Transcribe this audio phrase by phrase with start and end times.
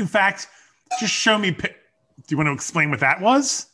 [0.00, 0.48] In fact,
[0.98, 1.52] just show me.
[1.52, 3.66] pi- Do you want to explain what that was?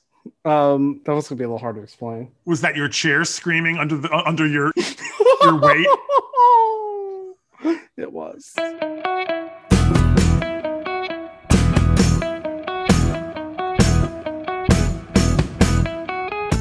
[0.45, 2.33] Um, that was gonna be a little hard to explain.
[2.47, 4.73] Was that your chair screaming under the uh, under your
[5.43, 5.87] your weight?
[7.97, 8.53] it was.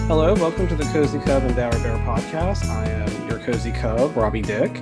[0.08, 2.70] Hello, welcome to the Cozy Cub and Dour Bear podcast.
[2.70, 4.82] I am your cozy cub, Robbie Dick,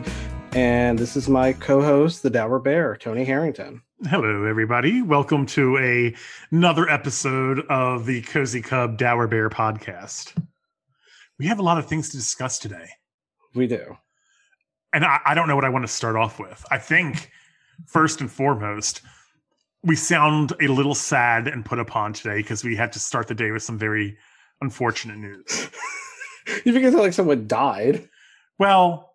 [0.54, 3.82] and this is my co-host, the Dour Bear, Tony Harrington.
[4.10, 5.02] Hello, everybody.
[5.02, 6.14] Welcome to a
[6.52, 10.34] another episode of the Cozy Cub Dour Bear podcast.
[11.40, 12.88] We have a lot of things to discuss today,
[13.56, 13.98] We do.
[14.94, 16.66] and I, I don't know what I want to start off with.
[16.70, 17.32] I think
[17.86, 19.02] first and foremost,
[19.84, 23.36] we sound a little sad and put upon today because we had to start the
[23.36, 24.18] day with some very
[24.62, 25.70] unfortunate news.
[26.66, 28.10] You think it's like someone died?
[28.60, 29.14] Well,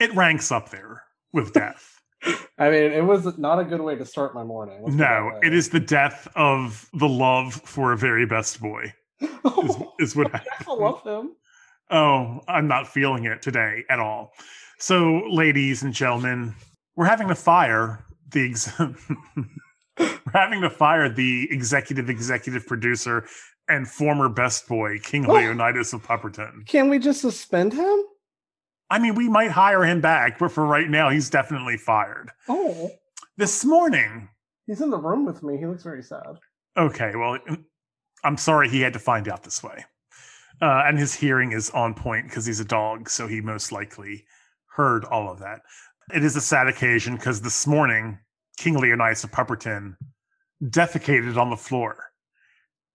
[0.00, 1.93] it ranks up there with death.
[2.58, 4.80] I mean, it was not a good way to start my morning.
[4.82, 8.92] let's No, it is the death of the love for a very best boy.
[9.20, 11.32] Is, Oh, is what I love him.
[11.90, 14.32] Oh, I'm not feeling it today at all.
[14.78, 16.54] So, ladies and gentlemen,
[16.96, 18.72] we're having to fire the ex-
[19.98, 23.26] we're having to fire the executive executive producer
[23.68, 25.34] and former best boy King Oh.
[25.34, 26.66] Leonidas of Pupperton.
[26.66, 28.02] Can we just suspend him?
[28.90, 32.30] I mean, we might hire him back, but for right now, he's definitely fired.
[32.48, 32.90] Oh,
[33.36, 34.28] This morning,
[34.66, 35.56] he's in the room with me.
[35.56, 36.38] He looks very sad.
[36.76, 37.38] okay, well,
[38.24, 39.84] I'm sorry he had to find out this way.
[40.62, 44.24] Uh, and his hearing is on point because he's a dog, so he most likely
[44.76, 45.60] heard all of that.
[46.14, 48.18] It is a sad occasion because this morning,
[48.56, 49.96] King Leonidas of Pupperton
[50.62, 51.96] defecated on the floor.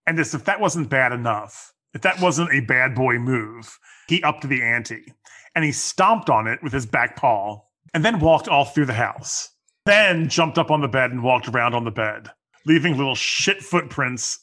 [0.08, 4.24] And as if that wasn't bad enough, if that wasn't a bad boy move, he
[4.24, 5.14] upped the ante
[5.56, 7.60] and he stomped on it with his back paw
[7.94, 9.50] and then walked all through the house.
[9.86, 12.30] Then jumped up on the bed and walked around on the bed,
[12.66, 14.40] leaving little shit footprints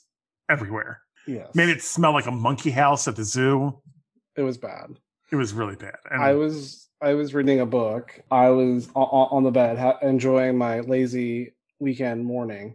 [0.48, 1.00] everywhere.
[1.27, 3.80] Yes, Made it smell like a monkey house at the zoo.
[4.36, 4.90] It was bad.
[5.33, 5.96] It was really bad.
[6.11, 8.20] And I was I was reading a book.
[8.30, 12.74] I was on the bed ha- enjoying my lazy weekend morning,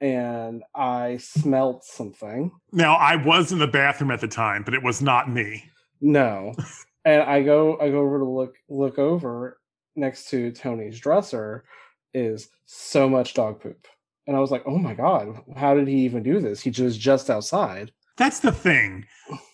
[0.00, 2.50] and I smelt something.
[2.72, 5.64] now I was in the bathroom at the time, but it was not me.
[6.00, 6.54] No,
[7.08, 9.58] and I go I go over to look look over
[9.96, 11.64] next to Tony's dresser
[12.12, 13.86] is so much dog poop.
[14.26, 16.60] And I was like, "Oh my god, how did he even do this?
[16.60, 19.06] He was just outside." That's the thing.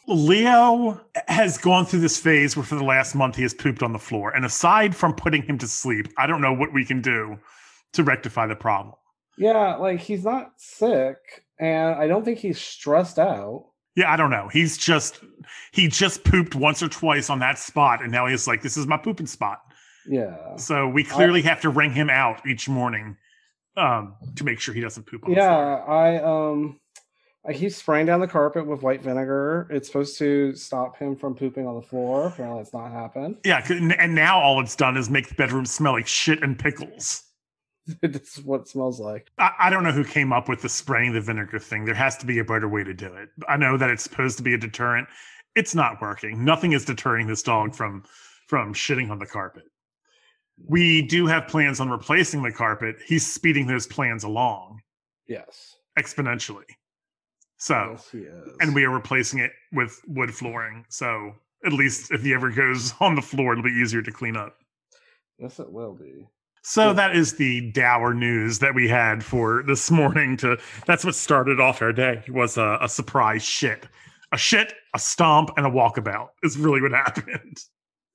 [0.09, 3.93] Leo has gone through this phase where for the last month he has pooped on
[3.93, 4.35] the floor.
[4.35, 7.39] And aside from putting him to sleep, I don't know what we can do
[7.93, 8.95] to rectify the problem.
[9.39, 11.19] Yeah, like he's not sick,
[11.61, 13.67] and I don't think he's stressed out.
[13.97, 14.49] Yeah, I don't know.
[14.53, 15.21] He's just
[15.73, 18.87] he just pooped once or twice on that spot, and now he's like, "This is
[18.87, 19.61] my pooping spot."
[20.09, 20.57] Yeah.
[20.57, 23.17] So we clearly have to ring him out each morning
[23.77, 25.91] um, to make sure he doesn't poop on Yeah, floor.
[25.91, 26.81] I um
[27.47, 29.67] I keep spraying down the carpet with white vinegar.
[29.71, 32.29] It's supposed to stop him from pooping on the floor.
[32.29, 33.37] Apparently it's not happened.
[33.45, 37.23] Yeah, and now all it's done is make the bedroom smell like shit and pickles.
[38.03, 39.31] this is what it smells like.
[39.39, 41.85] I, I don't know who came up with the spraying the vinegar thing.
[41.85, 43.29] There has to be a better way to do it.
[43.49, 45.09] I know that it's supposed to be a deterrent.
[45.55, 46.45] It's not working.
[46.45, 48.05] Nothing is deterring this dog from
[48.49, 49.65] from shitting on the carpet.
[50.69, 52.97] We do have plans on replacing the carpet.
[53.07, 54.81] He's speeding those plans along
[55.27, 55.77] Yes.
[55.99, 56.65] exponentially.
[57.57, 58.57] So, Yes, he is.
[58.61, 60.85] and we are replacing it with wood flooring.
[60.91, 61.35] So,
[61.65, 64.57] at least if he ever goes on the floor, it'll be easier to clean up.
[65.39, 66.29] Yes, it will be.
[66.67, 70.39] So that is the dour news that we had for this morning.
[70.39, 73.87] To that's what started off our day was a, a surprise shit,
[74.33, 76.29] a shit, a stomp, and a walkabout.
[76.43, 77.59] Is really what happened.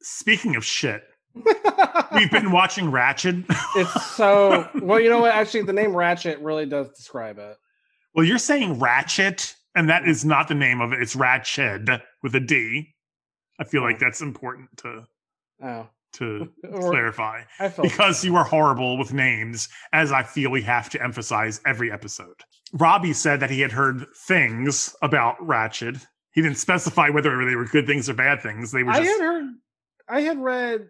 [0.02, 1.04] Speaking of shit,
[1.36, 3.36] we've been watching Ratchet.
[3.76, 5.32] it's so well, you know what?
[5.32, 7.56] Actually, the name Ratchet really does describe it.
[8.16, 11.04] well, you're saying Ratchet, and that is not the name of it.
[11.04, 11.88] It's Ratchet
[12.24, 12.96] with a D.
[13.60, 14.06] I feel like oh.
[14.06, 15.06] that's important to
[15.64, 15.88] Oh.
[16.14, 17.42] To clarify.
[17.82, 22.44] Because you are horrible with names, as I feel we have to emphasize every episode.
[22.74, 25.98] Robbie said that he had heard things about Ratchet.
[26.34, 28.72] He didn't specify whether they were good things or bad things.
[28.72, 29.04] They were Just...
[29.04, 29.46] I had heard
[30.08, 30.90] I had read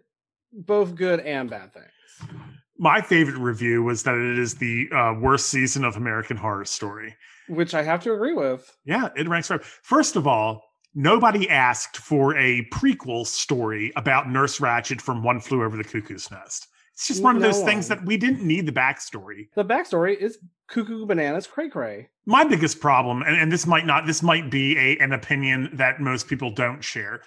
[0.52, 2.30] both good and bad things.
[2.78, 7.14] my favorite review was that it is the uh, worst season of American Horror Story.
[7.48, 8.70] Which I have to agree with.
[8.84, 9.62] Yeah, it ranks right.
[9.62, 10.62] First of all,
[10.94, 16.30] nobody asked for a prequel story about Nurse Ratchet from One Flew Over the Cuckoo's
[16.30, 16.68] Nest.
[16.94, 17.98] It's just one of No those things one.
[17.98, 19.48] that we didn't need the backstory.
[19.54, 20.38] The backstory is
[20.68, 22.08] Cuckoo Bananas Cray Cray.
[22.26, 26.00] my biggest problem and, and this might not this might be a, an opinion that
[26.00, 27.22] most people don't share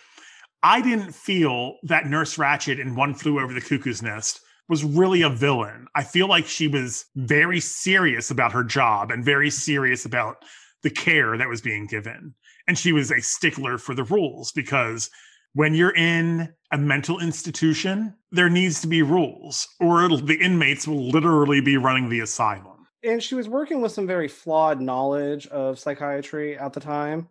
[0.61, 4.39] i didn't feel that nurse ratchet in one flew over the cuckoo's nest
[4.69, 5.87] was really a villain.
[5.93, 10.37] I feel like she was very serious about her job and very serious about
[10.83, 12.33] the care that was being given.
[12.67, 15.09] And she was a stickler for the rules because
[15.53, 21.09] when you're in a mental institution, there needs to be rules, or the inmates will
[21.09, 22.87] literally be running the asylum.
[23.03, 27.27] And she was working with some very flawed knowledge of psychiatry at the time.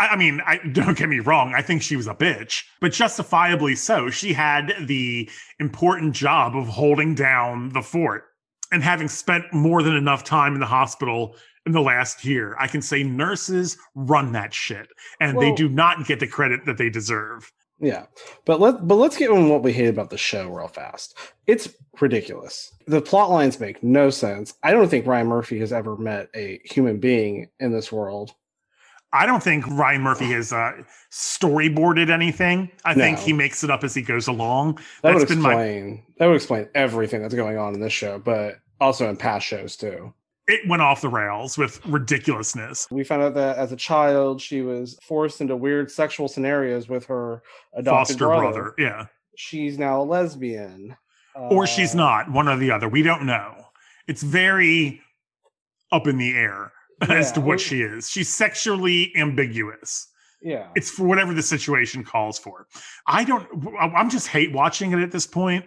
[0.00, 1.52] I I mean, I don't get me wrong.
[1.54, 4.08] I think she was a bitch, but justifiably so.
[4.08, 5.28] She had the
[5.58, 8.24] important job of holding down the fort.
[8.72, 11.36] And having spent more than enough time in the hospital
[11.66, 14.88] in the last year, I can say nurses run that shit,
[15.20, 17.52] and they do not get the credit that they deserve.
[17.78, 18.06] Yeah,
[18.46, 21.18] but let but let's get on what we hate about the show real fast.
[21.46, 21.68] It's
[22.00, 22.72] ridiculous.
[22.86, 24.54] The plot lines make no sense.
[24.62, 28.32] I don't think Ryan Murphy has ever met a human being in this world.
[29.12, 30.72] I don't think Ryan Murphy has uh,
[31.10, 32.70] storyboarded anything.
[32.84, 34.76] I think he makes it up as he goes along.
[35.02, 37.92] That That's would been my explain that would explain everything that's going on in this
[37.92, 40.12] show, but also in past shows too.
[40.48, 42.86] It went off the rails with ridiculousness.
[42.90, 47.06] We found out that as a child, she was forced into weird sexual scenarios with
[47.06, 47.42] her
[47.74, 48.52] adopted Foster brother.
[48.52, 49.06] brother, yeah.
[49.36, 50.96] She's now a lesbian,
[51.34, 52.88] Or she's Uh, not, one or the other.
[52.88, 53.54] We don't know.
[54.06, 55.02] It's very
[55.92, 56.72] up in the air
[57.10, 58.08] as to what we- she is.
[58.08, 60.08] She's sexually ambiguous.
[60.42, 62.66] Yeah, It's for whatever the situation calls for.
[63.06, 63.48] I don't,
[63.80, 65.64] I'm just hate watching it at this point.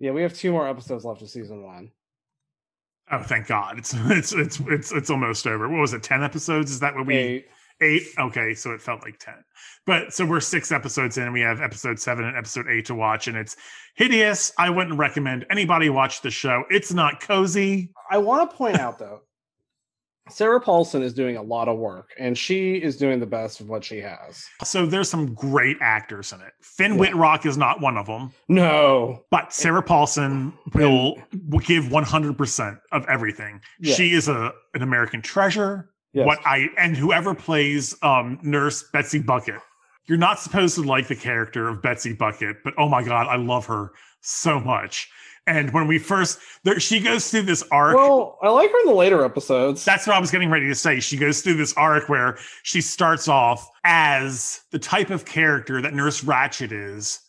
[0.00, 0.10] yeah.
[0.10, 1.90] We have two more episodes left of season one.
[3.10, 3.78] Oh, thank God.
[3.78, 5.68] It's, it's, it's, it's, it's almost over.
[5.68, 6.02] What was it?
[6.02, 6.70] 10 episodes?
[6.70, 7.46] Is that what we, Eight.
[7.80, 8.02] Eight.
[8.18, 9.36] Okay, so it felt like ten,
[9.86, 11.22] but so we're six episodes in.
[11.24, 13.54] and We have episode seven and episode eight to watch, and it's
[13.94, 14.50] hideous.
[14.58, 16.64] I wouldn't recommend anybody watch the show.
[16.70, 17.92] It's not cozy.
[18.10, 19.20] I want to point out though,
[20.30, 23.68] Sarah Paulson is doing a lot of work, and she is doing the best of
[23.68, 24.44] what she has.
[24.64, 26.52] So there's some great actors in it.
[26.60, 27.00] Finn Yeah.
[27.00, 31.16] Wittrock is not one of them, No, but Sarah Paulson will,
[31.48, 33.60] will give 100 percent of everything.
[33.80, 33.96] Yes.
[33.96, 35.90] She is a an American treasure.
[36.12, 36.26] yes.
[36.26, 39.60] What I and whoever plays um, Nurse Betsy Bucket,
[40.06, 43.36] you're not supposed to like the character of Betsy Bucket, but oh my god, I
[43.36, 45.08] love her so much.
[45.48, 47.96] And when we first, there, she goes through this arc.
[47.96, 49.82] Well, I like her in the later episodes.
[49.82, 51.00] That's what I was getting ready to say.
[51.00, 55.94] She goes through this arc where she starts off as the type of character that
[55.94, 57.20] Nurse Ratchet is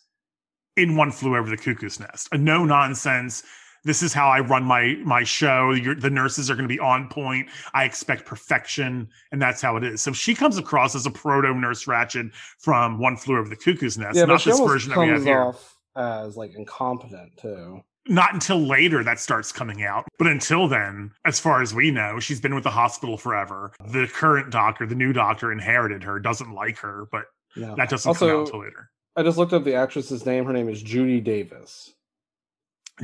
[0.76, 2.28] in One Flew Over the Cuckoo's Nest.
[2.32, 3.42] A no nonsense.
[3.84, 5.74] This is how I run my my show.
[5.74, 7.48] The nurses are going to be on point.
[7.72, 10.02] I expect perfection, and that's how it is.
[10.02, 12.26] So she comes across as a proto Nurse Ratchet
[12.58, 15.24] from One Flew Over the Cuckoo's Nest, yeah, not this version that we have comes
[15.24, 15.40] here.
[15.40, 17.80] off as like incompetent too.
[18.08, 20.06] Not until later that starts coming out.
[20.18, 23.72] But until then, as far as we know, she's been with the hospital forever.
[23.86, 27.24] The current doctor, the new doctor, inherited her, doesn't like her, but
[27.56, 27.74] No.
[27.76, 28.90] that doesn't come Also- out until later.
[29.16, 30.44] I just looked up the actress's name.
[30.46, 31.92] Her name is Judy Davis.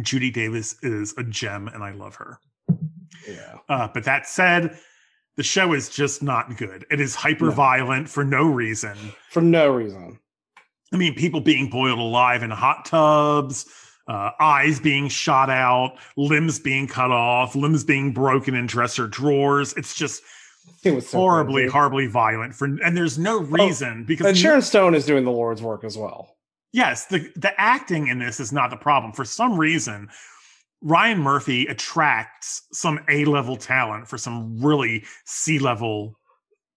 [0.02, 2.38] Judy Davis is a gem, and I love her.
[3.28, 3.58] Yeah.
[3.68, 4.78] Uh, but that said,
[5.36, 6.86] the show is just not good.
[6.90, 7.50] It is hyper No.
[7.50, 8.96] violent for no reason.
[9.30, 10.18] For no reason.
[10.92, 13.66] I mean, people being boiled alive in hot tubs,
[14.08, 19.72] uh, eyes being shot out, limbs being cut off, limbs being broken in dresser drawers.
[19.74, 20.22] It's just
[20.84, 21.72] It was so horribly, crazy.
[21.72, 25.62] horribly violent for, and there's no reason because And Sharon Stone is doing the Lord's
[25.62, 26.36] work as well.
[26.72, 29.12] yes, the the acting in this is not the problem.
[29.12, 30.08] For some reason,
[30.82, 36.18] Ryan Murphy attracts some A level talent for some really C level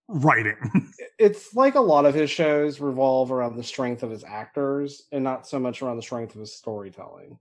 [0.07, 0.55] writing.
[1.19, 5.23] It's like a lot of his shows revolve around the strength of his actors and
[5.23, 7.37] not so much around the strength of his storytelling.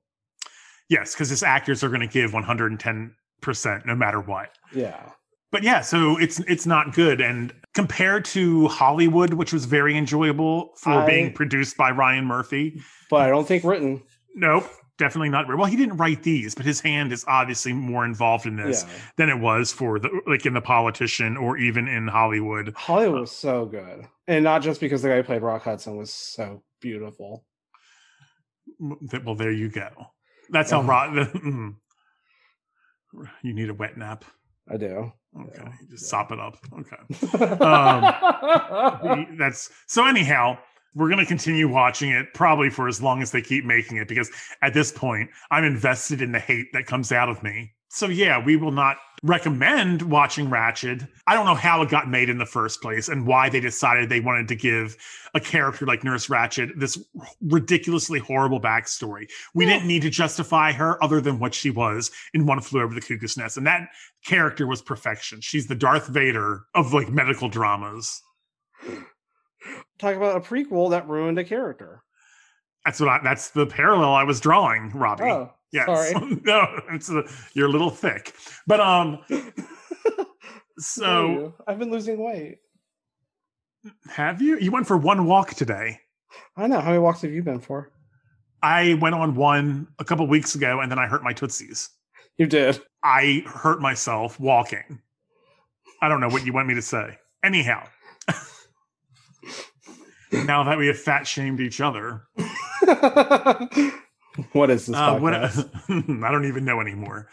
[0.88, 4.50] yes, because his actors are going to give 110 percent no matter what.
[4.74, 5.10] Yeah.
[5.52, 7.20] But yeah, so it's it's not good.
[7.20, 12.82] And compared to Hollywood, which was very enjoyable for I- being produced by Ryan Murphy,
[13.08, 14.02] But I don't think written.
[14.34, 14.68] nope,
[14.98, 15.46] definitely not.
[15.48, 18.94] Well, he didn't write these, but his hand is obviously more involved in this Yeah.
[19.16, 22.74] than it was for the like in the politician or even in Hollywood.
[22.76, 24.06] Hollywood was so good.
[24.26, 27.44] And not just because the guy who played Rock Hudson was so beautiful.
[28.78, 29.88] Well, there you go.
[30.50, 31.24] That's how Uh-huh.
[31.34, 31.76] Mm.
[33.42, 34.24] You need a wet nap.
[34.70, 35.10] I do.
[35.38, 36.58] Okay, Yeah, just sop it up.
[36.78, 36.96] Okay.
[37.64, 40.58] Um, that's so anyhow
[40.94, 44.08] we're going to continue watching it probably for as long as they keep making it
[44.08, 44.30] because
[44.62, 47.72] at this point i'm invested in the hate that comes out of me.
[47.90, 52.28] So yeah we will not recommend watching ratchet i don't know how it got made
[52.30, 54.96] in the first place and why they decided they wanted to give
[55.34, 56.96] a character like nurse ratchet this
[57.42, 59.26] ridiculously horrible backstory.
[59.54, 59.72] We Yeah.
[59.74, 63.00] didn't need to justify her other than what she was in one flew over the
[63.00, 63.88] cuckoo's nest and that
[64.24, 65.40] character was perfection.
[65.40, 68.22] She's the darth vader of like medical dramas
[69.98, 72.02] Talk about a prequel that ruined a character.
[72.84, 75.24] That's what I, that's the parallel I was drawing, Robbie.
[75.24, 75.86] Oh, Yes.
[75.86, 76.40] Sorry.
[76.44, 78.34] no, it's a, you're a little thick.
[78.66, 79.18] But um
[80.78, 82.58] so I've been losing weight.
[84.08, 84.58] have you?
[84.58, 86.00] You went for one walk today.
[86.56, 86.80] I know.
[86.80, 87.90] How many walks have you been for?
[88.62, 91.90] I went on one a couple weeks ago and then I hurt my tootsies.
[92.38, 92.80] You did.
[93.02, 95.00] I hurt myself walking.
[96.00, 97.18] I don't know what you want me to say.
[97.44, 97.86] Anyhow,
[100.32, 102.24] now that we have fat shamed each other,
[104.52, 105.34] what is this uh, what.
[105.34, 107.28] I don't even know anymore.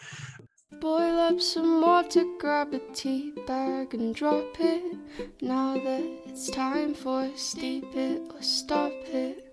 [0.81, 4.97] Boil up some water, grab a tea bag and drop it.
[5.41, 9.44] Now that it's time for steep it or stop it.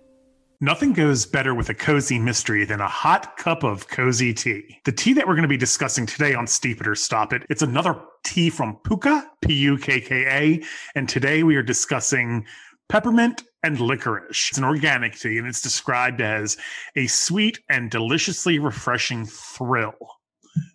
[0.61, 4.79] Nothing goes better with a cozy mystery than a hot cup of cozy tea.
[4.85, 7.45] The tea that we're going to be discussing today on Steep It or Stop It,
[7.49, 10.63] it's another tea from Pukka, P U K K A,
[10.95, 12.45] and today we are discussing
[12.87, 14.49] peppermint and licorice.
[14.49, 16.57] It's an organic tea and it's described as
[16.95, 19.95] a sweet and deliciously refreshing thrill.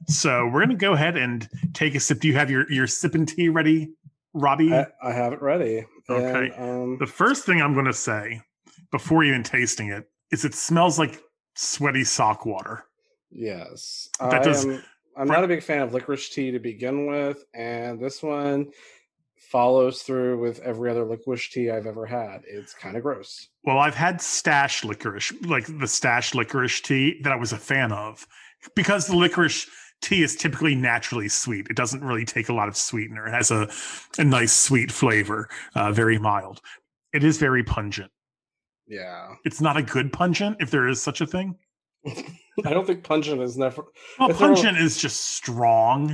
[0.09, 2.21] So we're going to go ahead and take a sip.
[2.21, 3.91] Do you have your your sipping tea ready,
[4.35, 4.75] Robbie?
[4.75, 5.87] I, I have it ready.
[6.11, 6.51] Okay.
[6.57, 8.41] And, um, The first thing I'm going to say
[8.91, 11.21] before even tasting it is it smells like
[11.55, 12.85] sweaty sock water.
[13.31, 14.09] yes.
[14.21, 14.83] That I does- am,
[15.17, 18.69] I'm not a big fan of licorice tea to begin with, and this one
[19.51, 22.43] follows through with every other licorice tea I've ever had.
[22.47, 23.49] It's kind of gross.
[23.65, 27.91] Well, I've had stash licorice, like the stash licorice tea that I was a fan
[27.93, 28.27] of
[28.77, 29.67] because the licorice
[30.03, 31.67] tea is typically naturally sweet.
[31.69, 33.27] It doesn't really take a lot of sweetener.
[33.27, 33.69] It has a,
[34.19, 36.61] a nice sweet flavor, uh, very mild.
[37.13, 38.13] It is very pungent.
[38.89, 39.35] Yeah.
[39.45, 41.57] It's not a good pungent, if there is such a thing.
[42.07, 43.85] I don't think pungent is never.
[44.19, 46.11] Well, pungent is just strong.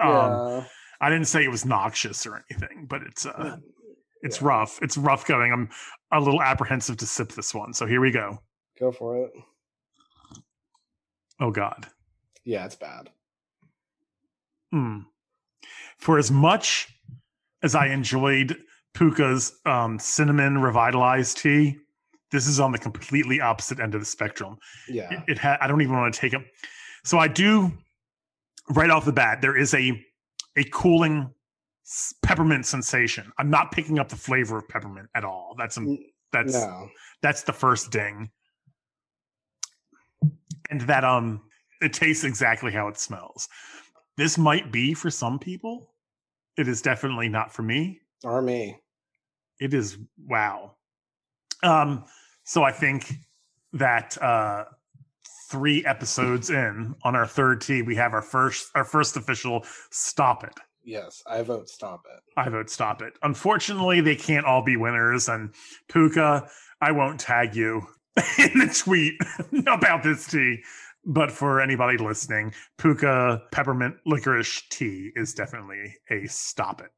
[0.00, 0.64] Um, yeah.
[1.00, 3.56] I didn't say it was noxious or anything, but it's uh,
[4.22, 4.48] it's Yeah.
[4.48, 4.78] rough.
[4.82, 5.52] It's rough going.
[5.52, 5.68] I'm
[6.12, 7.72] a little apprehensive to sip this one.
[7.72, 8.40] So here we go.
[8.78, 9.32] Go for it.
[11.40, 11.88] Oh God.
[12.44, 13.10] Yeah, it's bad.
[14.72, 15.06] Mm.
[15.98, 16.88] For as much
[17.62, 18.56] as I enjoyed
[18.94, 21.78] Pukka's um, cinnamon revitalized tea,
[22.32, 24.56] this is on the completely opposite end of the spectrum.
[24.88, 25.12] Yeah.
[25.12, 26.40] It, it ha- I don't even want to take it.
[27.04, 27.70] So I do
[28.70, 29.40] right off the bat.
[29.40, 30.04] There is a
[30.56, 31.30] a cooling
[32.22, 33.30] peppermint sensation.
[33.38, 35.54] I'm not picking up the flavor of peppermint at all.
[35.58, 35.98] That's N-
[36.32, 36.88] that's no.
[37.22, 38.30] that's the first ding.
[40.70, 41.42] And that um
[41.80, 43.48] it tastes exactly how it smells.
[44.16, 45.90] This might be for some people.
[46.56, 48.00] It is definitely not for me.
[48.24, 48.78] Or me.
[49.60, 50.76] It is wow.
[51.62, 52.04] Um
[52.44, 53.12] so I think
[53.72, 54.64] that uh
[55.50, 60.44] 3 episodes in on our third tee we have our first our first official stop
[60.44, 60.58] it.
[60.84, 62.22] Yes, I vote stop it.
[62.36, 63.14] I vote stop it.
[63.22, 65.28] Unfortunately, they can't all be winners.
[65.28, 65.54] And
[65.88, 66.48] Pukka,
[66.80, 67.86] I won't tag you
[68.38, 69.14] in the tweet
[69.66, 70.62] about this tea.
[71.04, 76.90] But for anybody listening, Pukka peppermint licorice tea is definitely a stop it.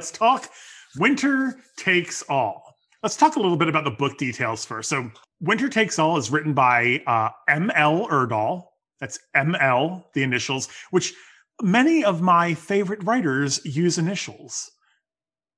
[0.00, 0.48] Let's talk
[0.96, 2.74] Winter Takes All.
[3.02, 4.88] Let's talk a little bit about the book details first.
[4.88, 8.08] So, Winter Takes All is written by uh, M.L.
[8.08, 8.62] Erdahl.
[8.98, 11.12] That's M.L., the initials, which
[11.60, 14.70] many of my favorite writers use initials.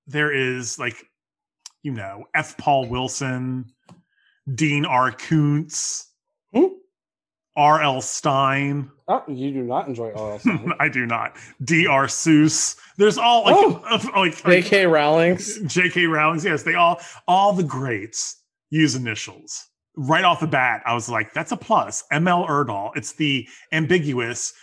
[0.09, 0.97] There is like,
[1.85, 2.59] you know, F.
[2.59, 3.67] Paul Wilson,
[4.53, 5.13] Dean R.
[5.13, 6.09] Koontz,
[6.53, 6.65] Hmm?
[7.57, 8.01] R.L.
[8.01, 8.91] Stine.
[9.09, 10.39] Oh, you do not enjoy R.L.
[10.41, 10.73] Stine.
[10.81, 11.37] I do not.
[11.65, 12.07] D.R.
[12.07, 12.77] Seuss.
[12.97, 13.83] There's all like, Oh.
[13.91, 14.87] of- like, like J.K.
[14.87, 15.61] Rowling's.
[15.63, 16.07] J.K.
[16.07, 16.45] Rowling's.
[16.45, 18.41] Yes, they all all the greats
[18.71, 19.67] use initials.
[19.95, 22.47] Right off the bat, I was like, "That's a plus." M.L.
[22.47, 22.93] Erdahl.
[22.97, 24.55] It's the ambiguous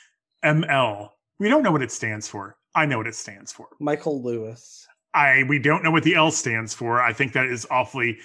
[0.41, 1.13] M.L.
[1.39, 2.57] We don't know what it stands for.
[2.75, 3.67] I know what it stands for.
[3.79, 4.87] Michael Lewis.
[5.13, 6.99] I we don't know what the L stands for.
[7.01, 8.17] I think that is awfully.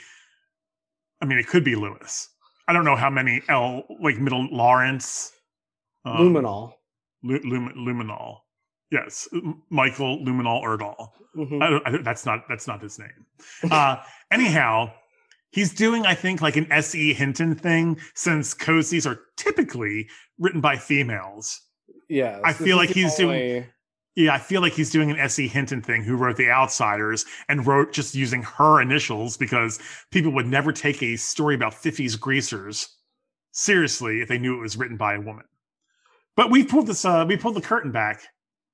[1.20, 2.28] I mean, it could be Lewis.
[2.68, 5.32] I don't know how many L like middle Lawrence.
[6.04, 6.72] um, Luminol.
[7.22, 8.38] Lu- Lum- Luminol.
[8.90, 9.26] Yes,
[9.70, 11.08] Michael Luminol Erdahl.
[11.36, 11.62] Mhm.
[11.62, 13.26] I I that's not that's not his name.
[13.70, 13.96] Uh,
[14.30, 14.92] anyhow,
[15.50, 16.94] he's doing I think like an S.
[16.94, 17.12] E.
[17.12, 21.60] Hinton thing since cozies are typically written by females.
[22.08, 23.66] Yeah, I feel like he's doing- only-
[24.16, 25.48] Yeah, I feel like he's doing an S.E.
[25.48, 29.80] Hinton thing who wrote The Outsiders and wrote just using her initials because
[30.12, 32.88] people would never take a story about 50s greasers
[33.50, 35.44] seriously if they knew it was written by a woman.
[36.36, 38.22] But we pulled this uh we pulled the curtain back.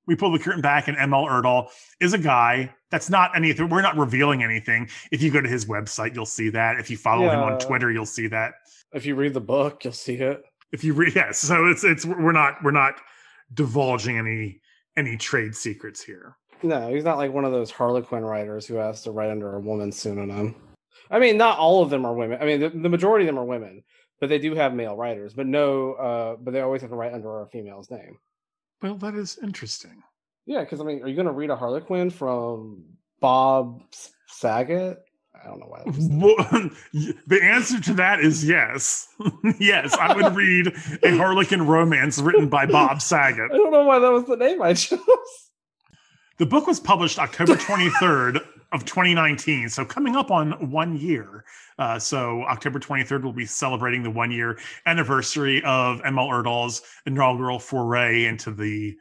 [0.06, 1.68] We pulled the curtain back and ML Erdahl
[2.00, 3.68] is a guy that's not anything.
[3.68, 4.88] We're not revealing anything.
[5.10, 6.78] If you go to his website, you'll see that.
[6.78, 8.54] If you follow him on Twitter, you'll see that.
[8.92, 10.42] If you read the book, you'll see it.
[10.72, 12.94] If you read yes, so it's it's we're not we're not
[13.54, 14.60] divulging any
[15.00, 16.36] any trade secrets here.
[16.62, 19.60] No, he's not like one of those Harlequin writers who has to write under a
[19.60, 20.54] woman's pseudonym.
[21.10, 22.38] I mean, not all of them are women.
[22.40, 23.82] I mean, the, the majority of them are women,
[24.20, 25.32] but they do have male writers.
[25.34, 28.18] But no, uh, but they always have to write under a female's name.
[28.82, 30.02] Well, that is interesting.
[30.46, 32.84] Yeah, because I mean, are you going to read a Harlequin from
[33.20, 33.82] Bob
[34.26, 34.98] Saget?
[35.42, 35.78] I don't know why.
[35.84, 36.18] that was there.
[36.18, 36.70] Well,
[37.26, 39.08] the answer to that is yes.
[39.58, 43.50] yes, I would read a Harlequin romance written by Bob Saget.
[43.52, 45.00] I don't know why that was the name I chose.
[46.38, 48.42] The book was published October 23rd
[48.72, 51.44] of 2019, so coming up on one year.
[51.78, 57.58] Uh, so October 23rd, we'll be celebrating the one year anniversary of ML Erdahl's inaugural
[57.58, 58.96] foray into the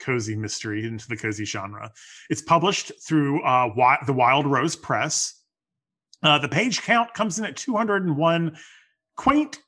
[0.00, 1.90] cozy mystery, into the cozy genre.
[2.30, 5.37] It's published through uh, the Wild Rose Press.
[6.22, 8.56] Uh, the page count comes in at 201
[9.16, 9.58] quaint,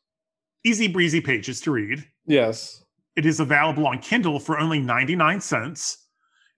[0.65, 2.05] easy breezy pages to read.
[2.27, 2.83] Yes.
[3.17, 6.07] It is available on Kindle for only 99 cents.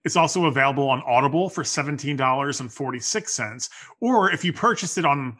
[0.05, 3.69] It's also available on Audible for $17.46.
[4.01, 5.37] Or if you purchase it on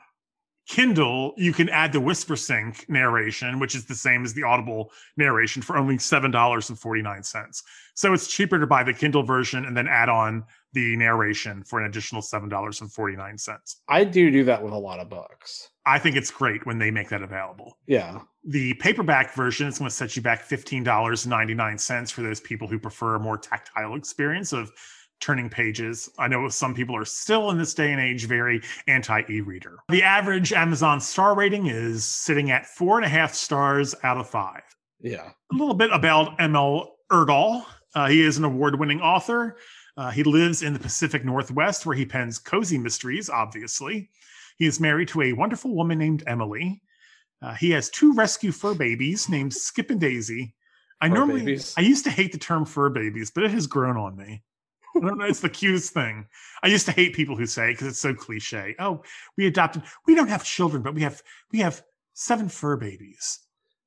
[0.68, 5.62] Kindle, you can add the Whispersync narration, which is the same as the Audible narration
[5.62, 7.64] for only $7.49.
[7.96, 11.80] So it's cheaper to buy the Kindle version and then add on the narration for
[11.80, 13.76] an additional $7.49.
[13.90, 15.70] I do do that with a lot of books.
[15.86, 17.78] I think it's great when they make that available.
[17.86, 18.22] Yeah.
[18.46, 23.16] The paperback version is going to set you back $15.99 for those people who prefer
[23.16, 24.72] a more tactile experience of
[25.24, 26.10] turning pages.
[26.20, 29.80] I know some people are still in this day and age very anti e reader.
[29.90, 34.30] The average Amazon star rating is sitting at four and a half stars out of
[34.30, 34.64] five.
[35.00, 35.30] Yeah.
[35.52, 37.66] A little bit about ML Erdahl.
[37.96, 39.58] Uh, he is an award winning author.
[39.96, 44.10] Uh, he lives in the Pacific Northwest where he pens cozy mysteries, obviously.
[44.58, 46.82] He is married to a wonderful woman named Emily.
[47.42, 50.54] Uh, he has two rescue fur babies named Skip and Daisy.
[51.00, 51.74] I Fur normally, babies?
[51.78, 54.42] I used to hate the term fur babies, but it has grown on me.
[55.04, 55.26] I don't know.
[55.26, 56.26] It's the cutest thing.
[56.62, 58.76] I used to hate people who say because it's so cliche.
[58.80, 59.04] Oh,
[59.38, 59.84] we adopted.
[60.06, 63.40] We don't have children, but we have we have seven fur babies.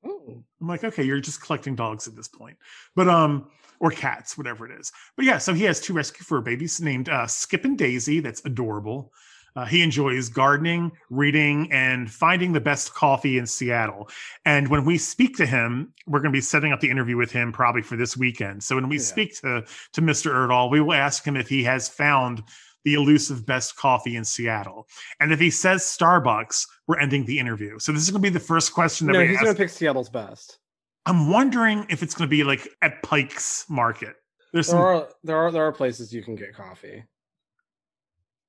[0.05, 0.43] Oh.
[0.61, 2.57] I'm like, okay, you're just collecting dogs at this point,
[2.95, 4.91] but um, or cats, whatever it is.
[5.15, 8.19] But yeah, so he has two rescue fur babies named uh, Skip and Daisy.
[8.19, 9.11] That's adorable.
[9.57, 14.07] Uh, he enjoys gardening, reading, and finding the best coffee in Seattle.
[14.45, 17.31] And when we speak to him, we're going to be setting up the interview with
[17.31, 18.63] him probably for this weekend.
[18.63, 19.01] So when we Yeah.
[19.01, 20.31] speak to to Mr.
[20.31, 22.43] Erdahl, we will ask him if he has found
[22.85, 24.87] the elusive best coffee in Seattle.
[25.19, 27.79] And if he says Starbucks, we're ending the interview.
[27.79, 29.41] So this is going to be the first question that we ask No, we he's
[29.41, 30.59] going to pick Seattle's best.
[31.07, 34.17] I'm wondering if it's going to be like at Pike's Market.
[34.53, 37.03] There's There some are there are there are places you can get coffee.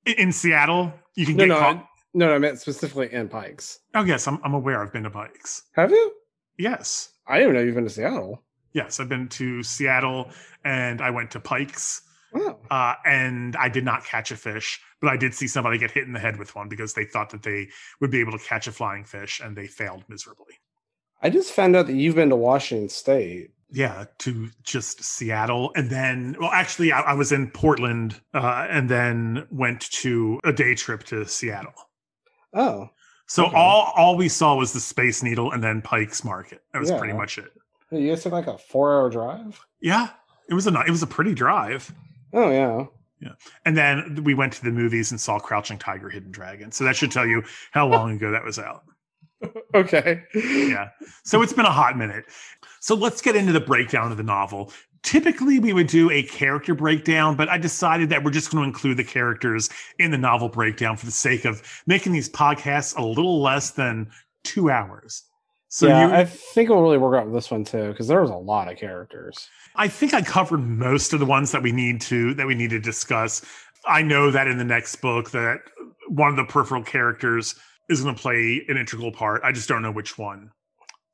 [0.06, 0.92] In Seattle.
[1.14, 1.48] You can No, get.
[1.48, 1.72] no, co- I,
[2.14, 3.80] no, no, I meant specifically in Pikes.
[3.94, 4.82] oh yes, I'm, I'm aware.
[4.82, 5.62] I've been to Pike's.
[5.74, 6.12] Have you?
[6.58, 8.42] Yes, I didn't even know you've been to Seattle.
[8.72, 10.30] yes, I've been to Seattle
[10.64, 12.02] and I went to Pike's.
[12.32, 12.58] Wow.
[12.70, 16.04] Uh, and I did not catch a fish, but I did see somebody get hit
[16.04, 17.68] in the head with one because they thought that they
[18.00, 20.54] would be able to catch a flying fish, and they failed miserably.
[21.22, 23.50] I just found out that you've been to Washington State.
[23.70, 28.88] Yeah, to just Seattle, and then well, actually, I, I was in Portland, uh, and
[28.88, 31.74] then went to a day trip to Seattle.
[32.54, 32.88] Oh,
[33.26, 33.56] So Okay.
[33.56, 36.62] all all we saw was the Space Needle and then Pike's Market.
[36.72, 37.52] That was pretty much it.
[37.90, 39.60] you guys took like a four-hour drive.
[39.82, 40.08] Yeah,
[40.48, 41.92] it was a it was a pretty drive.
[42.32, 42.86] Oh yeah
[43.20, 43.32] yeah.
[43.66, 46.70] And then we went to the movies and saw Crouching Tiger, Hidden Dragon.
[46.72, 48.84] So that should tell you how long ago that was out.
[49.74, 50.24] Okay.
[50.34, 50.88] Yeah.
[51.24, 52.24] So it's been a hot minute.
[52.80, 54.72] So let's get into the breakdown of the novel.
[55.02, 58.66] Typically, we would do a character breakdown, but I decided that we're just going to
[58.66, 63.02] include the characters in the novel breakdown for the sake of making these podcasts a
[63.02, 64.10] little less than
[64.42, 65.22] two hours.
[65.68, 68.22] So yeah, you, I think it'll really work out with this one too, because there
[68.22, 69.48] was a lot of characters.
[69.76, 72.70] I think I covered most of the ones that we need to that we need
[72.70, 73.44] to discuss.
[73.86, 75.58] I know that in the next book that
[76.08, 77.54] one of the peripheral characters
[77.88, 79.42] is going to play an integral part.
[79.44, 80.50] I just don't know which one.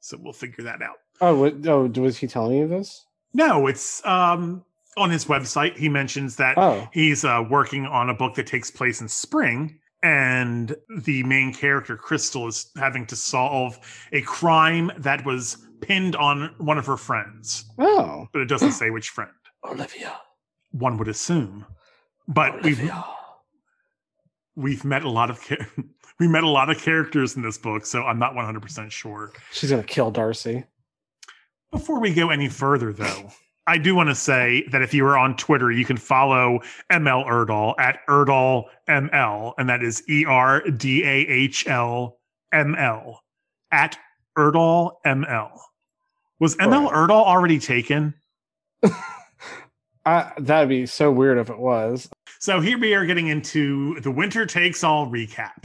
[0.00, 0.96] So we'll figure that out.
[1.20, 3.04] Oh, what, oh, was he telling you this?
[3.32, 4.64] No, it's um
[4.96, 8.70] on his website he mentions that Oh, he's uh, working on a book that takes
[8.70, 13.78] place in spring and the main character Crystal is having to solve
[14.12, 18.90] a crime that was pinned on one of her friends, oh, but it doesn't say
[18.90, 19.30] which friend.
[19.64, 20.18] Olivia.
[20.72, 21.64] one would assume.
[22.28, 22.90] But we've
[24.56, 25.56] we've met a lot of cha-
[26.20, 29.32] we met a lot of characters in this book, so I'm not 100% sure.
[29.52, 30.64] She's gonna kill Darcy.
[31.72, 33.30] Before we go any further, though,
[33.66, 36.60] I do want to say that if you are on Twitter, you can follow
[36.92, 42.18] ML Erdahl at Erdahl ML, and that is E R D A H L
[42.52, 43.22] M L
[43.72, 43.96] at
[44.38, 45.50] Erdahl ML.
[46.38, 46.92] Was ML Right.
[46.94, 48.14] Erdahl already taken?
[50.04, 52.08] That'd be so weird if it was.
[52.38, 55.64] So here we are getting into the winter takes all recap.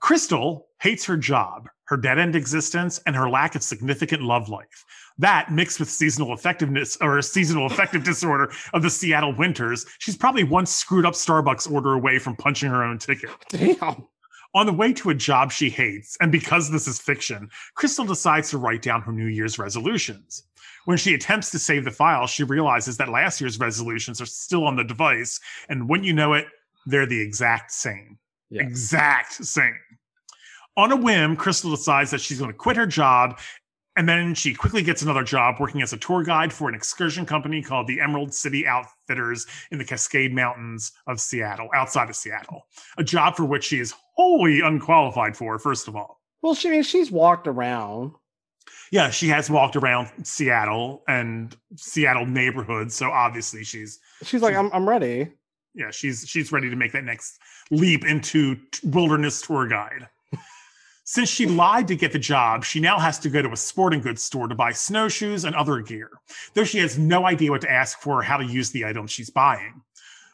[0.00, 4.84] Crystal hates her job, her dead end existence, and her lack of significant love life.
[5.18, 10.44] That mixed with seasonal effectiveness or seasonal affective disorder of the Seattle winters, she's probably
[10.44, 13.30] one screwed up Starbucks order away from punching her own ticket.
[13.48, 14.06] Damn.
[14.54, 18.50] On the way to a job she hates, and because this is fiction, Crystal decides
[18.50, 20.44] to write down her New Year's resolutions.
[20.84, 24.66] When she attempts to save the file, she realizes that last year's resolutions are still
[24.66, 26.46] on the device, and when you know it,
[26.86, 28.18] they're the exact same.
[28.50, 28.62] Yeah.
[28.62, 29.78] Exact same.
[30.76, 33.38] On a whim, Crystal decides that she's going to quit her job,
[33.96, 37.24] and then she quickly gets another job working as a tour guide for an excursion
[37.24, 42.66] company called the Emerald City Outfitters in the Cascade Mountains of Seattle, outside of Seattle.
[42.98, 46.20] A job for which she is wholly unqualified for, first of all.
[46.42, 48.12] Well, she I mean she's walked around.
[48.94, 54.70] Yeah, she has walked around Seattle and Seattle neighborhoods, so obviously she's She's like, I'm
[54.72, 55.32] I'm ready.
[55.74, 57.40] yeah, she's she's ready to make that next
[57.72, 60.06] leap into wilderness tour guide.
[61.06, 64.00] Since she lied to get the job, she now has to go to a sporting
[64.00, 66.10] goods store to buy snowshoes and other gear,
[66.54, 69.10] though she has no idea what to ask for or how to use the items
[69.10, 69.82] she's buying.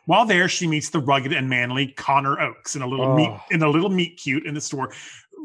[0.04, 3.40] While there, she meets the rugged and manly Connor Oakes in a little meet Oh.
[3.50, 4.92] in a little meet cute in the store.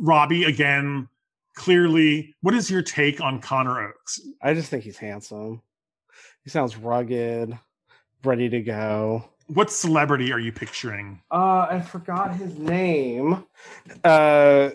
[0.01, 1.08] Robbie again,
[1.56, 2.36] clearly.
[2.41, 4.22] What is your take on Connor Oakes?
[4.41, 5.62] I just think he's handsome.
[6.44, 7.58] He sounds rugged,
[8.24, 9.30] ready to go.
[9.48, 11.22] What celebrity are you picturing?
[11.32, 13.44] Uh, I forgot his name.
[14.04, 14.70] Uh,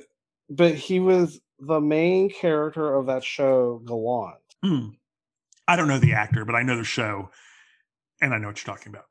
[0.48, 4.36] but he was the main character of that show, Gallant.
[4.64, 4.88] Hmm.
[5.68, 7.30] I don't know the actor, but I know the show,
[8.20, 9.04] and I know what you're talking about.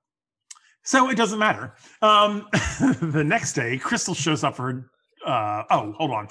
[0.84, 1.76] So it doesn't matter.
[2.02, 2.48] Um,
[3.02, 4.92] the next day, Crystal shows up for her.
[5.26, 6.28] Uh, oh, hold on.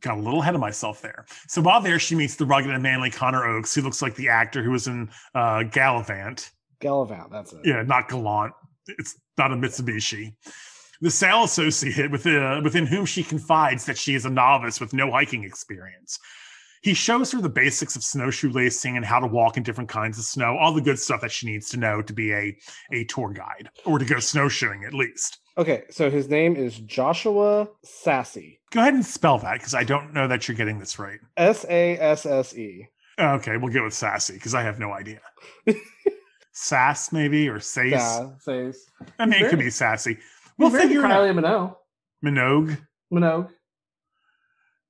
[0.00, 1.26] Got a little ahead of myself there.
[1.46, 4.28] So while there, she meets the rugged and manly Connor Oakes, who looks like the
[4.28, 6.50] actor who was in uh, Galavant.
[6.80, 7.60] Galavant, that's it.
[7.64, 8.52] Yeah, not Gallant.
[8.86, 10.34] It's not a Mitsubishi.
[11.02, 14.92] The sales associate with, uh, within whom she confides that she is a novice with
[14.92, 16.18] no hiking experience.
[16.82, 20.18] He shows her the basics of snowshoe lacing and how to walk in different kinds
[20.18, 22.56] of snow, all the good stuff that she needs to know to be a,
[22.92, 25.39] a tour guide or to go snowshoeing at least.
[25.58, 28.58] Okay, so his name is Joshua Sasse.
[28.70, 31.18] Go ahead and spell that because I don't know that you're getting this right.
[31.36, 32.86] S A S S E.
[33.18, 35.20] Okay, we'll go with sassy because I have no idea.
[36.52, 37.90] Sass, maybe, or Sace.
[37.92, 38.84] Yeah, says.
[39.18, 40.18] I mean, it could be sassy.
[40.58, 41.34] We'll figure it out.
[41.34, 41.76] Minogue.
[42.24, 42.78] Minogue.
[43.12, 43.50] Minogue.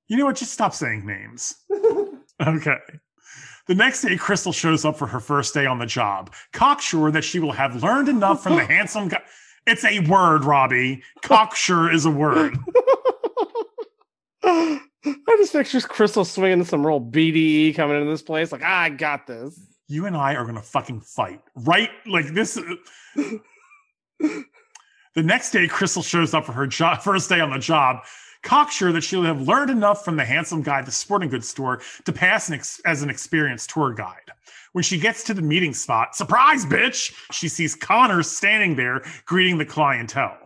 [0.07, 0.35] You know what?
[0.35, 1.55] Just stop saying names.
[2.47, 2.77] Okay.
[3.67, 7.23] The next day, Crystal shows up for her first day on the job, cocksure that
[7.23, 9.21] she will have learned enough from the handsome guy.
[9.67, 11.03] It's a word, Robbie.
[11.21, 12.57] Cocksure is a word.
[14.43, 14.79] I
[15.37, 18.51] just pictures Crystal swinging some real BDE coming into this place.
[18.51, 19.59] Like, I got this.
[19.87, 21.89] You and I are going to fucking fight, right?
[22.05, 22.55] Like this.
[24.19, 24.43] the
[25.15, 28.03] next day, Crystal shows up for her job, first day on the job,
[28.43, 31.81] cocksure that she'll have learned enough from the handsome guy at the sporting goods store
[32.05, 34.31] to pass an ex- as an experienced tour guide.
[34.73, 39.57] When she gets to the meeting spot, surprise, bitch, she sees Connor standing there greeting
[39.57, 40.37] the clientele.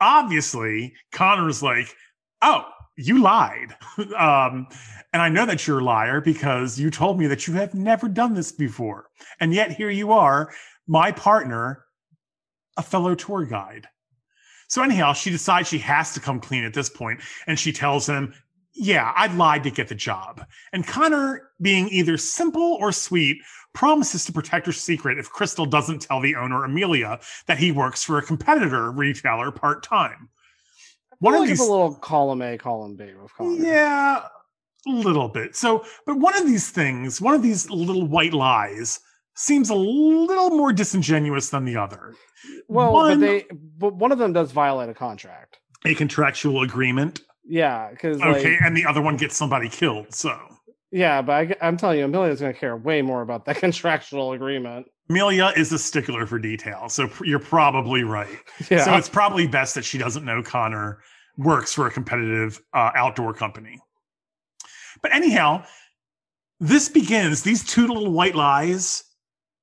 [0.00, 1.94] Obviously, Connor's like,
[2.42, 2.64] oh,
[2.96, 3.76] you lied.
[4.16, 4.66] um,
[5.12, 8.08] and I know that you're a liar because you told me that you have never
[8.08, 9.06] done this before.
[9.40, 10.52] And yet here you are,
[10.86, 11.84] my partner,
[12.76, 13.88] a fellow tour guide.
[14.68, 18.06] So, anyhow, she decides she has to come clean at this point, and she tells
[18.06, 18.34] him,
[18.74, 20.44] Yeah, I lied to get the job.
[20.72, 23.38] And Connor, being either simple or sweet,
[23.74, 28.02] promises to protect her secret if Crystal doesn't tell the owner, Amelia, that he works
[28.04, 30.28] for a competitor retailer part time.
[31.20, 33.64] One of like these, a little column A, column B with Connor.
[33.64, 34.22] yeah,
[34.86, 35.56] a little bit.
[35.56, 39.00] So, but one of these things, one of these little white lies,
[39.38, 42.14] seems a little more disingenuous than the other.
[42.66, 43.46] Well, One- but they,
[43.78, 45.58] but one of them does violate a contract.
[45.84, 47.20] A contractual agreement.
[47.44, 50.12] Yeah, because Okay, like, and the other one gets somebody killed.
[50.12, 50.36] So,
[50.90, 54.32] yeah, but I, am telling you, Amelia's going to care way more about that contractual
[54.32, 54.86] agreement.
[55.08, 56.88] Amelia is a stickler for detail.
[56.88, 58.38] So, you're probably right.
[58.70, 60.98] Yeah, So, it's probably best that she doesn't know Connor
[61.38, 63.78] works for a competitive uh, outdoor company.
[65.00, 65.64] But, anyhow,
[66.58, 69.04] this begins, these two little white lies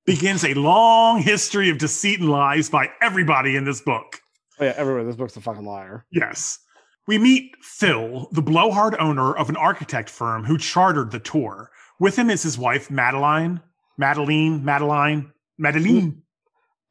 [0.05, 4.19] begins a long history of deceit and lies by everybody in this book.
[4.59, 6.05] Oh, yeah, everyone, this book's a fucking liar.
[6.11, 6.59] Yes.
[7.07, 11.69] We meet Phil, the blowhard owner of an architect firm who chartered the tour.
[11.99, 13.61] With him is his wife, Madeline.
[13.97, 16.21] Madeline, Madeline, Madeline,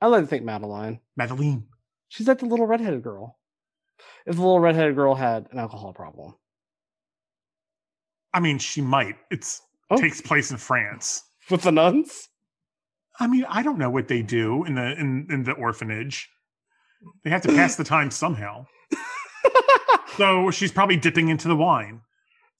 [0.00, 1.00] I like to think Madeline.
[1.16, 1.66] Madeline.
[2.08, 3.38] She's like the little redheaded girl.
[4.26, 6.34] If the little redheaded girl had an alcohol problem.
[8.32, 9.16] I mean, she might.
[9.30, 9.98] It's Oh.
[10.00, 11.22] takes place in France.
[11.50, 12.28] With the nuns?
[13.20, 16.28] I mean, I don't know what they do in the in, in the orphanage.
[17.22, 18.66] They have to pass the time somehow.
[20.16, 22.00] So she's probably dipping into the wine.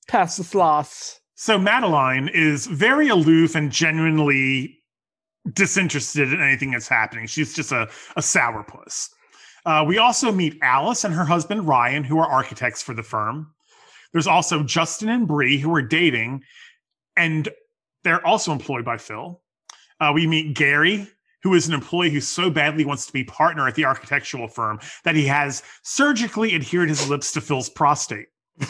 [0.08, 1.18] Pass the sloss.
[1.36, 4.78] So Madeline is very aloof and genuinely
[5.52, 7.26] disinterested in anything that's happening.
[7.26, 9.08] She's just a, a sourpuss.
[9.64, 13.54] Uh, we also meet Alice and her husband Ryan, who are architects for the firm.
[14.12, 16.42] There's also Justin and Bree, who are dating,
[17.16, 17.48] and
[18.02, 19.40] they're also employed by Phil.
[20.00, 21.08] Uh, we meet Gary,
[21.42, 24.80] who is an employee who so badly wants to be partner at the architectural firm
[25.04, 28.28] that he has surgically adhered his lips to Phil's prostate.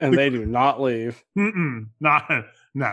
[0.00, 1.22] And they do not leave.
[1.38, 2.28] Mm-mm, not
[2.74, 2.92] no.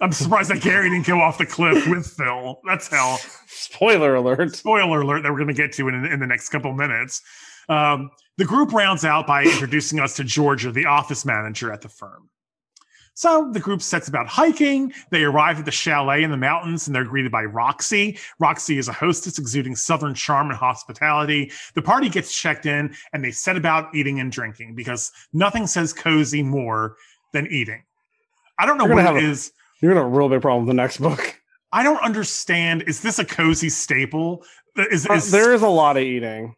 [0.00, 2.60] I'm surprised that Gary didn't go off the cliff with Phil.
[2.64, 3.18] That's hell.
[3.48, 4.54] Spoiler alert.
[4.54, 7.22] Spoiler alert that we're going to get to in, in the next couple minutes.
[7.68, 11.88] Um, the group rounds out by introducing us to Georgia, the office manager at the
[11.88, 12.30] firm.
[13.18, 14.92] So the group sets about hiking.
[15.10, 18.16] They arrive at the chalet in the mountains and they're greeted by Roxy.
[18.38, 21.50] Roxy is a hostess exuding southern charm and hospitality.
[21.74, 25.92] The party gets checked in and they set about eating and drinking because nothing says
[25.92, 26.94] cozy more
[27.32, 27.82] than eating.
[28.56, 29.50] I don't know You're what it a- is.
[29.82, 31.40] You're gonna have a real big problem with the next book.
[31.72, 32.84] I don't understand.
[32.86, 34.44] Is this a cozy staple?
[34.76, 36.54] Is, Uh, is there is a lot of eating.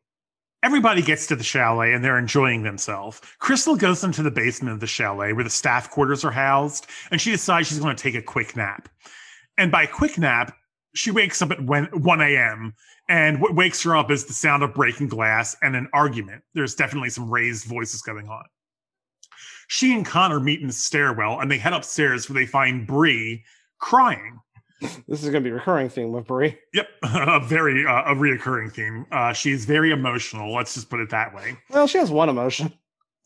[0.63, 3.21] Everybody gets to the chalet and they're enjoying themselves.
[3.39, 7.21] Crystal goes into the basement of the chalet where the staff quarters are housed, and
[7.21, 8.89] she decides she's going to take a quick nap.
[9.59, 10.57] And by quick nap,
[10.95, 12.75] she wakes up at 1 1 a.m.
[13.09, 16.43] And what wakes her up is the sound of breaking glass and an argument.
[16.55, 18.45] There's definitely some raised voices going on.
[19.69, 23.45] She and Connor meet in the stairwell and they head upstairs where they find Bree
[23.79, 24.41] crying.
[24.81, 26.59] This is gonna be a recurring theme with Brie.
[26.73, 29.07] Yep, a very uh, a reoccurring theme.
[29.13, 30.55] Uh, she's very emotional.
[30.55, 31.57] Let's just put it that way.
[31.71, 32.73] Well, she has one emotion.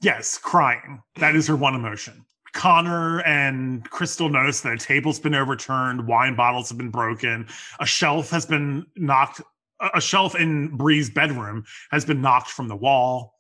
[0.01, 1.03] Yes, crying.
[1.17, 2.25] That is her one emotion.
[2.53, 7.47] Connor and Crystal notice that a table's been overturned, wine bottles have been broken,
[7.81, 9.41] a shelf has been knocked,
[9.81, 13.34] a a shelf in Bree's bedroom has been knocked from the wall.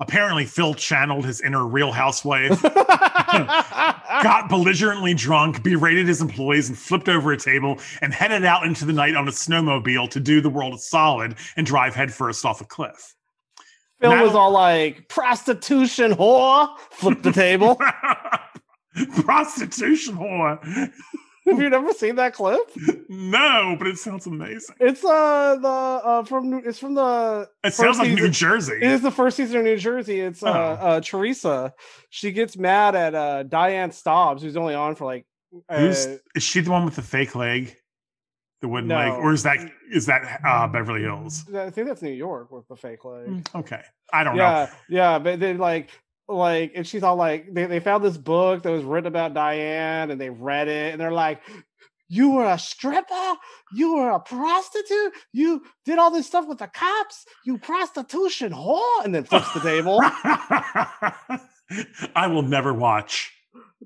[0.00, 7.08] Apparently, Phil channeled his inner real housewife, got belligerently drunk, berated his employees, and flipped
[7.08, 10.50] over a table and headed out into the night on a snowmobile to do the
[10.50, 13.14] world a solid and drive headfirst off a cliff.
[14.00, 16.68] Phil was all like, prostitution whore.
[16.90, 17.76] Flip the table.
[19.22, 20.90] Prostitution whore.
[21.50, 22.60] Have you never seen that clip?
[23.08, 24.74] No, but it sounds amazing.
[24.80, 28.74] It's uh the uh from New- it's from the It sounds like New Jersey.
[28.76, 30.20] it is the first season of New Jersey.
[30.20, 30.48] It's uh,
[30.80, 30.86] Oh.
[30.86, 31.72] uh, Teresa.
[32.10, 35.24] She gets mad at uh Diane Stobbs, who's only on for like
[35.68, 37.76] uh, Who's is she the one with the fake leg?
[38.62, 39.12] The wooden leg?
[39.12, 39.58] Or is that
[39.92, 41.44] is that uh Beverly Hills?
[41.54, 43.46] I think that's New York with the fake leg.
[43.54, 43.82] Okay.
[44.12, 44.42] I don't know.
[44.42, 45.90] yeah, yeah, but then like
[46.28, 50.10] like and she's all like they, they found this book that was written about Diane
[50.10, 51.42] and they read it and they're like
[52.08, 53.34] you were a stripper,
[53.74, 59.04] you were a prostitute, you did all this stuff with the cops, you prostitution whore,
[59.04, 60.00] and then flips the table.
[62.14, 63.32] I will never watch.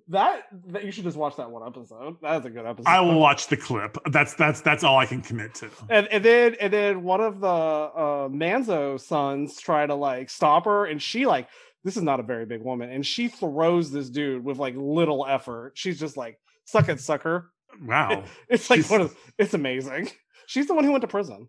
[0.08, 2.16] that, that you should just watch that one episode.
[2.20, 2.88] That is a good episode.
[2.88, 3.96] I will watch the clip.
[4.10, 5.70] That's that's that's all I can commit to.
[5.88, 10.66] And, and then and then one of the uh Manzo sons try to like stop
[10.66, 11.48] her, and she like
[11.84, 15.26] this is not a very big woman, and she throws this dude with like little
[15.26, 15.72] effort.
[15.74, 17.50] She's just like suck it, sucker.
[17.84, 18.24] Wow.
[18.48, 20.10] It's like She's- of it's amazing.
[20.46, 21.48] She's the one who went to prison.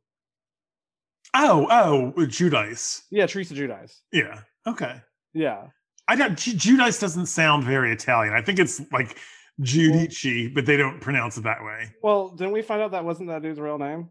[1.34, 1.68] Oh,
[2.16, 3.04] oh, Judice.
[3.10, 4.02] Yeah, Teresa Judice.
[4.12, 4.42] Yeah.
[4.68, 5.02] Okay.
[5.34, 5.68] Yeah.
[6.08, 6.38] I don't.
[6.38, 8.34] Judice doesn't sound very Italian.
[8.34, 9.18] I think it's like
[9.62, 11.90] Giudice, but they don't pronounce it that way.
[12.04, 14.10] Well, didn't we find out that wasn't that dude's real name?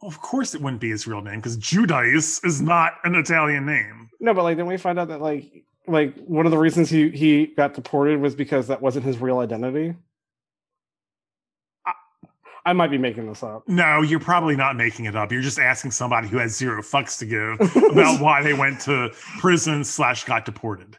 [0.00, 4.10] Of course, it wouldn't be his real name because Judice is not an Italian name.
[4.20, 7.10] No, but like didn't we find out that like like one of the reasons he
[7.10, 9.94] he got deported was because that wasn't his real identity?
[11.84, 11.92] I,
[12.66, 13.66] I might be making this up.
[13.66, 15.32] No, you're probably not making it up.
[15.32, 19.10] You're just asking somebody who has zero fucks to give about why they went to
[19.40, 20.96] prison slash got deported.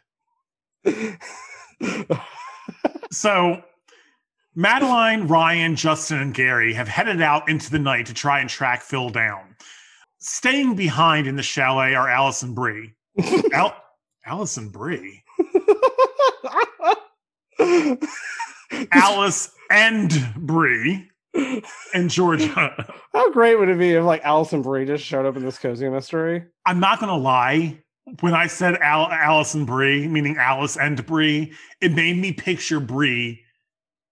[3.12, 3.62] So,
[4.54, 8.82] Madeline, Ryan, Justin, and Gary have headed out into the night to try and track
[8.82, 9.54] Phil down.
[10.18, 12.94] Staying behind in the chalet are Alice and Bree.
[13.52, 13.76] Al-
[14.26, 15.22] Alice and Bree.
[18.92, 21.08] Alice and Bree.
[21.94, 22.92] and Georgia.
[23.12, 25.88] How great would it be if like Alison Brie just showed up in this cozy
[25.88, 26.44] mystery?
[26.66, 27.78] I'm not gonna lie.
[28.20, 33.44] When I said Al- Alison Brie, meaning Alice and Brie, it made me picture Brie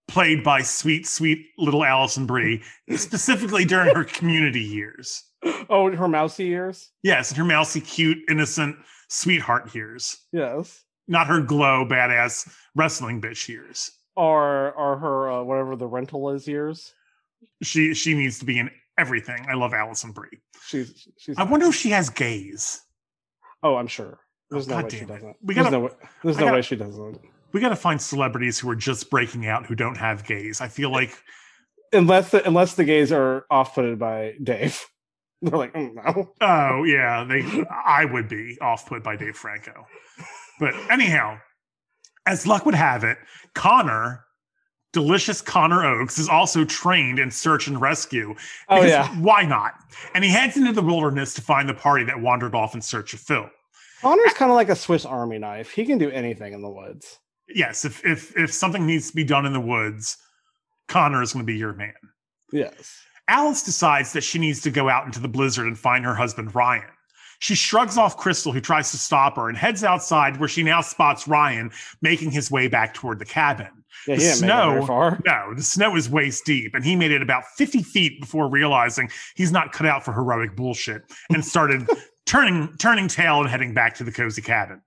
[0.09, 2.63] played by sweet, sweet little Alison Brie,
[2.97, 5.23] specifically during her community years.
[5.71, 6.91] Oh, her mousy years?
[7.03, 8.77] Yes, her mousy, cute, innocent,
[9.09, 10.17] sweetheart years.
[10.33, 10.83] Yes.
[11.07, 13.91] Not her glow, badass wrestling bitch years.
[14.17, 16.93] Or or her uh, whatever the rental is years.
[17.63, 18.69] She she needs to be in
[18.99, 19.47] everything.
[19.49, 20.41] I love Alison Brie.
[20.67, 21.39] She's she's.
[21.39, 22.81] I wonder if she has gays.
[23.63, 24.19] oh, I'm sure.
[24.51, 25.09] There's Oh, no God way she it.
[25.09, 25.37] doesn't.
[25.43, 25.91] We gotta- no way.
[26.25, 27.21] There's no gotta- way she doesn't.
[27.53, 30.61] We got to find celebrities who are just breaking out who don't have gays.
[30.61, 31.23] I feel like
[31.93, 34.85] Unless the, unless the gays are off putted by Dave.
[35.43, 36.33] They're like, mm, no.
[36.41, 37.65] Oh yeah, they.
[37.71, 39.87] I would be off put by Dave Franco,
[40.59, 41.39] but anyhow,
[42.27, 43.19] as luck would have it,
[43.55, 44.25] Connor,
[44.93, 48.35] delicious Connor Oakes, is also trained in search and rescue.
[48.69, 49.09] Oh because yeah.
[49.21, 49.75] why not?
[50.13, 53.15] And he heads into the wilderness to find the party that wandered off in search
[53.15, 53.49] of Phil.
[54.03, 55.71] Connor's kind of like a Swiss Army knife.
[55.71, 57.21] He can do anything in the woods.
[57.49, 60.17] Yes, if if if something needs to be done in the woods,
[60.89, 61.95] Connor is going to be your man.
[62.53, 63.01] Yes.
[63.29, 66.55] Alice decides that she needs to go out into the blizzard and find her husband
[66.55, 66.85] Ryan.
[67.41, 70.81] She shrugs off Crystal, who tries to stop her, and heads outside where she now
[70.81, 71.71] spots Ryan
[72.03, 73.69] making his way back toward the cabin.
[74.07, 74.87] Yeah, The he didn't it very snow-.
[75.25, 79.11] No, the snow is waist deep, and he made it about 50 feet before realizing
[79.37, 81.89] he's not cut out for heroic bullshit and started
[82.27, 84.83] turning turning tail and heading back to the cozy cabin.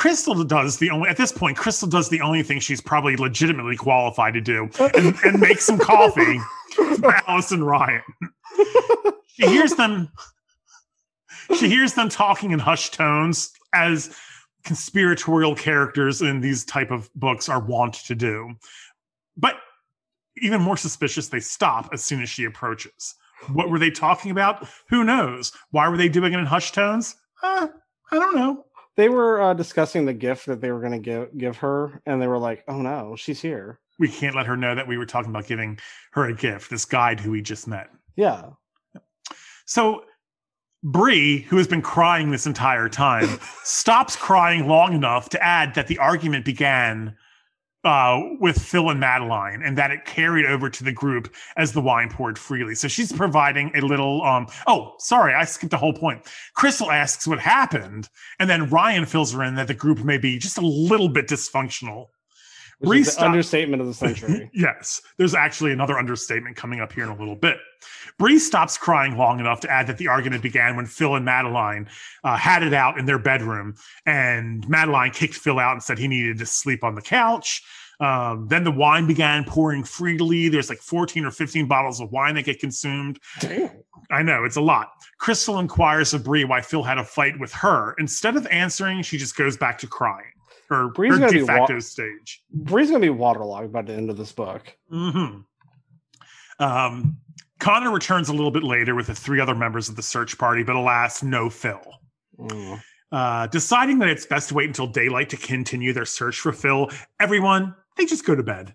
[0.00, 3.76] Crystal does the only at this point, Crystal does the only thing she's probably legitimately
[3.76, 6.38] qualified to do and, and make some coffee
[6.98, 8.00] for Alice and Ryan.
[9.26, 10.10] She hears them
[11.54, 14.16] she hears them talking in hushed tones as
[14.64, 18.54] conspiratorial characters in these type of books are wont to do.
[19.36, 19.56] But
[20.38, 23.16] even more suspicious, they stop as soon as she approaches.
[23.52, 24.66] What were they talking about?
[24.88, 25.52] Who knows?
[25.72, 27.16] Why were they doing it in hushed tones?
[27.42, 27.68] Uh,
[28.10, 28.64] I don't know.
[29.00, 32.20] They were uh, discussing the gift that they were going to give give her, and
[32.20, 35.06] they were like, "Oh no, she's here." We can't let her know that we were
[35.06, 35.78] talking about giving
[36.12, 37.88] her a gift, this guide who we just met.
[38.16, 38.50] Yeah.
[39.64, 40.04] So
[40.82, 45.86] Bree, who has been crying this entire time, stops crying long enough to add that
[45.86, 47.16] the argument began
[47.84, 51.80] uh, with Phil and Madeline, and that it carried over to the group as the
[51.80, 52.74] wine poured freely.
[52.74, 54.22] So she's providing a little.
[54.22, 56.26] Um, oh, sorry, I skipped the whole point.
[56.54, 60.38] Crystal asks what happened, and then Ryan fills her in that the group may be
[60.38, 62.06] just a little bit dysfunctional.
[62.80, 64.50] Which understatement of the century.
[64.54, 67.58] yes, there's actually another understatement coming up here in a little bit.
[68.18, 71.88] Bree stops crying long enough to add that the argument began when Phil and Madeline
[72.24, 73.74] uh, had it out in their bedroom,
[74.06, 77.62] and Madeline kicked Phil out and said he needed to sleep on the couch.
[78.00, 80.48] Um, then the wine began pouring freely.
[80.48, 83.20] There's like 14 or 15 bottles of wine that get consumed.
[83.40, 83.70] Damn.
[84.10, 84.92] I know it's a lot.
[85.18, 87.94] Crystal inquires of Bree why Phil had a fight with her.
[87.98, 90.32] Instead of answering, she just goes back to crying.
[90.70, 92.42] Her, Bree's her gonna de be wa- facto stage.
[92.52, 94.74] Bree's gonna be waterlogged by the end of this book.
[94.88, 95.40] hmm
[96.58, 97.16] Um,
[97.58, 100.62] Connor returns a little bit later with the three other members of the search party,
[100.62, 101.80] but alas, no Phil.
[102.38, 102.80] Mm.
[103.12, 106.88] Uh, deciding that it's best to wait until daylight to continue their search for Phil,
[107.18, 108.74] everyone they just go to bed.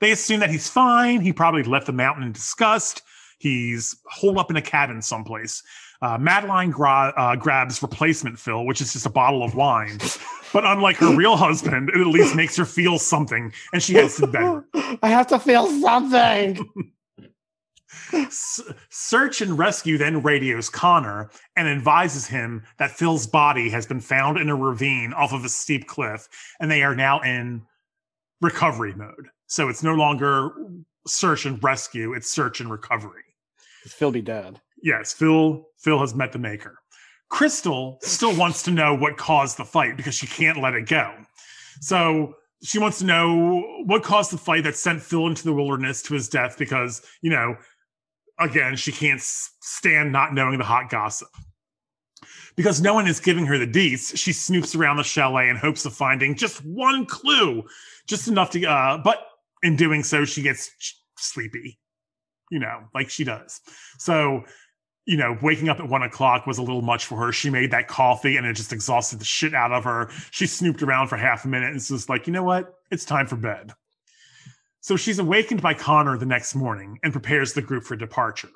[0.00, 1.20] They assume that he's fine.
[1.20, 3.02] He probably left the mountain in disgust.
[3.38, 5.62] He's holed up in a cabin someplace.
[6.02, 9.98] Uh, Madeline gra- uh, grabs replacement Phil, which is just a bottle of wine.
[10.52, 14.16] But unlike her real husband, it at least makes her feel something, and she heads
[14.16, 14.66] to the bedroom.
[15.02, 16.58] I have to feel something.
[18.12, 18.60] S-
[18.90, 24.36] search and rescue then radios Connor and advises him that Phil's body has been found
[24.38, 26.28] in a ravine off of a steep cliff,
[26.60, 27.62] and they are now in
[28.42, 29.28] recovery mode.
[29.46, 30.50] So it's no longer
[31.06, 33.22] search and rescue; it's search and recovery.
[33.86, 34.60] Phil be dead.
[34.82, 35.64] Yes, Phil.
[35.78, 36.78] Phil has met the maker.
[37.28, 41.14] Crystal still wants to know what caused the fight because she can't let it go.
[41.80, 46.02] So she wants to know what caused the fight that sent Phil into the wilderness
[46.02, 47.56] to his death because, you know,
[48.38, 51.28] again, she can't stand not knowing the hot gossip.
[52.54, 55.86] Because no one is giving her the deets, she snoops around the chalet in hopes
[55.86, 57.64] of finding just one clue,
[58.06, 59.26] just enough to, uh, but
[59.62, 60.70] in doing so, she gets
[61.16, 61.80] sleepy,
[62.50, 63.60] you know, like she does.
[63.98, 64.44] So,
[65.04, 67.32] you know, waking up at one o'clock was a little much for her.
[67.32, 70.10] She made that coffee and it just exhausted the shit out of her.
[70.30, 72.74] She snooped around for half a minute and was just like, you know what?
[72.90, 73.72] It's time for bed.
[74.80, 78.50] So she's awakened by Connor the next morning and prepares the group for departure.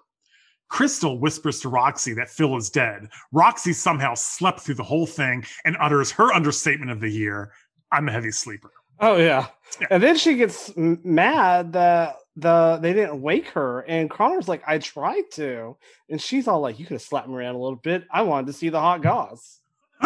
[0.68, 3.09] Crystal whispers to Roxy that Phil is dead.
[3.32, 7.53] Roxy somehow slept through the whole thing and utters her understatement of the year
[7.92, 8.72] I'm a heavy sleeper.
[9.01, 9.47] Oh yeah.
[9.80, 9.86] Yeah.
[9.90, 14.78] And then she gets mad that the they didn't wake her, and Connor's like, I
[14.78, 15.76] tried to,
[16.11, 18.05] and she's all like, you could have slapped me around a little bit.
[18.11, 19.61] I wanted to see the hot goss.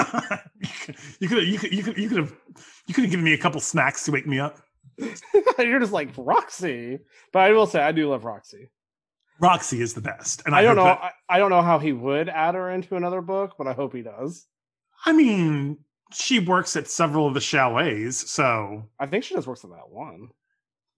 [1.18, 2.32] you could you could you could you could have
[2.86, 4.60] you could have given me a couple snacks to wake me up.
[5.58, 7.00] You're just like Roxy,
[7.32, 8.68] but I will say I do love Roxy.
[9.40, 10.84] Roxy is the best, and I, don't know.
[10.84, 13.72] that- I, I don't know how he would add her into another book, but I
[13.72, 14.46] hope he does.
[15.06, 15.78] I mean,
[16.12, 19.88] she works at several of the chalets, so I think she just works at that
[19.88, 20.28] one.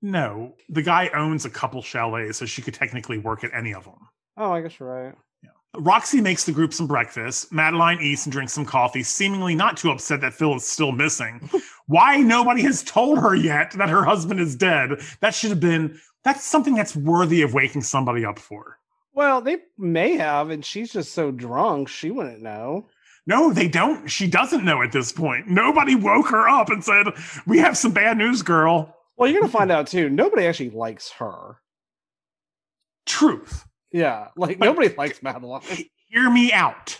[0.02, 3.84] No, the guy owns a couple chalets, so she could technically work at any of
[3.84, 4.08] them.
[4.36, 5.14] Oh, I guess you're right.
[5.78, 7.50] Roxy makes the group some breakfast.
[7.50, 11.48] Madeline eats and drinks some coffee, seemingly not too upset that Phil is still missing.
[11.86, 15.00] Why nobody has told her yet that her husband is dead?
[15.20, 18.78] That should have been that's something that's worthy of waking somebody up for.
[19.14, 22.88] Well, they may have, and she's just so drunk she wouldn't know.
[23.26, 24.08] No, they don't.
[24.08, 25.48] She doesn't know at this point.
[25.48, 27.06] Nobody woke her up and said,
[27.46, 28.96] We have some bad news, girl.
[29.16, 30.08] Well, you're gonna find out too.
[30.10, 31.58] Nobody actually likes her.
[33.06, 33.66] Truth.
[33.92, 35.62] Yeah, like But- nobody likes Madeline.
[36.08, 36.98] Hear me out.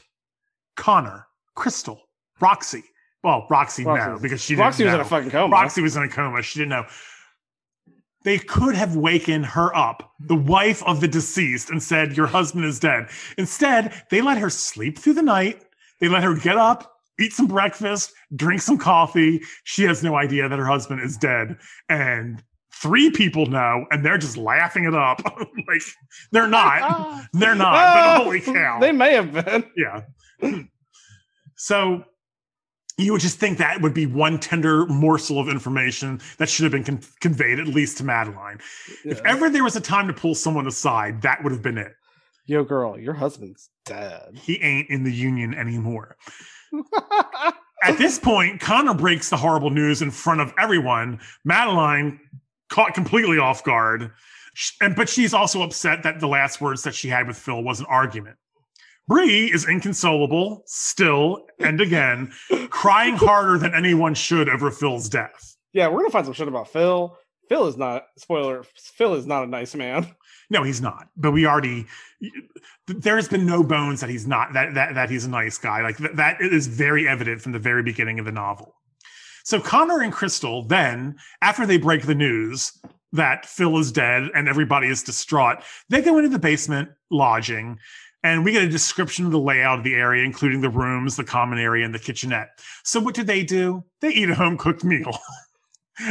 [0.76, 2.00] Connor, Crystal,
[2.40, 2.82] Roxy.
[3.22, 5.04] Well, Roxy, no, Roxy- because she didn't Roxy was in know.
[5.04, 5.52] a fucking coma.
[5.52, 6.42] Roxy was in a coma.
[6.42, 6.86] She didn't know.
[8.24, 12.64] They could have wakened her up, the wife of the deceased, and said, Your husband
[12.64, 13.08] is dead.
[13.36, 15.62] Instead, they let her sleep through the night.
[16.00, 19.42] They let her get up, eat some breakfast, drink some coffee.
[19.64, 21.58] She has no idea that her husband is dead.
[21.88, 22.42] And
[22.74, 25.22] three people know, and they're just laughing it up.
[25.68, 25.82] like,
[26.30, 27.24] they're oh not.
[27.32, 27.94] They're not.
[27.94, 28.78] But holy cow.
[28.80, 29.64] They may have been.
[29.76, 30.02] Yeah.
[31.56, 32.04] so
[32.98, 36.72] you would just think that would be one tender morsel of information that should have
[36.72, 38.58] been con- conveyed at least to Madeline.
[39.04, 41.92] If ever there was a time to pull someone aside, that would have been it.
[42.44, 44.36] Yo, girl, your husband's dead.
[44.36, 46.16] He ain't in the union anymore.
[47.82, 51.20] At this point, Connor breaks the horrible news in front of everyone.
[51.44, 52.20] Madeline
[52.68, 54.12] caught completely off guard.
[54.80, 57.80] And but she's also upset that the last words that she had with Phil was
[57.80, 58.36] an argument.
[59.08, 62.32] Bree is inconsolable, still and again,
[62.70, 65.56] crying harder than anyone should over Phil's death.
[65.72, 67.16] yeah, we're gonna find some shit about Phil.
[67.49, 68.64] Phil is not spoiler.
[68.76, 70.07] Phil is not a nice man.
[70.51, 71.09] No, he's not.
[71.16, 71.86] But we already
[72.86, 75.80] there has been no bones that he's not that that that he's a nice guy.
[75.80, 78.74] Like th- that is very evident from the very beginning of the novel.
[79.45, 82.78] So Connor and Crystal then, after they break the news
[83.12, 87.78] that Phil is dead and everybody is distraught, they go into the basement lodging
[88.22, 91.24] and we get a description of the layout of the area, including the rooms, the
[91.24, 92.61] common area, and the kitchenette.
[92.84, 93.84] So what do they do?
[94.01, 95.18] They eat a home cooked meal.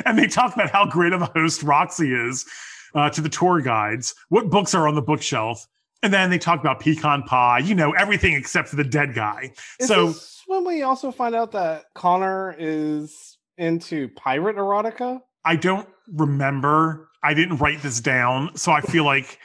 [0.06, 2.46] and they talk about how great of a host Roxy is
[2.94, 5.66] uh, to the tour guides, what books are on the bookshelf.
[6.04, 9.54] And then they talk about pecan pie, you know, everything except for the dead guy.
[9.80, 10.16] Is so
[10.48, 15.22] when we also find out that Connor is into pirate erotica?
[15.46, 17.10] I don't remember.
[17.24, 18.56] I didn't write this down.
[18.56, 19.38] So I feel like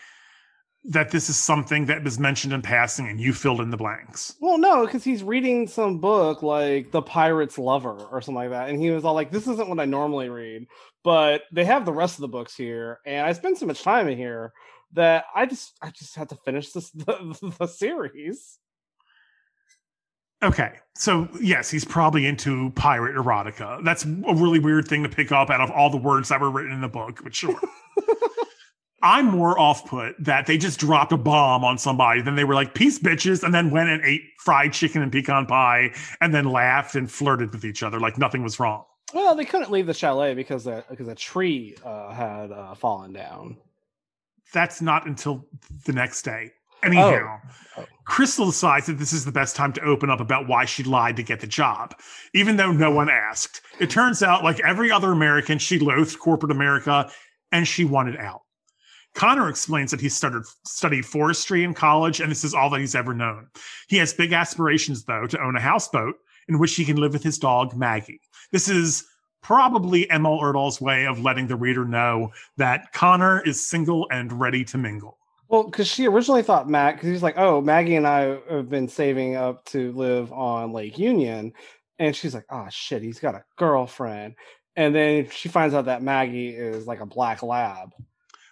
[0.88, 4.36] that this is something that was mentioned in passing and you filled in the blanks.
[4.40, 8.68] Well, no, because he's reading some book like The Pirate's Lover or something like that.
[8.68, 10.66] And he was all like, This isn't what I normally read.
[11.02, 13.00] But they have the rest of the books here.
[13.04, 14.52] And I spend so much time in here
[14.92, 18.58] that I just I just had to finish this the, the series.
[20.42, 20.72] Okay.
[20.94, 23.82] So, yes, he's probably into pirate erotica.
[23.82, 26.50] That's a really weird thing to pick up out of all the words that were
[26.50, 27.58] written in the book, but sure.
[29.06, 32.22] I'm more off put that they just dropped a bomb on somebody.
[32.22, 35.46] Then they were like, peace, bitches, and then went and ate fried chicken and pecan
[35.46, 38.84] pie and then laughed and flirted with each other like nothing was wrong.
[39.14, 43.12] Well, they couldn't leave the chalet because a, because a tree uh, had uh, fallen
[43.12, 43.58] down.
[44.52, 45.46] That's not until
[45.84, 46.50] the next day.
[46.82, 47.40] Anyhow,
[47.78, 47.84] Oh.
[48.06, 51.16] Crystal decides that this is the best time to open up about why she lied
[51.16, 51.94] to get the job,
[52.34, 53.60] even though no one asked.
[53.80, 57.10] It turns out, like every other American, she loathed corporate America
[57.52, 58.42] and she wanted out.
[59.16, 62.94] Connor explains that he started studied forestry in college, and this is all that he's
[62.94, 63.48] ever known.
[63.88, 66.16] He has big aspirations, though, to own a houseboat
[66.48, 68.20] in which he can live with his dog Maggie.
[68.52, 69.04] This is
[69.42, 74.64] probably Emil Erdal's way of letting the reader know that Connor is single and ready
[74.64, 75.18] to mingle.
[75.48, 78.88] Well, because she originally thought Matt, because he's like, oh, Maggie and I have been
[78.88, 81.54] saving up to live on Lake Union.
[81.98, 84.34] And she's like, oh, shit, he's got a girlfriend.
[84.74, 87.92] And then she finds out that Maggie is like a black lab.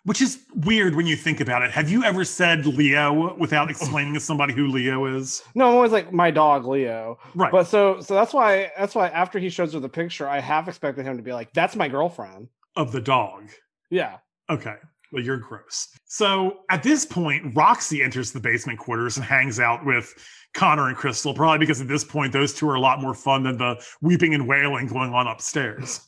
[0.05, 1.71] Which is weird when you think about it.
[1.71, 5.43] Have you ever said Leo without explaining to somebody who Leo is?
[5.55, 7.19] No, I'm always like, my dog, Leo.
[7.35, 7.51] Right.
[7.51, 10.69] But so, so that's why, that's why after he shows her the picture, I have
[10.69, 12.49] expected him to be like, that's my girlfriend.
[12.77, 13.51] of the dog.
[13.91, 14.19] Yeah.
[14.51, 14.75] Okay.
[15.13, 15.89] Well, you're gross.
[16.07, 20.13] So at this point, Roxy enters the basement quarters and hangs out with
[20.55, 23.45] Connor and Crystal, probably because at this point, those two are a lot more fun
[23.45, 26.01] than the weeping and wailing going on upstairs.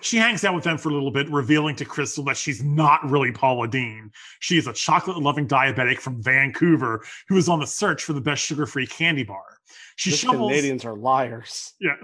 [0.00, 3.08] She hangs out with them for a little bit, revealing to Crystal that she's not
[3.08, 4.10] really Paula Deen.
[4.40, 8.20] She is a chocolate loving diabetic from Vancouver who is on the search for the
[8.20, 9.58] best sugar free candy bar.
[9.96, 10.50] She These shovels.
[10.50, 11.74] Canadians are liars.
[11.80, 11.94] Yeah.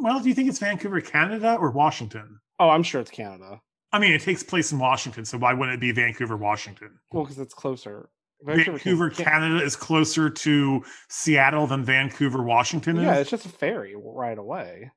[0.00, 2.38] Well, do you think it's Vancouver, Canada, or Washington?
[2.58, 3.60] Oh, I'm sure it's Canada.
[3.92, 6.98] I mean, it takes place in Washington, so why wouldn't it be Vancouver, Washington?
[7.12, 8.10] Well, because it's closer.
[8.42, 13.04] Vancouver, Can- Canada is closer to Seattle than Vancouver, Washington is.
[13.04, 14.90] Yeah, it's just a ferry right away.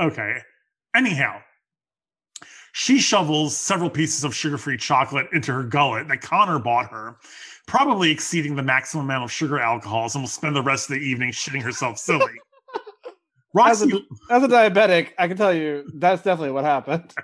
[0.00, 0.38] Okay.
[0.96, 1.42] Anyhow,
[2.72, 7.18] she shovels several pieces of sugar free chocolate into her gullet that Connor bought her,
[7.66, 11.02] probably exceeding the maximum amount of sugar alcohols, and will spend the rest of the
[11.02, 12.32] evening shitting herself silly.
[13.64, 17.14] As a, Roxy, as a diabetic, I can tell you that's definitely what happened.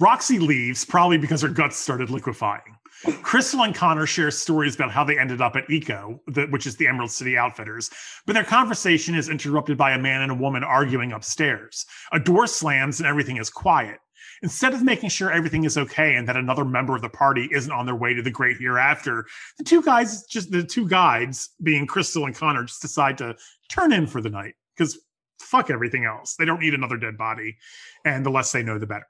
[0.00, 2.74] Roxy leaves, probably because her guts started liquefying.
[3.22, 6.76] Crystal and Connor share stories about how they ended up at ECO, the, which is
[6.76, 7.90] the Emerald City Outfitters,
[8.26, 11.86] but their conversation is interrupted by a man and a woman arguing upstairs.
[12.12, 13.98] A door slams and everything is quiet.
[14.42, 17.72] Instead of making sure everything is okay and that another member of the party isn't
[17.72, 19.26] on their way to the great hereafter,
[19.58, 23.36] the two guys, just the two guides, being Crystal and Connor, just decide to
[23.68, 24.98] turn in for the night because
[25.40, 26.34] fuck everything else.
[26.36, 27.56] They don't need another dead body,
[28.04, 29.06] and the less they know, the better.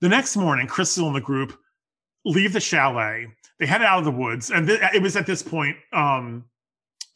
[0.00, 1.56] The next morning, Crystal and the group
[2.24, 3.28] leave the chalet.
[3.58, 6.44] They head out of the woods, and th- it was at this point um,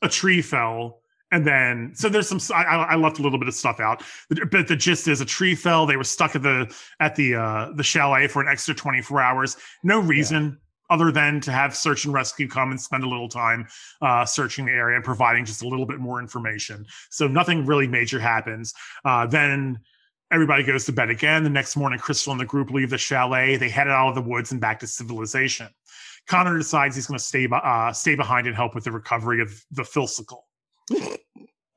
[0.02, 1.00] a tree fell,
[1.32, 2.40] and then so there's some.
[2.54, 4.02] I, I left a little bit of stuff out,
[4.50, 5.86] but the gist is a tree fell.
[5.86, 9.56] They were stuck at the at the uh, the chalet for an extra 24 hours.
[9.82, 10.58] No reason.
[10.88, 13.66] Other than to have search and rescue come and spend a little time
[14.00, 16.86] uh, searching the area and providing just a little bit more information.
[17.10, 18.72] So nothing really major happens.
[19.04, 19.80] Uh, then
[20.30, 21.44] everybody goes to bed again.
[21.44, 23.56] The next morning, Crystal and the group leave the chalet.
[23.56, 25.68] They head out of the woods and back to civilization.
[26.26, 29.64] Connor decides he's going to stay uh, stay behind and help with the recovery of
[29.70, 30.40] the Filsicle.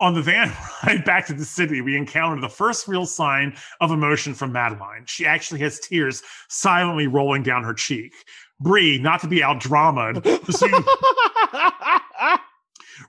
[0.02, 0.52] On the van
[0.88, 5.04] ride back to the city, we encounter the first real sign of emotion from Madeline.
[5.06, 8.14] She actually has tears silently rolling down her cheek.
[8.62, 10.22] Bree, not to be out resume,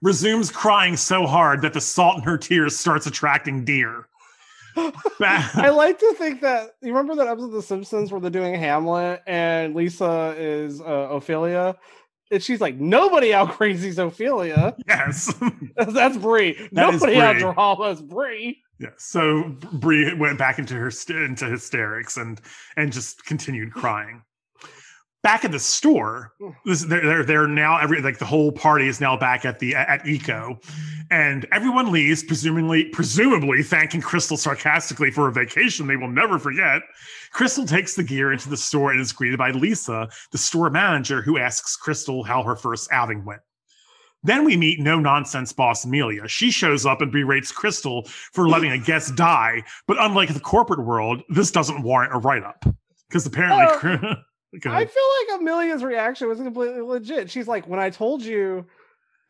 [0.02, 4.08] resumes crying so hard that the salt in her tears starts attracting deer.
[4.76, 8.54] I like to think that you remember that episode of The Simpsons where they're doing
[8.54, 11.76] Hamlet and Lisa is uh, Ophelia,
[12.30, 15.32] and she's like, "Nobody out crazies Ophelia." yes.
[15.76, 16.52] That's, Bree.
[16.72, 17.40] That Nobody out Bree.
[17.40, 18.62] dramas Bree.
[18.78, 22.40] Yeah, so Bree went back into her st- into hysterics and
[22.76, 24.22] and just continued crying.
[25.22, 26.54] Back at the store, mm.
[26.64, 29.74] this, they're, they're they're now every like the whole party is now back at the
[29.74, 30.58] at Eco,
[31.10, 36.80] and everyone leaves, presumably presumably thanking Crystal sarcastically for a vacation they will never forget.
[37.32, 41.20] Crystal takes the gear into the store and is greeted by Lisa, the store manager,
[41.20, 43.42] who asks Crystal how her first outing went.
[44.22, 46.28] Then we meet no nonsense boss Amelia.
[46.28, 50.84] She shows up and berates Crystal for letting a guest die, but unlike the corporate
[50.84, 52.64] world, this doesn't warrant a write up
[53.08, 53.90] because apparently.
[53.92, 54.14] Oh.
[54.54, 57.30] I feel like Amelia's reaction was completely legit.
[57.30, 58.66] She's like, when I told you,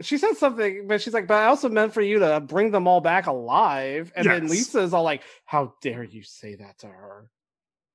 [0.01, 2.87] she said something, but she's like, but I also meant for you to bring them
[2.89, 4.13] all back alive.
[4.17, 4.51] And then Yes.
[4.51, 7.29] Lisa's all like, how dare you say that to her?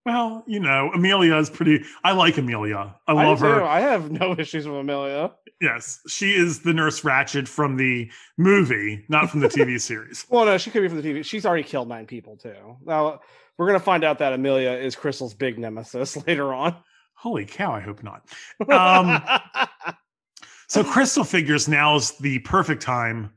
[0.06, 1.84] Well, you know, Amelia is pretty.
[2.04, 2.96] I like Amelia.
[3.08, 3.64] I I love do her.
[3.64, 5.32] I have no issues with Amelia.
[5.60, 10.24] Yes, she is the Nurse Ratched from the movie, not from the TV series.
[10.30, 11.26] Well, no, she could be from the TV.
[11.26, 12.78] She's already killed nine people too.
[12.86, 13.22] Now
[13.58, 16.76] we're gonna find out that Amelia is Crystal's big nemesis later on.
[17.26, 17.74] Holy cow!
[17.74, 18.22] I hope not.
[18.70, 19.22] Um,
[20.68, 23.32] So Crystal figures now is the perfect time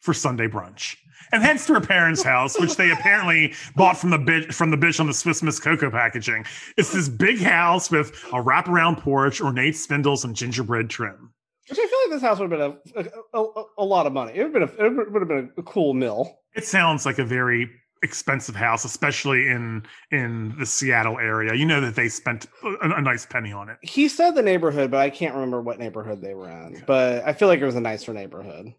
[0.00, 0.96] for Sunday brunch.
[1.32, 4.76] And heads to her parents' house, which they apparently bought from the bitch from the
[4.76, 6.44] bitch on the Swiss Miss Cocoa packaging.
[6.76, 11.32] It's this big house with a wraparound porch, ornate spindles, and gingerbread trim.
[11.68, 14.12] Which I feel like this house would have been a, a, a, a lot of
[14.12, 14.34] money.
[14.36, 16.38] It would have been a, it would have been a cool mill.
[16.54, 17.70] It sounds like a very
[18.02, 21.54] expensive house, especially in in the Seattle area.
[21.54, 23.78] You know that they spent a, a nice penny on it.
[23.82, 26.82] He said the neighborhood, but I can't remember what neighborhood they were in.
[26.86, 28.74] But I feel like it was a nicer neighborhood.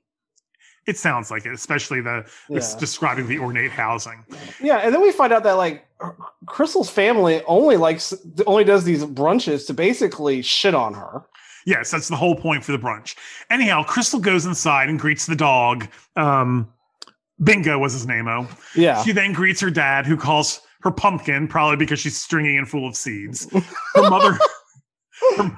[0.86, 2.62] It sounds like it, especially the Yeah.
[2.80, 4.24] describing the ornate housing.
[4.62, 5.86] Yeah, and then we find out that like
[6.46, 8.14] Crystal's family only likes
[8.46, 11.24] only does these brunches to basically shit on her.
[11.66, 13.16] Yes, that's the whole point for the brunch.
[13.50, 15.90] Anyhow, Crystal goes inside and greets the dog.
[16.16, 16.72] Um,
[17.44, 18.28] Bingo was his name.
[18.28, 19.04] Oh, Yeah.
[19.04, 22.88] she then greets her dad, who calls her pumpkin, probably because she's stringy and full
[22.88, 23.48] of seeds.
[23.96, 24.38] Her mother,
[25.38, 25.56] her,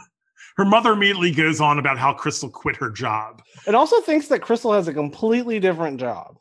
[0.57, 3.41] her mother immediately goes on about how Crystal quit her job.
[3.67, 6.35] It also thinks that Crystal has a completely different job.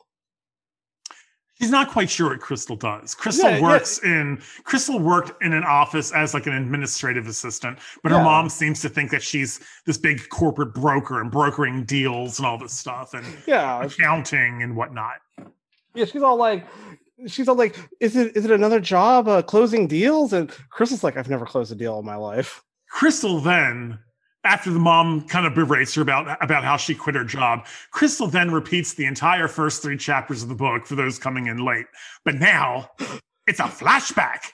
[1.59, 3.13] She's not quite sure what Crystal does.
[3.13, 3.61] Crystal Yeah, yeah.
[3.61, 8.47] works in Crystal worked in an office as like an administrative assistant, but her mom
[8.47, 12.71] seems to think that she's this big corporate broker and brokering deals and all this
[12.73, 13.83] stuff and Yeah.
[13.83, 15.15] accounting and whatnot.
[15.95, 16.65] Yeah, she's all like,
[17.27, 21.17] she's all like, "Is it is it another job uh, closing deals?" And Crystal's like,
[21.17, 23.99] "I've never closed a deal in my life." Crystal then,
[24.43, 28.27] after the mom kind of berates her about about how she quit her job, Crystal
[28.27, 31.87] then repeats the entire first three chapters of the book for those coming in late.
[32.23, 32.89] But now
[33.47, 34.51] it's a flashback.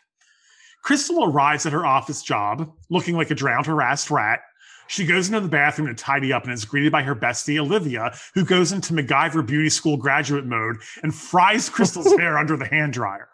[0.83, 4.41] Crystal arrives at her office job looking like a drowned, harassed rat.
[4.87, 8.15] She goes into the bathroom to tidy up and is greeted by her bestie, Olivia,
[8.35, 12.93] who goes into MacGyver beauty school graduate mode and fries Crystal's hair under the hand
[12.93, 13.29] dryer.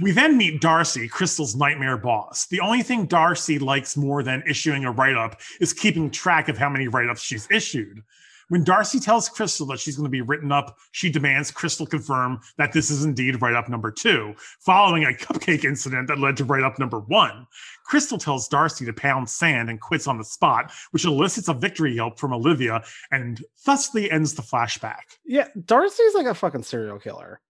[0.00, 2.46] We then meet Darcy, Crystal's nightmare boss.
[2.46, 6.56] The only thing Darcy likes more than issuing a write up is keeping track of
[6.56, 8.02] how many write ups she's issued.
[8.48, 12.40] When Darcy tells Crystal that she's going to be written up, she demands Crystal confirm
[12.56, 16.44] that this is indeed write up number two, following a cupcake incident that led to
[16.44, 17.46] write up number one.
[17.84, 21.94] Crystal tells Darcy to pound sand and quits on the spot, which elicits a victory
[21.94, 22.82] yelp from Olivia
[23.12, 25.18] and thusly ends the flashback.
[25.26, 27.40] Yeah, Darcy's like a fucking serial killer.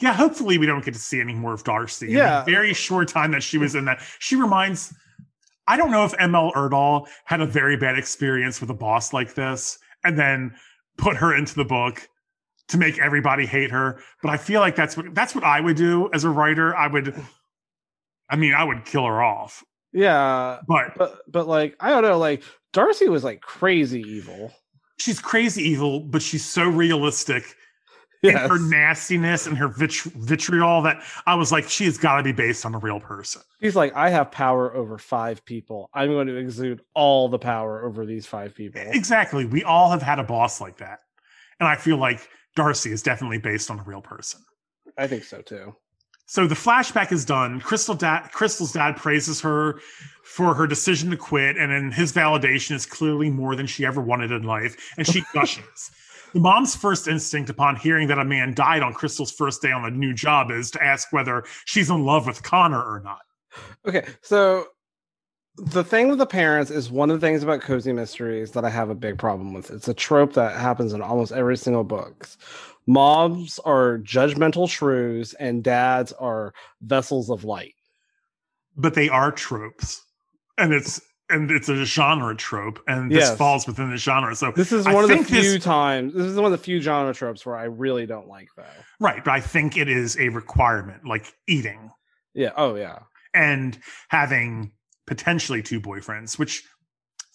[0.00, 2.08] Yeah, hopefully we don't get to see any more of Darcy.
[2.10, 2.44] Yeah.
[2.44, 4.92] very short time that she was in that, she reminds.
[5.66, 9.32] I don't know if ML Erdahl had a very bad experience with a boss like
[9.34, 10.54] this and then
[10.98, 12.06] put her into the book
[12.68, 13.98] to make everybody hate her.
[14.20, 16.76] But I feel like that's what that's what I would do as a writer.
[16.76, 17.14] I would
[18.28, 19.62] I mean, I would kill her off.
[19.92, 22.42] Yeah, But but but like I don't know, like
[22.72, 24.52] Darcy was like crazy evil.
[24.98, 27.54] she's crazy evil, but she's so realistic
[28.32, 28.48] Yes.
[28.48, 32.32] her nastiness and her vit- vitriol that I was like, she has got to be
[32.32, 33.42] based on a real person.
[33.60, 35.90] He's like, I have power over five people.
[35.92, 38.80] I'm going to exude all the power over these five people.
[38.82, 39.44] Exactly.
[39.44, 41.00] We all have had a boss like that.
[41.60, 44.40] And I feel like Darcy is definitely based on a real person.
[44.96, 45.74] I think so too.
[46.26, 47.60] So the flashback is done.
[47.60, 49.80] Crystal dad, Crystal's dad praises her
[50.24, 54.00] for her decision to quit, and then his validation is clearly more than she ever
[54.00, 55.90] wanted in life, and she gushes.
[56.34, 59.82] The mom's first instinct upon hearing that a man died on Crystal's first day on
[59.82, 63.20] the new job is to ask whether she's in love with Connor or not.
[63.86, 64.66] Okay, so
[65.56, 68.70] the thing with the parents is one of the things about cozy mysteries that I
[68.70, 69.70] have a big problem with.
[69.70, 72.28] It's a trope that happens in almost every single book.
[72.88, 77.74] Moms are judgmental shrews and dads are vessels of light.
[78.76, 80.02] But they are tropes,
[80.58, 81.00] and it's
[81.30, 83.36] and it's a genre trope, and this Yes.
[83.38, 84.34] falls within the genre.
[84.34, 86.12] So This is I one of the think this- few times.
[86.14, 88.64] This is one of the few genre tropes where I really don't like though.
[89.00, 91.90] right, but I think it is a requirement, like eating.
[92.34, 92.52] Yeah.
[92.56, 93.00] Oh yeah.
[93.36, 93.76] and
[94.10, 94.70] having
[95.08, 96.62] potentially two boyfriends, which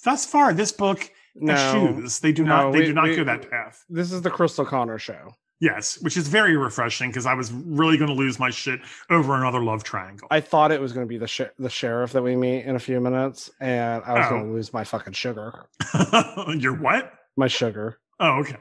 [0.06, 1.54] thus far this book No.
[1.54, 2.20] eschews.
[2.20, 3.84] They do No, not they we- do not we- go that path.
[3.90, 5.34] This is the Crystal Connor show.
[5.62, 8.80] Yes, which is very refreshing because I was really going to lose my shit
[9.10, 10.28] over another love triangle.
[10.32, 12.76] I thought it was going to be the sh- the sheriff that we meet in
[12.76, 14.30] a few minutes, and I was Oh.
[14.30, 15.66] going to lose my fucking sugar.
[16.58, 17.12] You're what?
[17.36, 18.00] My sugar.
[18.22, 18.56] Oh, okay.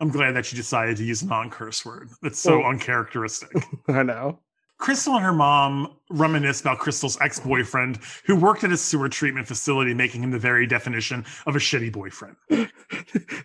[0.00, 2.10] I'm glad that you decided to use a non-curse word.
[2.20, 3.50] That's so Well- uncharacteristic.
[3.88, 4.40] I know.
[4.78, 9.94] Crystal and her mom reminisce about Crystal's ex-boyfriend who worked at a sewer treatment facility,
[9.94, 12.34] making him the very definition of a shitty boyfriend.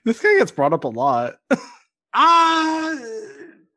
[0.03, 1.35] this guy gets brought up a lot.
[2.13, 2.97] Uh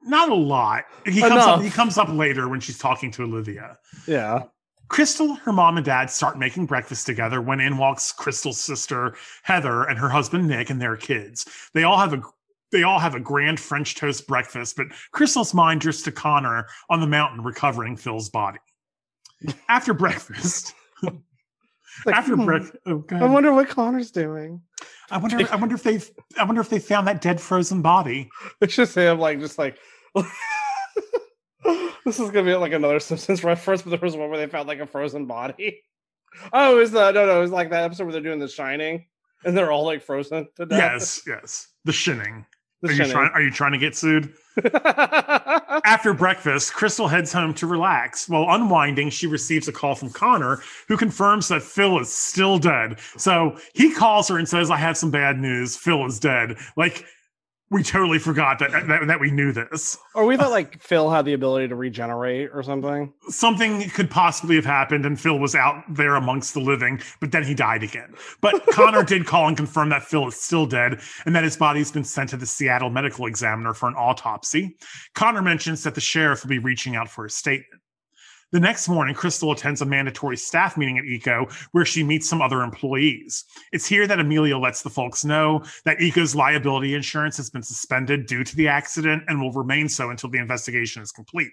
[0.05, 0.85] not a lot.
[1.05, 3.79] He comes up he comes up later when she's talking to Olivia.
[4.07, 4.45] Yeah.
[4.89, 9.85] Crystal, her mom and dad start making breakfast together when in walks Crystal's sister Heather
[9.85, 11.47] and her husband Nick and their kids.
[11.73, 12.23] They all have a
[12.73, 17.01] they all have a grand French toast breakfast, but Crystal's mind drifts to Connor on
[17.01, 18.59] the mountain recovering Phil's body.
[19.69, 20.75] After breakfast,
[22.07, 24.63] Like, after hmm, breakfast, oh, I wonder what Connor's doing.
[25.13, 26.01] I wonder, I wonder if they,
[26.39, 28.31] I wonder if they found that dead frozen body.
[28.61, 29.77] It's just him, like, just like.
[32.05, 34.69] this is gonna be like another Simpsons reference, but there was one where they found
[34.69, 35.83] like a frozen body.
[36.53, 38.49] Oh, it was the no, no, it was like that episode where they're doing The
[38.49, 39.07] Shining,
[39.45, 40.79] and they're all like frozen to death.
[40.79, 42.47] Yes, yes, the shinning.
[42.85, 44.33] Are you, trying, are you trying to get sued?
[45.85, 48.29] After breakfast, Crystal heads home to relax.
[48.29, 52.99] While unwinding, she receives a call from Connor, who confirms that Phil is still dead.
[53.17, 55.77] So he calls her and says, I have some bad news.
[55.77, 56.57] Phil is dead.
[56.77, 57.07] Like,
[57.73, 59.99] we totally forgot that, that, that we knew this.
[60.15, 63.13] or we thought like Phil had the ability to regenerate or something.
[63.29, 67.43] Something could possibly have happened, and Phil was out there amongst the living, but then
[67.43, 68.15] he died again.
[68.43, 71.91] But Connor did call and confirm that Phil is still dead and that his body's
[71.91, 74.77] been sent to the Seattle Medical Examiner for an autopsy.
[75.15, 77.82] Connor mentions that the sheriff will be reaching out for a statement.
[78.53, 82.43] The next morning, Crystal attends a mandatory staff meeting at ECO where she meets some
[82.43, 83.47] other employees.
[83.73, 88.27] It's here that Amelia lets the folks know that ECO's liability insurance has been suspended
[88.27, 91.51] due to the accident and will remain so until the investigation is complete.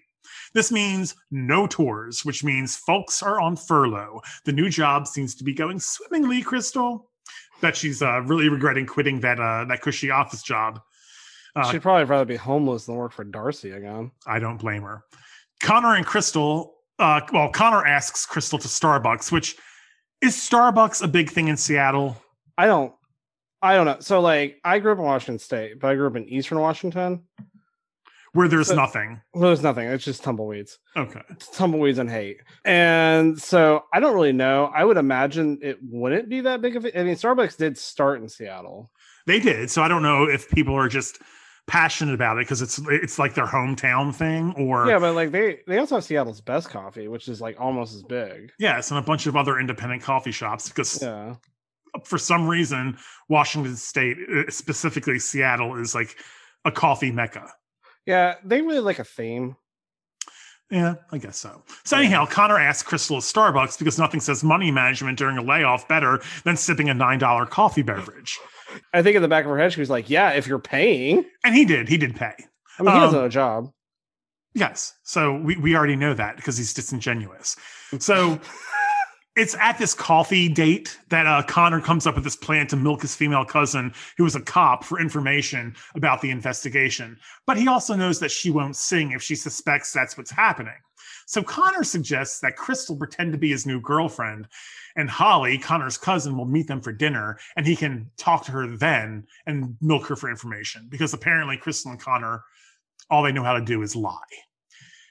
[0.54, 4.20] This means no tours, which means folks are on furlough.
[4.44, 7.10] The new job seems to be going swimmingly, Crystal.
[7.62, 10.82] That she's uh, really regretting quitting that uh, that cushy office job.
[11.56, 14.12] Uh, She'd probably rather be homeless than work for Darcy again.
[14.26, 15.04] I don't blame her.
[15.60, 19.56] Connor and Crystal, uh, well, Connor asks Crystal to Starbucks, which
[20.22, 22.18] is Starbucks a big thing in Seattle?
[22.58, 22.94] I don't
[23.62, 23.98] I don't know.
[24.00, 27.24] So like I grew up in Washington State, but I grew up in Eastern Washington.
[28.34, 29.20] Where there's So- nothing.
[29.34, 29.88] Well, there's nothing.
[29.88, 30.78] It's just tumbleweeds.
[30.96, 31.22] Okay.
[31.32, 32.38] It's tumbleweeds and hate.
[32.64, 34.66] And so I don't really know.
[34.74, 38.22] I would imagine it wouldn't be that big of a I mean, Starbucks did start
[38.22, 38.92] in Seattle.
[39.26, 39.72] They did.
[39.72, 41.20] So I don't know if people are just
[41.70, 45.60] passionate about it because it's it's like their hometown thing or Yeah, but like they
[45.68, 48.52] they also have Seattle's best coffee, which is like almost as big.
[48.60, 51.36] yes, and a bunch of other independent coffee shops because Yeah.
[52.04, 52.98] for some reason
[53.30, 56.18] Washington State, uh, specifically Seattle, is like
[56.66, 57.52] a coffee mecca.
[58.06, 59.56] Yeah, they really like a theme.
[60.72, 61.64] Yeah, I guess so.
[61.84, 65.88] So anyhow, Connor asks Crystal at Starbucks because nothing says money management during a layoff
[65.88, 68.40] better than sipping a nine dollar coffee beverage,
[68.94, 71.26] I think in the back of her head, she was like, "Yeah, if you're paying."
[71.44, 71.88] and he did.
[71.90, 72.34] He did pay.
[72.80, 73.72] I mean, he doesn't Um, have a job.
[74.54, 74.94] Yes.
[75.04, 77.56] So we, we already know that because he's disingenuous.
[78.00, 78.40] So
[79.36, 83.02] it's at this coffee date that uh, Connor comes up with this plan to milk
[83.02, 87.18] his female cousin, who is a cop, for information about the investigation.
[87.48, 90.74] But he also knows that she won't sing if she suspects that's what's happening.
[91.30, 94.48] So Connor suggests that Crystal pretend to be his new girlfriend,
[94.96, 98.66] and Holly, Connor's cousin, will meet them for dinner, and he can talk to her
[98.76, 102.44] then and milk her for information because apparently Crystal and Connor,
[103.12, 104.18] all they know how to do is lie.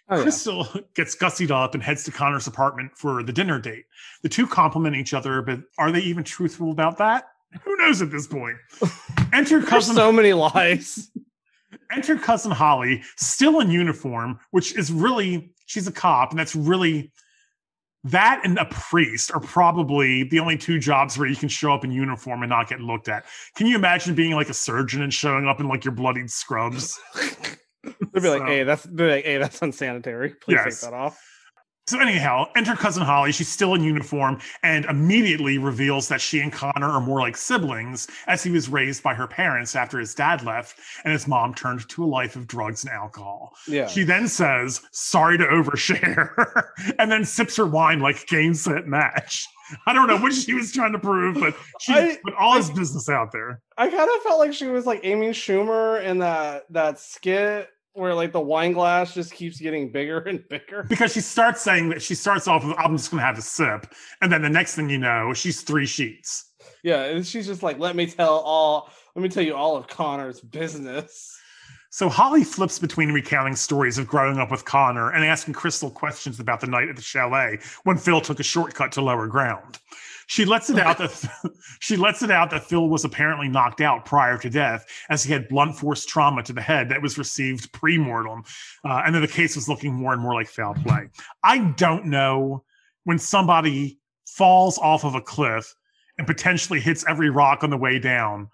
[0.09, 0.23] Oh, yeah.
[0.23, 0.67] Crystal
[0.97, 3.85] gets gussied up and heads to Connor's apartment for the dinner date.
[4.25, 7.29] The two compliment each other, but are they even truthful about that?
[7.63, 8.57] Who knows at this point?
[9.33, 11.13] Enter cousin so many lies.
[11.93, 17.13] enter cousin Holly, still in uniform, which is really she's a cop, and that's really
[18.05, 21.85] that and a priest are probably the only two jobs where you can show up
[21.85, 23.25] in uniform and not get looked at.
[23.55, 26.99] Can you imagine being like a surgeon and showing up in like your bloodied scrubs?
[27.85, 30.31] They'd be like, "Hey, that's they'd be like, hey, that's unsanitary.
[30.31, 30.81] Please Yes.
[30.81, 31.21] take that off."
[31.89, 33.33] So anyhow, enter cousin Holly.
[33.33, 38.09] She's still in uniform and immediately reveals that she and Connor are more like siblings,
[38.27, 41.89] as he was raised by her parents after his dad left and his mom turned
[41.89, 43.55] to a life of drugs and alcohol.
[43.67, 43.87] Yeah.
[43.87, 46.35] She then says, "Sorry to overshare,"
[46.99, 49.47] and then sips her wine like game set match.
[49.87, 52.69] I don't know what she was trying to prove, but she I- put all his
[52.69, 53.63] business out there.
[53.79, 58.15] I kind of felt like she was like Amy Schumer in that that skit where
[58.15, 60.85] like the wine glass just keeps getting bigger and bigger.
[60.85, 63.43] Because she starts saying that she starts off with, I'm just going to have a
[63.43, 63.93] sip.
[64.23, 66.47] And then the next thing you know, she's three sheets.
[66.83, 68.91] Yeah, and she's just like, "Let me tell all.
[69.15, 71.37] Let me tell you all of Connor's business."
[71.91, 76.39] So Holly flips between recounting stories of growing up with Connor and asking Crystal questions
[76.39, 79.79] about the night at the chalet when Phil took a shortcut to lower ground.
[80.29, 81.11] She lets it out that
[81.81, 85.33] she lets it out that Phil was apparently knocked out prior to death, as he
[85.33, 88.45] had blunt force trauma to the head that was received pre-mortem,
[88.85, 91.09] uh, and then the case was looking more and more like foul play.
[91.43, 92.63] I don't know
[93.05, 95.75] when somebody falls off of a cliff
[96.19, 98.49] and potentially hits every rock on the way down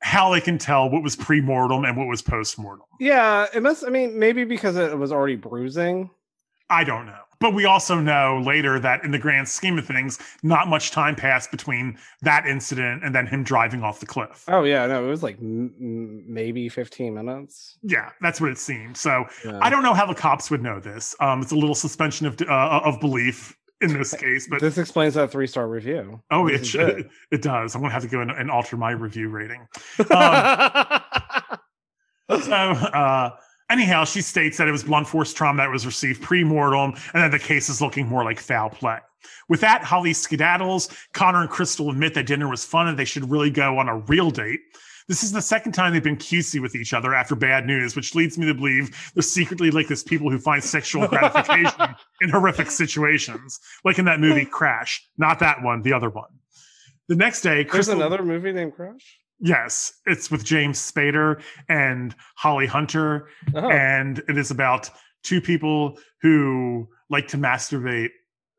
[0.00, 2.84] how they can tell what was pre-mortem and what was post-mortem.
[3.00, 3.84] Yeah, it must.
[3.84, 6.08] I mean, maybe because it was already bruising.
[6.70, 7.22] I don't know.
[7.40, 11.14] But we also know later that in the grand scheme of things, not much time
[11.14, 14.44] passed between that incident and then him driving off the cliff.
[14.48, 17.78] Oh yeah, no, it was like m- maybe fifteen minutes.
[17.82, 18.96] Yeah, that's what it seemed.
[18.96, 19.58] So Yeah.
[19.62, 21.14] I don't know how the cops would know this.
[21.20, 25.14] Um, it's a little suspension of uh, of belief in this case, but this explains
[25.14, 26.20] that three star review.
[26.32, 27.74] oh, it should, it does.
[27.76, 29.66] I'm gonna have to go and, and alter my review rating.
[29.96, 30.06] good.
[32.42, 33.30] So, uh,
[33.70, 37.30] anyhow, she states that it was blunt force trauma that was received pre-mortem, and that
[37.30, 38.98] the case is looking more like foul play.
[39.48, 40.94] With that, Holly skedaddles.
[41.12, 43.96] Connor and Crystal admit that dinner was fun and they should really go on a
[43.96, 44.60] real date.
[45.08, 48.14] This is the second time they've been cutesy with each other after bad news, which
[48.14, 52.70] leads me to believe they're secretly like this people who find sexual gratification in horrific
[52.70, 55.08] situations, like in that movie Crash.
[55.16, 56.28] Not that one, the other one.
[57.08, 59.18] The next day, There's another movie named Crash.
[59.40, 64.90] Yes, it's with James Spader and Holly Hunter, Oh, and it is about
[65.22, 68.10] two people who like to masturbate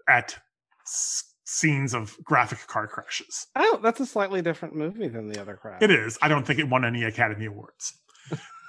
[0.08, 0.38] at
[0.86, 3.48] s- scenes of graphic car crashes.
[3.56, 5.82] oh, that's a slightly different movie than the other Crash.
[5.82, 6.18] It is.
[6.22, 7.94] I don't think it won any Academy Awards.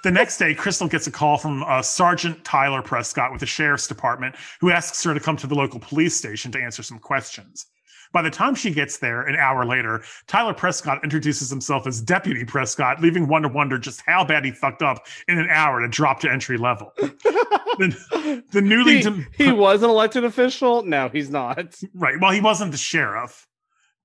[0.03, 3.87] The next day, Crystal gets a call from uh, Sergeant Tyler Prescott with the sheriff's
[3.87, 7.67] department, who asks her to come to the local police station to answer some questions.
[8.13, 12.43] By the time she gets there, an hour later, Tyler Prescott introduces himself as Deputy
[12.43, 15.87] Prescott, leaving one to wonder just how bad he fucked up in an hour to
[15.87, 16.91] drop to entry level.
[16.97, 20.83] The, the newly he, dem- he was an elected official.
[20.83, 21.75] No, he's not.
[21.93, 22.19] right.
[22.19, 23.47] Well, he wasn't the sheriff,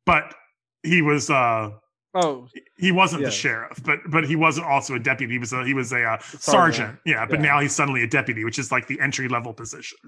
[0.05, 0.35] but
[0.83, 1.71] he was uh
[2.19, 2.49] Oh,
[2.79, 5.35] He wasn't the sheriff, but but he wasn't also a deputy.
[5.35, 6.43] He was a he was a uh, sergeant.
[6.43, 6.99] Sergeant.
[7.05, 7.47] Yeah, but Yeah.
[7.47, 9.99] now he's suddenly a deputy, which is like the entry level position.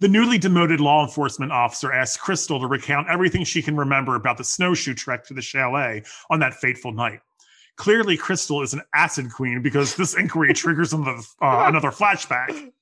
[0.00, 4.38] The newly demoted law enforcement officer asks Crystal to recount everything she can remember about
[4.38, 7.20] the snowshoe trek to the chalet on that fateful night.
[7.76, 12.72] Clearly, Crystal is an acid queen because this inquiry triggers another, uh, another flashback.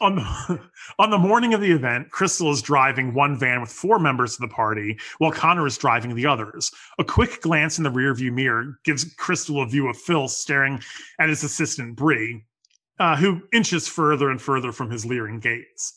[0.00, 0.60] On the,
[0.98, 4.40] on the morning of the event, Crystal is driving one van with four members of
[4.40, 6.70] the party, while Connor is driving the others.
[6.98, 10.80] A quick glance in the rearview mirror gives Crystal a view of Phil staring
[11.18, 12.42] at his assistant Bree,
[13.00, 15.94] uh, who inches further and further from his leering gaze.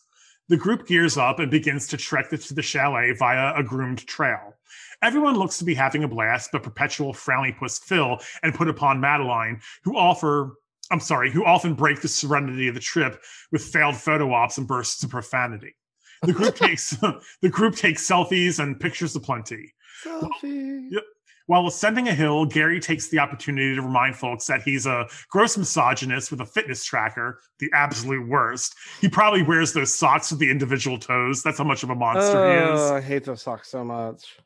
[0.49, 4.55] The group gears up and begins to trek to the chalet via a groomed trail.
[5.01, 8.99] Everyone looks to be having a blast, but perpetual frowny puss Phil and put upon
[8.99, 10.53] Madeline, who offer
[10.91, 14.67] I'm sorry, who often break the serenity of the trip with failed photo ops and
[14.67, 15.75] bursts of profanity.
[16.23, 16.89] The group takes
[17.41, 19.73] the group takes selfies and pictures aplenty.
[20.05, 20.87] selfie.
[20.91, 21.03] Yep.
[21.47, 25.57] While ascending a hill, Gary takes the opportunity to remind folks that he's a gross
[25.57, 28.75] misogynist with a fitness tracker, the absolute worst.
[29.01, 31.43] He probably wears those socks with the individual toes.
[31.43, 32.79] That's how much of a monster he is.
[32.79, 34.37] Oh, I hate those socks so much.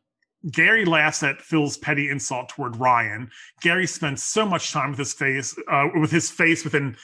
[0.51, 3.29] Gary laughs at Phil's petty insult toward Ryan.
[3.61, 6.95] Gary spends so much time with his face, uh, with his face within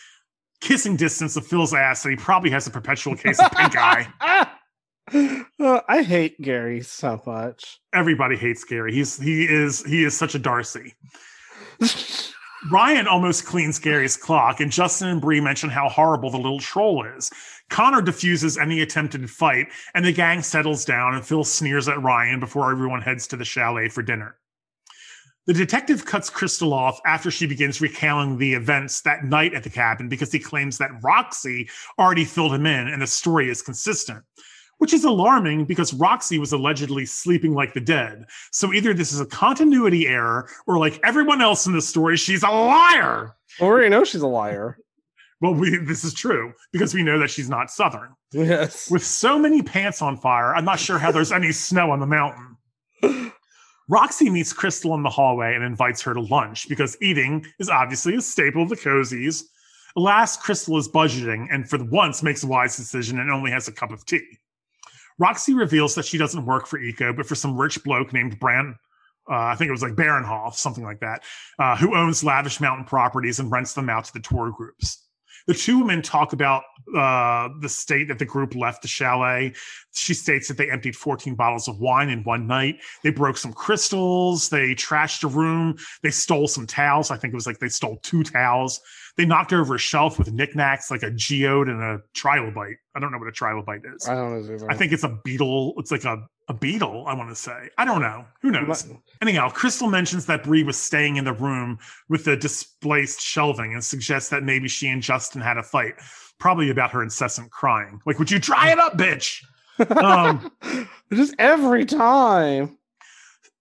[0.62, 4.08] kissing distance of Phil's ass that he probably has a perpetual case of pink eye.
[5.10, 7.80] I hate Gary so much.
[7.94, 8.94] Everybody hates Gary.
[8.94, 10.94] He's he is he is such a Darcy.
[12.72, 17.06] Ryan almost cleans Gary's clock, and Justin and Bree mention how horrible the little troll
[17.06, 17.30] is.
[17.70, 22.40] Connor defuses any attempted fight, and the gang settles down, and Phil sneers at Ryan
[22.40, 24.38] before everyone heads to the chalet for dinner.
[25.46, 29.70] The detective cuts Crystal off after she begins recounting the events that night at the
[29.70, 34.24] cabin because he claims that Roxy already filled him in and the story is consistent,
[34.78, 38.26] which is alarming because Roxy was allegedly sleeping like the dead.
[38.52, 42.44] So either this is a continuity error or like everyone else in the story, she's
[42.44, 43.36] a liar.
[43.60, 44.78] We already know she's a liar.
[45.42, 48.16] Well, we, this is true because we know that she's not Southern.
[48.32, 48.90] Yes.
[48.90, 52.06] With so many pants on fire, I'm not sure how there's any snow on the
[52.06, 52.56] mountain.
[53.90, 58.16] Roxy meets Crystal in the hallway and invites her to lunch because eating is obviously
[58.16, 59.44] a staple of the cozies.
[59.98, 63.74] Alas, Crystal is budgeting and for once makes a wise decision and only has a
[63.74, 64.26] cup of tea.
[65.20, 68.76] Roxy reveals that she doesn't work for Eco, but for some rich bloke named Bran.
[69.30, 71.24] Uh, I think it was like Baronhoff, something like that,
[71.58, 75.08] uh, who owns lavish mountain properties and rents them out to the tour groups.
[75.48, 76.64] The two women talk about
[76.96, 79.54] uh, the state that the group left the chalet.
[79.94, 82.80] She states that they emptied 14 bottles of wine in one night.
[83.04, 84.50] They broke some crystals.
[84.50, 85.78] They trashed a room.
[86.02, 87.12] They stole some towels.
[87.12, 88.80] I think it was like they stole two towels.
[89.16, 92.76] They knocked over a shelf with knickknacks like a geode and a trilobite.
[92.96, 94.08] I don't know what a trilobite is.
[94.08, 94.68] I don't know.
[94.70, 95.74] I think it's a beetle.
[95.78, 96.18] It's like a,
[96.50, 97.70] a beetle, I want to say.
[97.78, 98.26] I don't know.
[98.42, 98.86] Who knows?
[98.88, 101.80] My- Anyhow, Crystal mentions that Bree was staying in the room
[102.10, 105.94] with the displaced shelving and suggests that maybe she and Justin had a fight,
[106.40, 108.02] probably about her incessant crying.
[108.06, 109.44] Like, would you dry it up, bitch?
[109.98, 110.52] Um,
[111.14, 112.78] Just every time.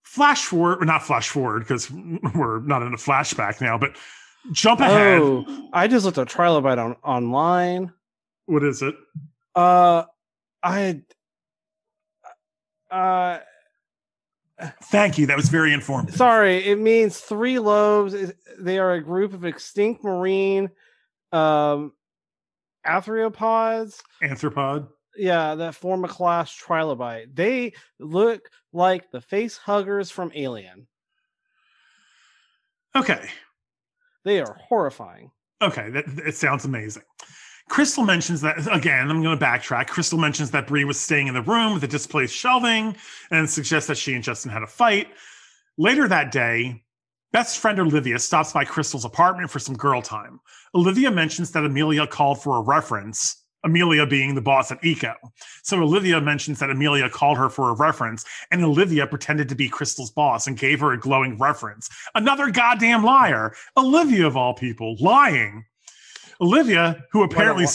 [0.03, 1.91] flash forward, or not flash forward because
[2.35, 3.97] we're not in a flashback now, but
[4.51, 5.20] jump ahead.
[5.22, 7.93] Oh, I just looked at Trilobite on online.
[8.47, 8.95] What is it?
[9.55, 10.03] Uh,
[10.62, 11.03] I.
[12.93, 13.38] Uh,
[14.84, 15.26] Thank you.
[15.26, 16.14] That was very informative.
[16.14, 18.14] sorry, it means three lobes.
[18.61, 20.70] They are a group of extinct marine
[21.32, 21.93] um
[22.86, 24.03] arthropods.
[24.22, 24.88] Anthropod.
[25.16, 27.34] Yeah, that form a class trilobite.
[27.34, 30.86] They look like the face huggers from Alien.
[32.95, 33.28] Okay.
[34.24, 35.30] They are horrifying.
[35.61, 37.03] Okay, that it sounds amazing.
[37.73, 39.09] Crystal mentions that again.
[39.11, 39.87] I'm going to backtrack.
[39.87, 42.95] Crystal mentions that Bree was staying in the room with the displaced shelving
[43.31, 45.09] and suggests that she and Justin had a fight.
[45.79, 46.83] Later that day,
[47.33, 50.39] best friend Olivia stops by Crystal's apartment for some girl time.
[50.75, 53.43] Olivia mentions that Amelia called for a reference.
[53.64, 55.14] Amelia being the boss at Eco.
[55.62, 59.70] So Olivia mentions that Amelia called her for a reference, and Olivia pretended to be
[59.70, 61.89] Crystal's boss and gave her a glowing reference.
[62.14, 63.55] Another goddamn liar.
[63.79, 65.64] Olivia, of all people, lying.
[66.43, 67.66] Olivia, who apparently.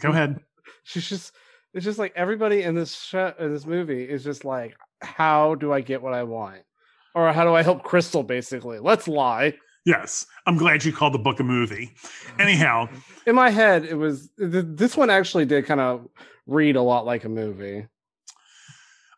[0.00, 0.40] Go ahead.
[0.84, 1.34] She's just
[1.74, 5.72] it's just like everybody in this show in this movie is just like, how do
[5.72, 6.62] I get what I want?
[7.14, 8.78] Or how do I help Crystal basically?
[8.78, 9.54] Let's lie.
[9.84, 10.26] Yes.
[10.46, 11.92] I'm glad you called the book a movie.
[12.38, 12.88] Anyhow,
[13.26, 16.08] In my head, it was th- this one actually did kind of
[16.46, 17.86] read a lot like a movie.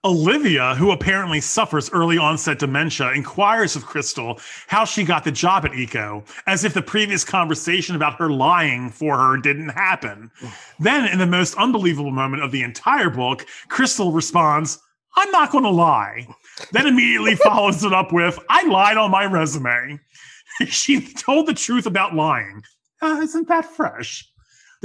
[0.04, 4.38] Olivia, who apparently suffers early onset dementia, inquires of Crystal
[4.68, 8.90] how she got the job at Eco, as if the previous conversation about her lying
[8.90, 10.30] for her didn't happen.
[10.78, 14.78] then, in the most unbelievable moment of the entire book, Crystal responds,
[15.16, 16.26] I'm not going to lie.
[16.72, 19.98] Then immediately follows it up with, I lied on my resume.
[20.66, 22.62] she told the truth about lying.
[23.02, 24.30] Uh, isn't that fresh?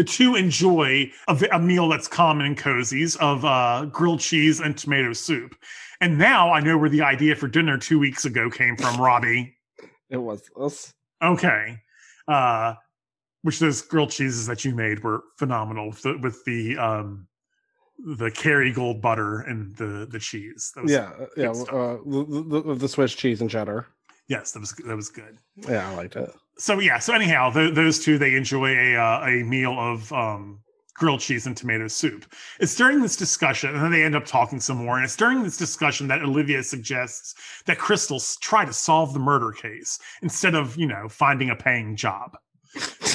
[0.02, 4.76] The two enjoy a, a meal that's common in cozies of uh, grilled cheese and
[4.76, 5.56] tomato soup.
[5.99, 9.56] And now I know where the idea for dinner two weeks ago came from, Robbie.
[10.10, 10.91] It was us.
[11.22, 11.78] Okay.
[12.28, 12.74] Uh,
[13.43, 17.28] which those grilled cheeses that you made were phenomenal with the, with the um,
[17.99, 20.72] the Kerrygold butter and the the cheese.
[20.74, 21.52] That was, Yeah, yeah.
[21.52, 23.86] Uh, the, the, the Swiss cheese and cheddar.
[24.28, 25.38] Yes, that was that was good.
[25.58, 26.34] Yeah, I liked it.
[26.58, 26.99] So yeah.
[26.99, 30.60] So anyhow, th- those two they enjoy a uh, a meal of um,
[31.02, 32.32] grilled cheese and tomato soup.
[32.60, 34.97] It's during this discussion, and then they end up talking some more.
[34.97, 37.34] And it's during this discussion that Olivia suggests
[37.66, 41.95] that Crystal try to solve the murder case instead of you know finding a paying
[41.95, 42.38] job.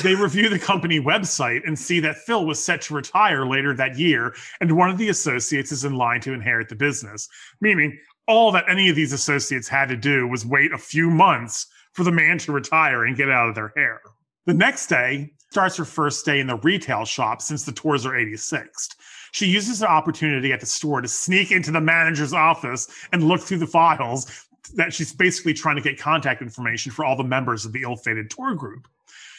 [0.03, 3.97] they review the company website and see that Phil was set to retire later that
[3.97, 7.29] year, and one of the associates is in line to inherit the business.
[7.61, 11.69] Meaning, all that any of these associates had to do was wait a few months
[11.97, 14.03] for the man to retire and get out of their hair.
[14.45, 18.13] The next day starts her first day in the retail shop since the tours are
[18.13, 18.97] 86th.
[19.33, 23.41] She uses the opportunity at the store to sneak into the manager's office and look
[23.41, 27.65] through the files that she's basically trying to get contact information for all the members
[27.65, 28.87] of the ill-fated tour group.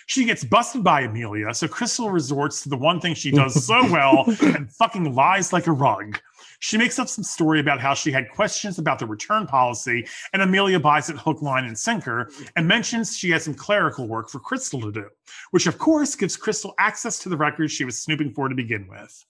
[0.07, 3.79] She gets busted by Amelia, so Crystal resorts to the one thing she does so
[3.91, 6.19] well and fucking lies like a rug.
[6.59, 10.41] She makes up some story about how she had questions about the return policy, and
[10.41, 14.39] Amelia buys it hook, line, and sinker, and mentions she has some clerical work for
[14.39, 15.07] Crystal to do,
[15.51, 18.87] which of course gives Crystal access to the records she was snooping for to begin
[18.87, 19.23] with.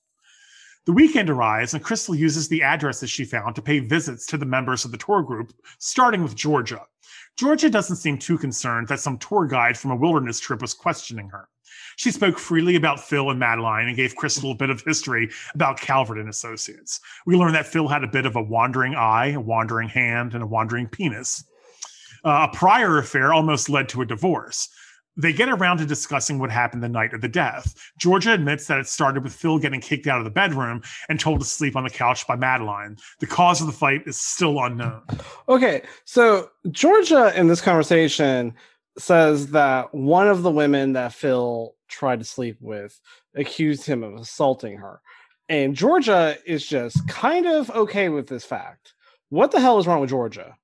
[0.86, 4.46] The weekend arrives, and Crystal uses the addresses she found to pay visits to the
[4.46, 6.84] members of the tour group, starting with Georgia.
[7.38, 11.30] Georgia doesn't seem too concerned that some tour guide from a wilderness trip was questioning
[11.30, 11.48] her.
[11.96, 15.80] She spoke freely about Phil and Madeline and gave Crystal a bit of history about
[15.80, 17.00] Calvert and Associates.
[17.26, 20.44] We learned that Phil had a bit of a wandering eye, a wandering hand, and
[20.44, 21.44] a wandering penis.
[22.26, 24.70] Uh, a prior affair almost led to a divorce.
[25.18, 27.74] They get around to discussing what happened the night of the death.
[27.98, 31.40] Georgia admits that it started with Phil getting kicked out of the bedroom and told
[31.40, 32.98] to sleep on the couch by Madeline.
[33.20, 35.02] The cause of the fight is still unknown.
[35.50, 38.54] Okay, so Georgia in this conversation
[38.98, 43.00] says that one of the women that Phil tried to sleep with
[43.36, 45.02] accused him of assaulting her.
[45.50, 48.94] And Georgia is just kind of okay with this fact.
[49.30, 50.56] What the hell is wrong with Georgia?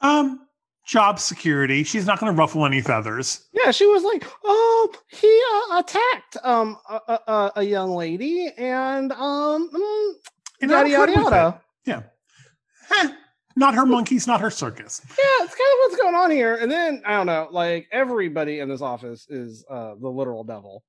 [0.00, 0.47] Um,
[0.88, 1.84] job security.
[1.84, 3.46] She's not going to ruffle any feathers.
[3.52, 9.12] Yeah, she was like, "Oh, he uh, attacked um a, a- a, young lady, and
[9.12, 10.12] um, mm,
[10.62, 12.02] And yada yada yada." Yeah.
[12.88, 13.10] Heh,
[13.54, 15.02] not her monkeys, not her circus.
[15.10, 16.56] Yeah, it's kind of what's going on here.
[16.56, 20.84] And then I don't know, like everybody in this office is uh the literal devil.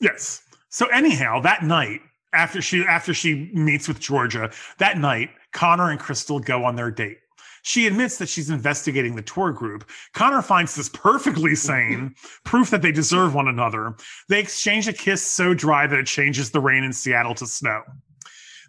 [0.00, 0.42] Yes.
[0.68, 2.00] So anyhow, that night
[2.34, 6.90] after she after she meets with Georgia, that night Connor and Crystal go on their
[6.90, 7.18] date.
[7.62, 9.88] She admits that she's investigating the tour group.
[10.14, 13.96] Connor finds this perfectly sane, proof that they deserve one another.
[14.28, 17.82] They exchange a kiss so dry that it changes the rain in Seattle to snow.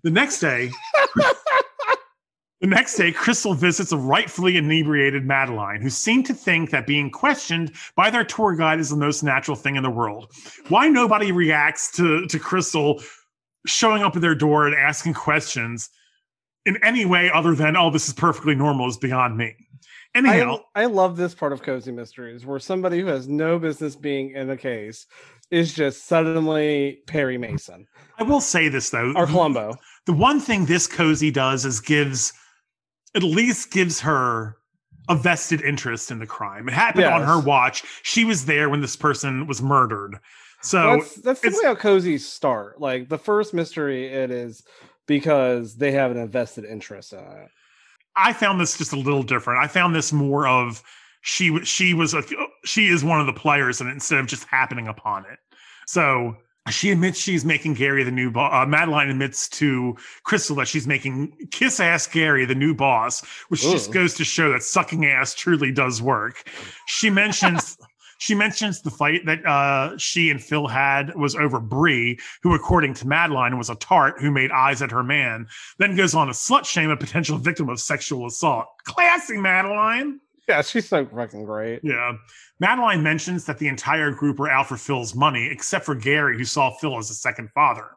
[0.04, 0.72] The next day,
[2.62, 7.12] the next day, Crystal visits a rightfully inebriated Madeline, who seemed to think that being
[7.12, 10.32] questioned by their tour guide is the most natural thing in the world.
[10.70, 13.02] Why nobody reacts to, to Crystal
[13.66, 15.90] showing up at their door and asking questions
[16.70, 19.56] in any way other than, oh, this is perfectly normal is beyond me.
[20.16, 23.96] Anyhow, I, I love this part of cozy mysteries where somebody who has no business
[23.96, 25.06] being in the case
[25.52, 27.88] is just suddenly Perry Mason
[28.20, 29.14] I will say this though.
[29.16, 29.76] or Columbo.
[30.06, 32.34] the one thing this cozy does is gives
[33.16, 34.58] at least gives her
[35.10, 36.68] a vested interest in the crime.
[36.70, 37.84] It happened on her watch.
[38.04, 40.20] She was there when this person was murdered.
[40.62, 42.80] So that's that's it's- typically how cozies start.
[42.82, 44.64] Like the first mystery, it is
[45.10, 47.50] because they have an invested interest in it.
[48.16, 49.60] I found this just a little different.
[49.60, 50.84] I found this more of
[51.22, 52.22] she she was a
[52.64, 55.40] she is one of the players in it instead of just happening upon it.
[55.88, 56.38] So
[56.70, 58.54] she admits she's making Gary the new boss.
[58.54, 63.62] Uh, Madeline admits to Crystal that she's making kiss ass Gary the new boss, which
[63.62, 66.48] just goes to show that sucking ass truly does work.
[66.86, 67.78] She mentions.
[68.20, 72.94] She mentions the fight that uh, she and Phil had was over Bree, who, according
[72.96, 75.48] to Madeline, was a tart who made eyes at her man.
[75.78, 78.68] Then goes on to slut shame a potential victim of sexual assault.
[78.84, 80.20] Classy, Madeline.
[80.50, 81.80] Yeah, she's so fucking great.
[81.82, 82.18] Yeah.
[82.60, 86.44] Madeline mentions that the entire group were out for Phil's money, except for Gary, who
[86.44, 87.92] saw Phil as a second father.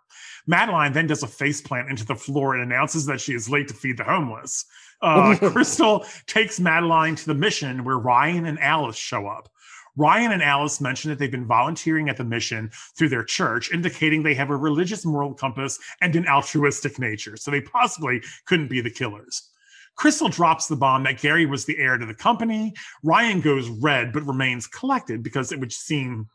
[0.47, 3.75] Madeline then does a faceplant into the floor and announces that she is late to
[3.75, 4.67] feed the homeless.
[5.01, 9.49] Uh, Crystal takes Madeline to the mission where Ryan and Alice show up.
[9.97, 14.23] Ryan and Alice mention that they've been volunteering at the mission through their church, indicating
[14.23, 18.81] they have a religious moral compass and an altruistic nature, so they possibly couldn't be
[18.81, 19.51] the killers.
[19.95, 22.73] Crystal drops the bomb that Gary was the heir to the company.
[23.03, 26.29] Ryan goes red but remains collected because it would seem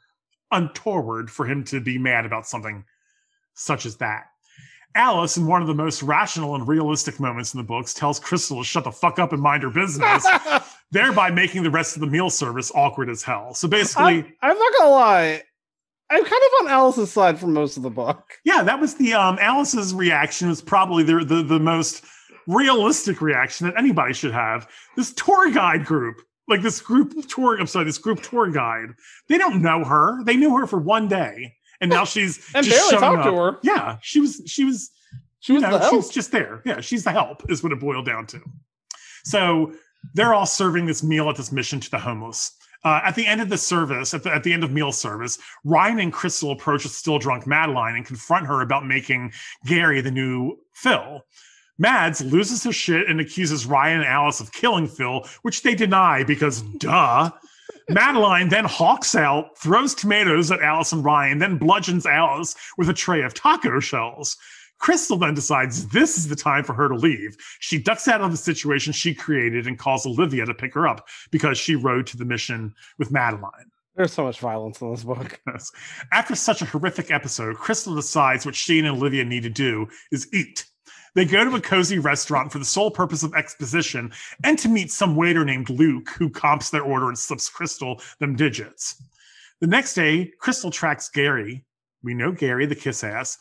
[0.52, 2.86] untoward for him to be mad about something
[3.56, 4.26] such as that.
[4.96, 8.60] Alice, in one of the most rational and realistic moments in the books, tells Crystal
[8.60, 10.26] to shut the fuck up and mind her business,
[10.92, 13.54] thereby making the rest of the meal service awkward as hell.
[13.54, 15.44] So basically, I'm, I'm not gonna lie.
[16.10, 18.24] I'm kind of on Alice's side for most of the book.
[18.46, 22.06] yeah, that was the um Alice's reaction was probably the the, the most
[22.48, 24.70] realistic reaction that anybody should have.
[24.96, 28.90] This tour guide group, like this group tour, I'm sorry, this group tour guide,
[29.28, 30.24] they don't know her.
[30.24, 33.58] They knew her for one day, and now she's And just barely talked to her.
[33.64, 34.90] Yeah, she was she was
[35.40, 35.94] She was know, help.
[35.94, 36.62] she's just there.
[36.66, 38.40] Yeah, she's the help, is what it boiled down to.
[39.26, 39.74] So
[40.14, 42.54] they're all serving this meal at this mission to the homeless.
[42.84, 45.40] Uh, at the end of the service, at the, at the end of meal service,
[45.64, 49.34] Ryan and Crystal approach a still drunk Madeline and confront her about making
[49.66, 51.26] Gary the new Phil.
[51.80, 56.24] Mads loses his shit and accuses Ryan and Alice of killing Phil, which they deny
[56.24, 57.30] because duh.
[57.90, 62.94] Madeline then hawks out, throws tomatoes at Alice and Ryan, then bludgeons Alice with a
[62.94, 64.38] tray of taco shells.
[64.80, 67.36] Crystal then decides this is the time for her to leave.
[67.60, 71.08] She ducks out of the situation she created and calls Olivia to pick her up
[71.32, 73.72] because she rode to the mission with Madeline.
[73.96, 75.42] There's so much violence in this book.
[75.48, 75.72] Yes.
[76.12, 80.28] After such a horrific episode, Crystal decides what she and Olivia need to do is
[80.34, 80.66] eat.
[81.16, 84.12] They go to a cozy restaurant for the sole purpose of exposition
[84.44, 88.36] and to meet some waiter named Luke who comps their order and slips Crystal them
[88.36, 89.02] digits.
[89.60, 91.66] The next day, Crystal tracks Gary.
[92.04, 93.40] We know Gary, the kiss ass.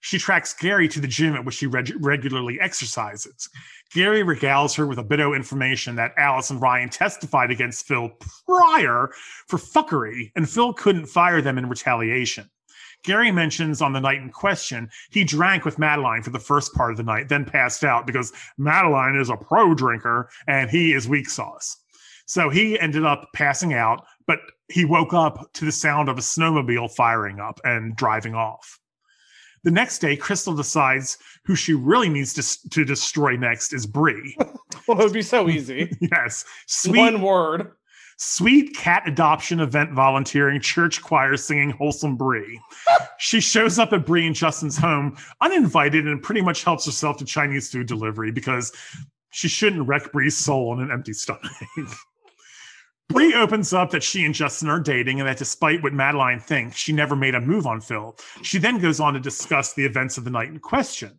[0.00, 3.48] She tracks Gary to the gym at which she reg- regularly exercises.
[3.92, 8.10] Gary regales her with a bit of information that Alice and Ryan testified against Phil
[8.46, 9.10] prior
[9.48, 12.48] for fuckery, and Phil couldn't fire them in retaliation.
[13.04, 16.90] Gary mentions on the night in question, he drank with Madeline for the first part
[16.90, 21.08] of the night, then passed out because Madeline is a pro drinker and he is
[21.08, 21.76] weak sauce.
[22.26, 26.22] So he ended up passing out, but he woke up to the sound of a
[26.22, 28.80] snowmobile firing up and driving off.
[29.66, 34.36] The next day, Crystal decides who she really needs to, to destroy next is Bree.
[34.86, 35.90] Well, it would be so easy.
[36.00, 37.72] yes, sweet, One word.
[38.18, 42.60] sweet cat adoption event volunteering church choir singing wholesome Bree.
[43.18, 47.24] she shows up at Bree and Justin's home uninvited and pretty much helps herself to
[47.24, 48.70] Chinese food delivery because
[49.30, 51.50] she shouldn't wreck Bree's soul on an empty stomach.
[53.08, 56.76] Bree opens up that she and Justin are dating and that despite what Madeline thinks,
[56.76, 58.16] she never made a move on Phil.
[58.42, 61.18] She then goes on to discuss the events of the night in question.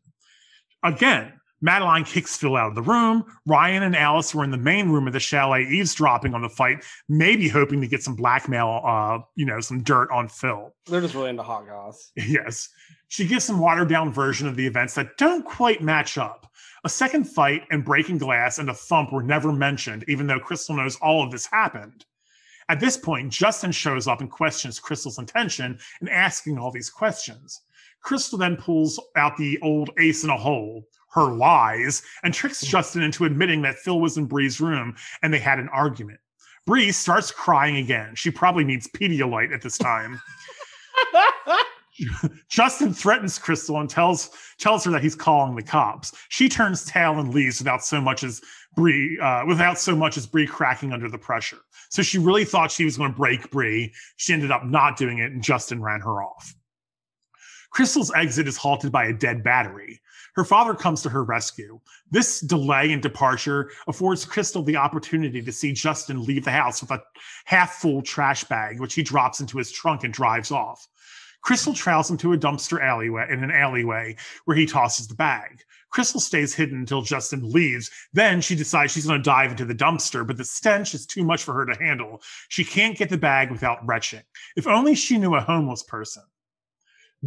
[0.83, 3.25] Again, Madeline kicks Phil out of the room.
[3.45, 6.83] Ryan and Alice were in the main room of the chalet eavesdropping on the fight,
[7.09, 10.73] maybe hoping to get some blackmail, uh, you know, some dirt on Phil.
[10.85, 12.11] They're just really into hot goss.
[12.15, 12.69] Yes.
[13.09, 16.51] She gives some watered down version of the events that don't quite match up.
[16.87, 20.73] A second fight and breaking glass and a thump were never mentioned, even though Crystal
[20.73, 22.05] knows all of this happened.
[22.69, 27.63] At this point, Justin shows up and questions Crystal's intention in asking all these questions.
[28.01, 32.67] Crystal then pulls out the old ace in a hole, her lies, and tricks hmm.
[32.67, 36.21] Justin into admitting that Phil was in Bree's room and they had an argument.
[36.65, 38.15] Bree starts crying again.
[38.15, 40.21] She probably needs Pedialyte at this time.
[42.49, 44.29] Justin threatens Crystal and tells
[44.59, 46.13] tells her that he's calling the cops.
[46.29, 48.41] She turns tail and leaves without so much as
[48.75, 51.59] Bree uh, without so much as Bree cracking under the pressure.
[51.89, 53.93] So she really thought she was going to break Bree.
[54.17, 56.53] She ended up not doing it, and Justin ran her off.
[57.71, 60.01] Crystal's exit is halted by a dead battery.
[60.35, 61.79] Her father comes to her rescue.
[62.11, 66.91] This delay in departure affords Crystal the opportunity to see Justin leave the house with
[66.91, 67.01] a
[67.45, 70.87] half full trash bag, which he drops into his trunk and drives off.
[71.47, 75.63] Crystal trails him to a dumpster alleyway in an alleyway where he tosses the bag.
[75.91, 77.89] Crystal stays hidden until Justin leaves.
[78.11, 81.23] Then she decides she's going to dive into the dumpster, but the stench is too
[81.23, 82.21] much for her to handle.
[82.49, 84.23] She can't get the bag without retching.
[84.57, 86.23] If only she knew a homeless person.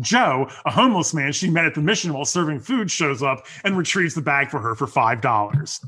[0.01, 3.75] Joe, a homeless man she met at the mission while serving food, shows up and
[3.75, 5.87] retrieves the bag for her for $5.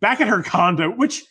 [0.00, 1.24] Back at her condo, which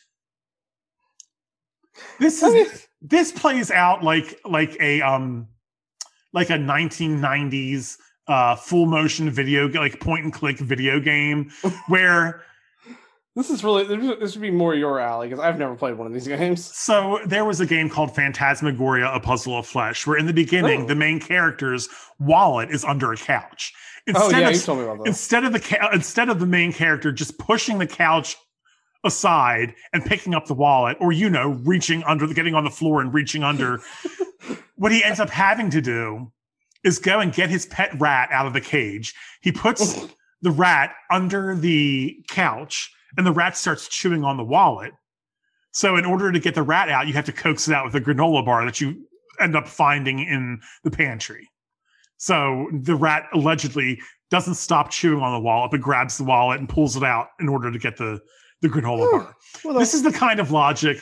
[2.19, 5.47] this is this plays out like like a um
[6.34, 7.97] like a 1990s
[8.27, 11.51] uh full motion video like point and click video game
[11.88, 12.41] where
[13.35, 13.84] This is really
[14.15, 16.64] this would be more your alley because I've never played one of these games.
[16.64, 20.84] so there was a game called Phantasmagoria: A Puzzle of Flesh, where in the beginning
[20.84, 20.88] Oh.
[20.88, 21.89] the main character's
[22.19, 23.73] wallet is under a couch.
[24.15, 25.07] oh yeah, of you told me about this.
[25.07, 28.35] instead of the ca- instead of the main character just pushing the couch
[29.03, 33.01] aside and picking up the wallet, or you know, reaching under, getting on the floor
[33.01, 33.81] and reaching under.
[34.75, 36.31] what he ends up having to do
[36.83, 39.13] is go and get his pet rat out of the cage.
[39.41, 40.07] He puts
[40.41, 44.91] the rat under the couch, and the rat starts chewing on the wallet.
[45.71, 47.95] So, in order to get the rat out, you have to coax it out with
[47.95, 49.07] a granola bar that you
[49.39, 51.49] end up finding in the pantry.
[52.17, 56.69] So, the rat allegedly doesn't stop chewing on the wallet, but grabs the wallet and
[56.69, 58.19] pulls it out in order to get the,
[58.61, 59.35] the granola bar.
[59.63, 61.01] Well, This is the kind of logic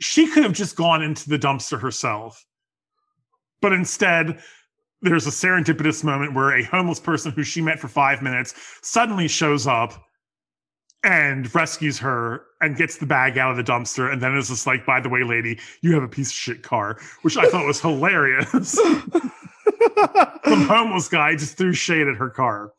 [0.00, 2.44] she could have just gone into the dumpster herself.
[3.60, 4.40] But instead,
[5.02, 9.28] there's a serendipitous moment where a homeless person who she met for five minutes suddenly
[9.28, 10.04] shows up
[11.04, 14.12] and rescues her and gets the bag out of the dumpster.
[14.12, 16.62] And then is just like, by the way, lady, you have a piece of shit
[16.62, 18.50] car, which I thought was hilarious.
[20.44, 22.72] Some homeless guy just threw shade at her car.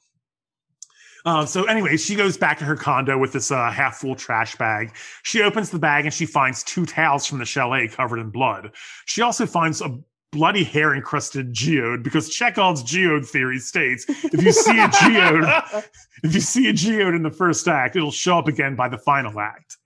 [1.25, 4.55] Uh, so anyway, she goes back to her condo with this uh, half full trash
[4.55, 4.95] bag.
[5.23, 8.71] She opens the bag and she finds two towels from the chalet covered in blood.
[9.05, 9.99] She also finds a
[10.37, 15.83] bloody hair encrusted geode because Chekhov's geode theory states if you see a geode,
[16.23, 18.99] if you see a geode in the first act, it'll show up again by the
[18.99, 19.77] final act.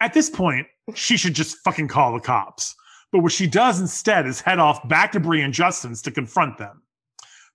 [0.00, 2.74] At this point, she should just fucking call the cops.
[3.12, 6.58] But what she does instead is head off back to Bree and Justin's to confront
[6.58, 6.82] them.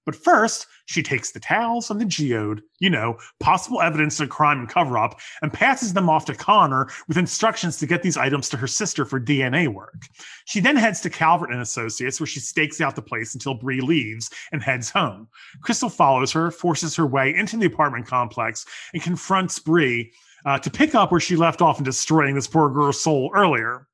[0.05, 4.59] But first, she takes the towels and the geode, you know, possible evidence of crime
[4.59, 8.49] and cover up, and passes them off to Connor with instructions to get these items
[8.49, 10.03] to her sister for DNA work.
[10.45, 13.81] She then heads to Calvert and Associates, where she stakes out the place until Bree
[13.81, 15.27] leaves and heads home.
[15.61, 20.11] Crystal follows her, forces her way into the apartment complex, and confronts Bree
[20.45, 23.87] uh, to pick up where she left off in destroying this poor girl's soul earlier.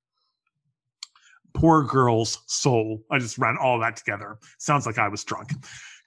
[1.54, 3.04] Poor girl's soul.
[3.10, 4.38] I just ran all that together.
[4.58, 5.52] Sounds like I was drunk.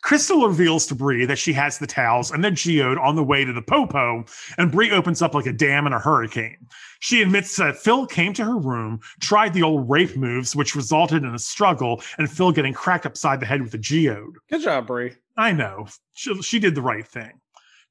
[0.04, 3.42] Crystal reveals to Bree that she has the towels and the geode on the way
[3.42, 4.26] to the popo,
[4.58, 6.58] and Bree opens up like a dam in a hurricane.
[7.00, 11.24] She admits that Phil came to her room, tried the old rape moves, which resulted
[11.24, 14.34] in a struggle, and Phil getting cracked upside the head with a geode.
[14.50, 15.14] Good job, Bree.
[15.38, 15.86] I know.
[16.12, 17.40] She, she did the right thing.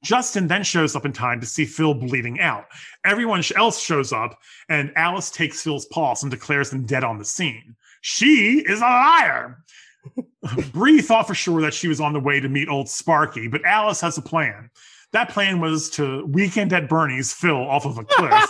[0.04, 2.66] Justin then shows up in time to see Phil bleeding out.
[3.04, 4.38] Everyone else shows up,
[4.70, 7.76] and Alice takes Phil's pulse and declares him dead on the scene.
[8.02, 9.64] She is a liar.
[10.74, 13.64] Bree thought for sure that she was on the way to meet old Sparky, but
[13.66, 14.70] Alice has a plan.
[15.12, 18.50] That plan was to weekend at Bernie's Phil off of a cliff.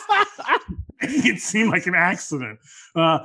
[1.02, 2.60] it seemed like an accident.
[2.96, 3.20] Uh,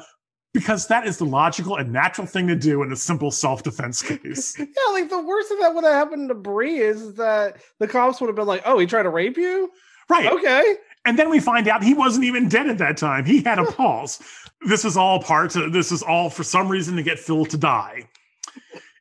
[0.54, 4.56] because that is the logical and natural thing to do in a simple self-defense case.
[4.58, 8.20] yeah, like the worst thing that would have happened to Bree is that the cops
[8.20, 9.70] would have been like, "Oh, he tried to rape you."
[10.08, 10.32] Right.
[10.32, 10.76] Okay.
[11.04, 13.24] And then we find out he wasn't even dead at that time.
[13.24, 14.20] He had a pulse.
[14.62, 17.56] This is all part of this is all for some reason to get Phil to
[17.56, 18.08] die.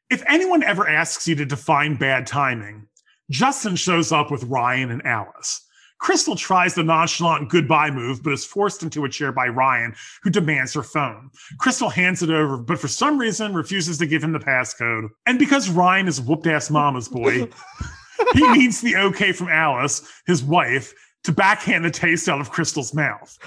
[0.10, 2.88] If anyone ever asks you to define bad timing,
[3.30, 5.68] Justin shows up with Ryan and Alice.
[6.00, 10.30] Crystal tries the nonchalant goodbye move, but is forced into a chair by Ryan, who
[10.30, 11.32] demands her phone.
[11.58, 15.10] Crystal hands it over, but for some reason refuses to give him the passcode.
[15.26, 17.50] And because Ryan is whooped ass mama's boy,
[18.34, 20.94] he needs the okay from Alice, his wife,
[21.24, 23.38] to backhand the taste out of Crystal's mouth.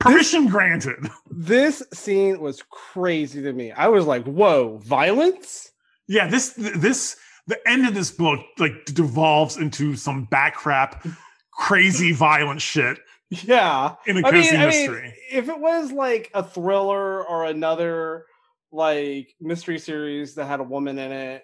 [0.00, 1.08] Permission granted.
[1.30, 3.72] This scene was crazy to me.
[3.72, 5.72] I was like, "Whoa, violence!"
[6.06, 7.16] Yeah, this this
[7.46, 11.16] the end of this book like devolves into some back backcrap,
[11.52, 12.98] crazy violent shit
[13.30, 13.94] Yeah.
[14.06, 15.02] in a I cozy mean, I mystery.
[15.02, 18.26] mean, if it was like a thriller or another
[18.70, 21.42] like mystery series that had a woman in it,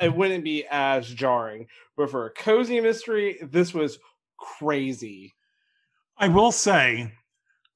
[0.00, 1.68] it wouldn't be as jarring.
[1.96, 3.98] But for a cozy mystery, this was
[4.38, 5.32] crazy.
[6.18, 7.12] I will say,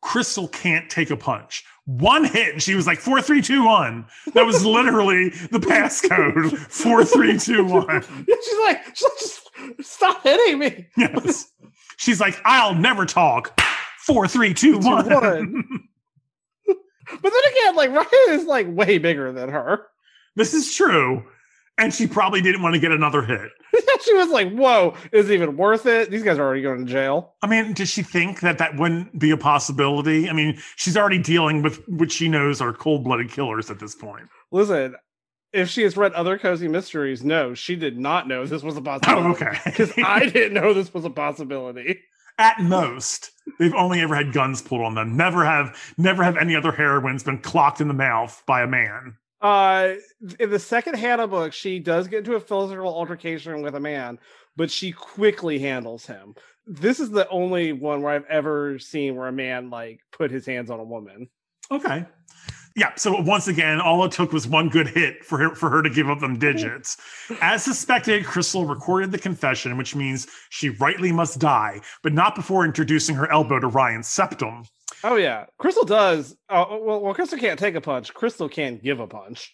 [0.01, 1.65] Crystal can't take a punch.
[1.87, 4.07] One hit, and she was like four, three, two, one.
[4.35, 6.57] That was literally the passcode.
[6.71, 8.03] Four, three, two, one.
[8.27, 9.41] she's like, she's like, just
[9.81, 10.87] stop hitting me.
[10.97, 11.51] Yes.
[11.97, 13.59] She's like, I'll never talk.
[14.07, 15.09] Four, three, two, Two, one.
[15.11, 15.65] one.
[17.11, 19.87] But then again, like Ryan is like way bigger than her.
[20.37, 21.25] this is true.
[21.79, 23.51] And she probably didn't want to get another hit.
[24.05, 26.11] she was like, "Whoa, is it even worth it?
[26.11, 29.19] These guys are already going to jail." I mean, does she think that that wouldn't
[29.19, 30.29] be a possibility?
[30.29, 33.95] I mean, she's already dealing with what she knows are cold blooded killers at this
[33.95, 34.29] point.
[34.51, 34.97] Listen,
[35.53, 38.83] if she has read other cozy mysteries, no, she did not know this was a
[38.83, 39.27] possibility.
[39.27, 39.59] Oh, okay.
[39.65, 42.01] Because I didn't know this was a possibility.
[42.39, 45.17] At most, they've only ever had guns pulled on them.
[45.17, 49.17] Never have, never have any other heroines been clocked in the mouth by a man.
[49.41, 49.95] Uh,
[50.41, 54.19] in the second Hannah book, she does get into a physical altercation with a man,
[54.57, 56.35] but she quickly handles him.
[56.67, 60.45] This is the only one where I've ever seen where a man like put his
[60.45, 61.29] hands on a woman.
[61.71, 62.05] Okay.
[62.79, 62.93] Yeah.
[62.95, 65.91] So once again, all it took was one good hit for her for her to
[65.91, 66.41] give up them mm-hmm.
[66.41, 66.97] digits.
[67.41, 72.65] As suspected, Crystal recorded the confession, which means she rightly must die, but not before
[72.65, 74.63] introducing her elbow to Ryan's septum.
[75.03, 76.37] Oh yeah, Crystal does.
[76.49, 78.15] Oh well, well, Crystal can't take a punch.
[78.15, 79.53] Crystal can give a punch.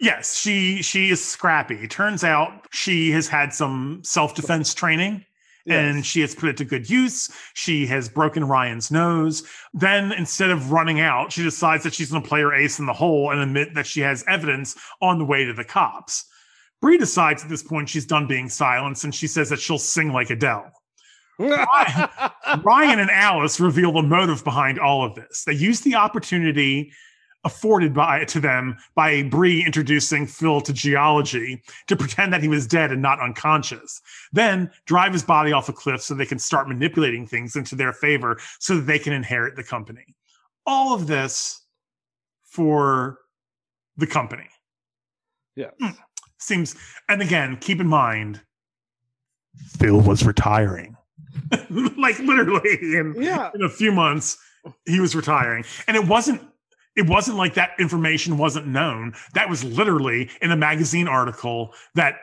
[0.00, 1.86] Yes, she she is scrappy.
[1.86, 5.26] Turns out she has had some self defense training
[5.68, 7.30] and she has put it to good use.
[7.54, 9.44] She has broken Ryan's nose.
[9.72, 12.86] Then, instead of running out, she decides that she's going to play her ace in
[12.86, 16.26] the hole and admit that she has evidence on the way to the cops.
[16.80, 20.12] Bree decides at this point she's done being silenced and she says that she'll sing
[20.12, 20.70] like Adele.
[21.38, 25.44] Ryan and Alice reveal the motive behind all of this.
[25.44, 26.92] They use the opportunity
[27.44, 32.66] afforded by to them by Bree introducing Phil to geology to pretend that he was
[32.66, 34.00] dead and not unconscious.
[34.32, 37.92] Then drive his body off a cliff so they can start manipulating things into their
[37.92, 40.04] favor so that they can inherit the company.
[40.66, 41.62] All of this
[42.44, 43.18] for
[43.96, 44.48] the company
[45.56, 45.72] yes.
[45.80, 45.90] Hmm.
[46.38, 46.76] seems
[47.08, 48.40] and again keep in mind
[49.78, 50.96] Phil was retiring.
[51.96, 53.50] like literally in Yeah.
[53.54, 54.38] in a few months
[54.86, 56.40] he was retiring and it wasn't
[56.96, 62.16] it wasn't like that information wasn't known that was literally in a magazine article that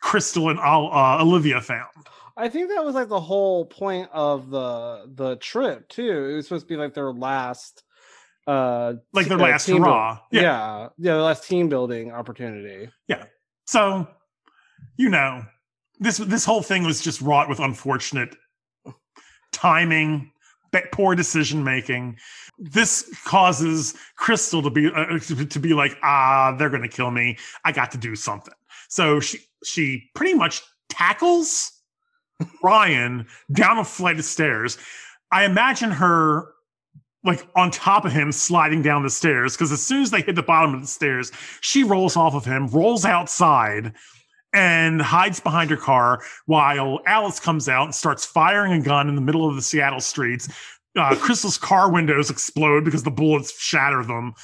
[0.00, 1.88] crystal and uh, olivia found
[2.36, 6.30] I think that was like the whole point of the the trip too.
[6.30, 7.84] It was supposed to be like their last
[8.46, 10.40] uh like their uh, last buil- hurrah Yeah.
[10.40, 10.88] yeah.
[10.96, 12.88] yeah, their last team building opportunity.
[13.06, 13.24] Yeah.
[13.66, 14.08] So
[14.96, 15.44] you know
[16.00, 18.34] this this whole thing was just wrought with unfortunate
[19.52, 20.32] timing
[20.92, 22.16] poor decision making
[22.58, 27.36] this causes crystal to be uh, to to be like ah they're gonna kill me.
[27.64, 28.54] I got to do something.
[28.88, 31.72] So she she pretty much tackles
[32.62, 34.78] ryan down a flight of stairs.
[35.30, 36.48] I imagine her
[37.24, 40.34] like on top of him sliding down the stairs because as soon as they hit
[40.34, 41.30] the bottom of the stairs
[41.60, 43.92] she rolls off of him rolls outside
[44.52, 49.14] and hides behind her car while Alice comes out and starts firing a gun in
[49.14, 50.48] the middle of the Seattle streets.
[50.96, 54.34] Uh, Crystal's car windows explode because the bullets shatter them.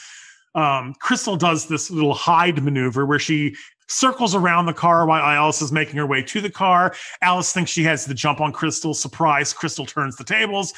[0.55, 3.55] Um, Crystal does this little hide maneuver where she
[3.89, 6.95] circles around the car while Alice is making her way to the car.
[7.23, 8.95] Alice thinks she has the jump on Crystal.
[8.95, 9.53] Surprise!
[9.53, 10.73] Crystal turns the tables,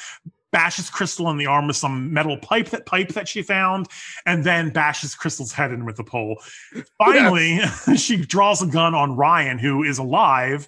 [0.51, 3.87] bashes Crystal in the arm with some metal pipe that pipe that she found,
[4.25, 6.41] and then bashes Crystal's head in with a pole.
[6.97, 7.59] Finally,
[7.95, 10.67] she draws a gun on Ryan, who is alive.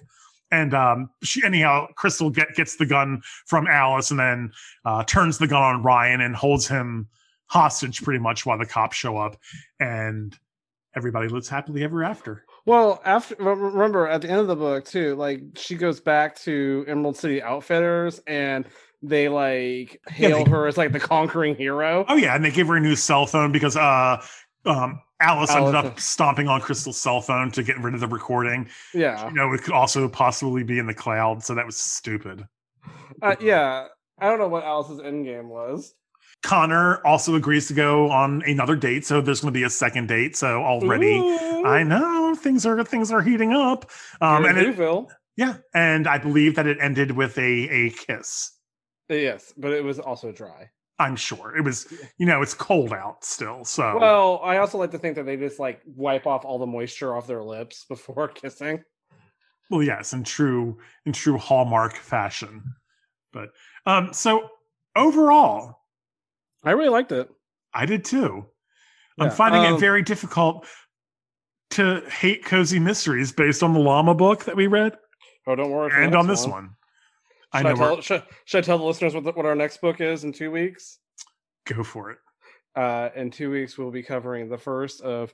[0.50, 4.52] And um, she, anyhow, Crystal get, gets the gun from Alice and then
[4.84, 7.08] uh, turns the gun on Ryan and holds him
[7.46, 9.36] hostage pretty much while the cops show up.
[9.80, 10.38] And
[10.94, 12.44] everybody lives happily ever after.
[12.66, 16.84] Well, after remember at the end of the book too, like she goes back to
[16.88, 18.64] Emerald City Outfitters and
[19.08, 22.04] they like Yeah, hail they- her as like the conquering hero.
[22.08, 22.34] Oh, yeah.
[22.34, 24.24] And they give her a new cell phone because uh,
[24.66, 28.68] um, Alice ended up stomping on Crystal's cell phone to get rid of the recording.
[28.92, 31.42] Yeah, You know, it could also possibly be in the cloud.
[31.42, 32.46] So that was stupid.
[33.22, 33.86] uh, yeah.
[34.18, 35.94] I don't know what Alice's end game was.
[36.42, 40.08] Connor also agrees to go on another date, so there's going to be a second
[40.08, 40.36] date.
[40.36, 41.64] So already, Ooh.
[41.64, 43.90] I know things are things are heating up.
[44.20, 45.06] Um, and it,
[45.36, 48.52] yeah, and I believe that it ended with a a kiss.
[49.10, 50.70] Uh, Yes, but it was also dry.
[50.98, 51.92] I'm sure it was.
[52.18, 55.36] You know, it's cold out still, so Well, I also like to think that they
[55.36, 58.82] just like wipe off all the moisture off their lips before kissing.
[59.70, 62.62] well, yes, in true in true Hallmark fashion.
[63.32, 63.50] But
[63.86, 64.48] um, so
[64.94, 65.80] overall,
[66.62, 67.28] I really liked it.
[67.74, 68.46] I did too.
[69.18, 70.66] I'm finding um, it very difficult
[71.70, 74.96] to hate cozy mysteries based on the llama book that we read
[75.46, 75.90] Oh, don't worry.
[76.04, 76.70] and on this one.
[77.54, 79.46] I Should I, know where, tell, should, should I tell the listeners what, the, what
[79.46, 80.98] our next book is in two weeks?
[81.64, 82.18] go for it.
[82.76, 85.32] Uh, in two weeks, we'll be covering the first of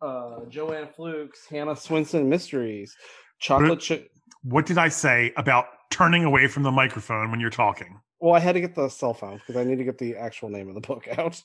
[0.00, 2.96] uh, Joanne Fluke's Hannah Swensen Mysteries.
[3.40, 4.10] Chocolate chip.
[4.42, 8.00] What did I say about turning away from the microphone when you're talking?
[8.20, 10.48] Well, I had to get the cell phone because I need to get the actual
[10.48, 11.42] name of the book out.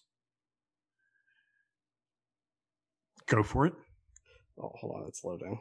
[3.26, 3.74] Go for it.
[4.62, 5.60] Oh, hold on, it's loading.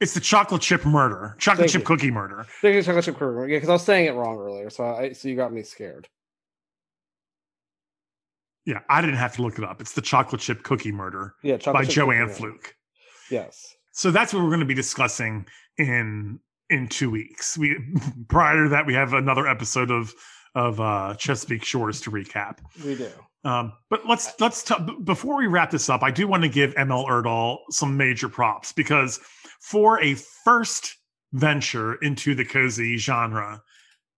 [0.00, 1.86] It's the chocolate chip murder, chocolate Thank chip you.
[1.86, 2.46] cookie murder.
[2.62, 3.50] Thank you, chocolate chip cookie.
[3.52, 6.08] Yeah, because I was saying it wrong earlier, so I so you got me scared.
[8.64, 9.80] Yeah, I didn't have to look it up.
[9.80, 12.28] It's the chocolate chip cookie murder Yeah, by Joanne.
[12.28, 12.76] Fluke.
[13.30, 13.74] Yes.
[13.92, 15.46] So that's what we're going to be discussing
[15.78, 16.38] in
[16.70, 17.58] in two weeks.
[17.58, 17.76] We
[18.28, 20.12] prior to that, we have another episode of
[20.54, 22.58] of uh, Chesapeake Shores to recap.
[22.84, 23.10] We do.
[23.44, 26.74] Um, but let's let's t- before we wrap this up, I do want to give
[26.74, 29.18] ML Erdahl some major props because
[29.60, 30.14] for a
[30.44, 30.96] first
[31.32, 33.62] venture into the cozy genre,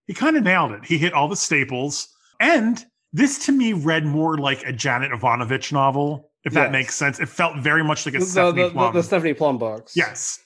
[0.06, 0.84] he kind of nailed it.
[0.84, 2.08] He hit all the staples,
[2.40, 7.18] and This to me read more like a Janet Evanovich novel, if that makes sense.
[7.18, 8.94] It felt very much like a The, Stephanie the, the, Plum.
[8.94, 9.96] the Stephanie Plum books.
[9.96, 10.38] Yes.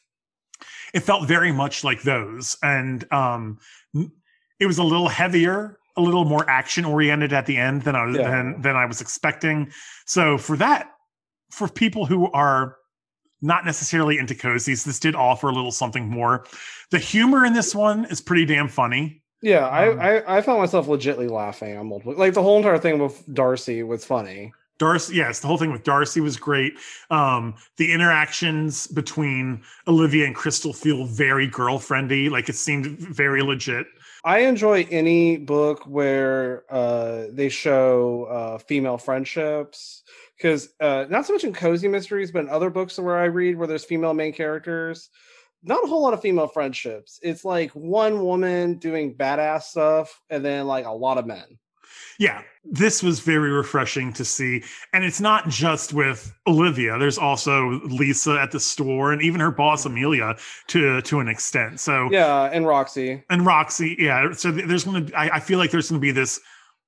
[0.95, 2.57] It felt very much like those.
[2.63, 3.59] And um
[4.61, 8.07] it was a little heavier, a little more action oriented at the end than I
[8.07, 8.31] was Yeah.
[8.31, 9.71] than, than I was expecting.
[10.07, 10.91] So for that,
[11.51, 12.77] for people who are
[13.45, 16.45] not necessarily into cozies, this did offer a little something more.
[16.91, 19.23] The humor in this one is pretty damn funny.
[19.43, 22.15] Yeah, Um, I, I I found myself legitly laughing on multiple.
[22.17, 24.53] Like the whole entire thing with Darcy was funny.
[24.79, 26.73] Darcy, yes, the whole thing with Darcy was great.
[27.11, 32.31] Um, the interactions between Olivia and Crystal feel very girlfriendy.
[32.31, 33.87] Like it seemed very legit.
[34.25, 40.03] I enjoy any book where uh, they show uh, female friendships
[40.37, 43.57] because uh, not so much in cozy mysteries, but in other books where I read
[43.57, 45.11] where there's female main characters,
[45.63, 47.19] not a whole lot of female friendships.
[47.23, 51.59] It's like one woman doing badass stuff, and then like a lot of men.
[52.19, 54.63] Yeah, this was very refreshing to see.
[54.93, 56.99] And it's not just with Olivia.
[56.99, 60.37] There's also Lisa at the store and even her boss Amelia
[60.69, 61.81] to to an extent.
[61.81, 63.23] So Yeah, and Roxy.
[63.31, 64.33] and Roxy, yeah.
[64.33, 66.41] So there's gonna I, I feel like there's gonna be this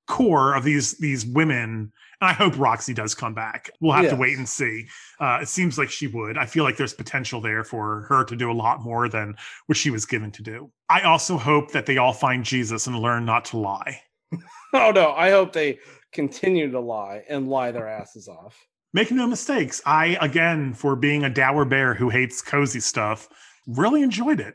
[0.07, 1.93] core of these these women.
[2.21, 3.71] And I hope Roxy does come back.
[3.81, 4.87] We'll have to wait and see.
[5.21, 6.39] Uh, it seems like she would.
[6.39, 9.35] I feel like there's potential there for her to do a lot more than
[9.67, 10.71] what she was given to do.
[10.89, 14.01] I also hope that they all find Jesus and learn not to lie.
[14.73, 15.79] Oh no, I hope they
[16.13, 18.67] continue to lie and lie their asses off.
[18.93, 19.81] Make no mistakes.
[19.87, 23.29] I, again, for being a dour bear who hates cozy stuff,
[23.67, 24.55] really enjoyed it.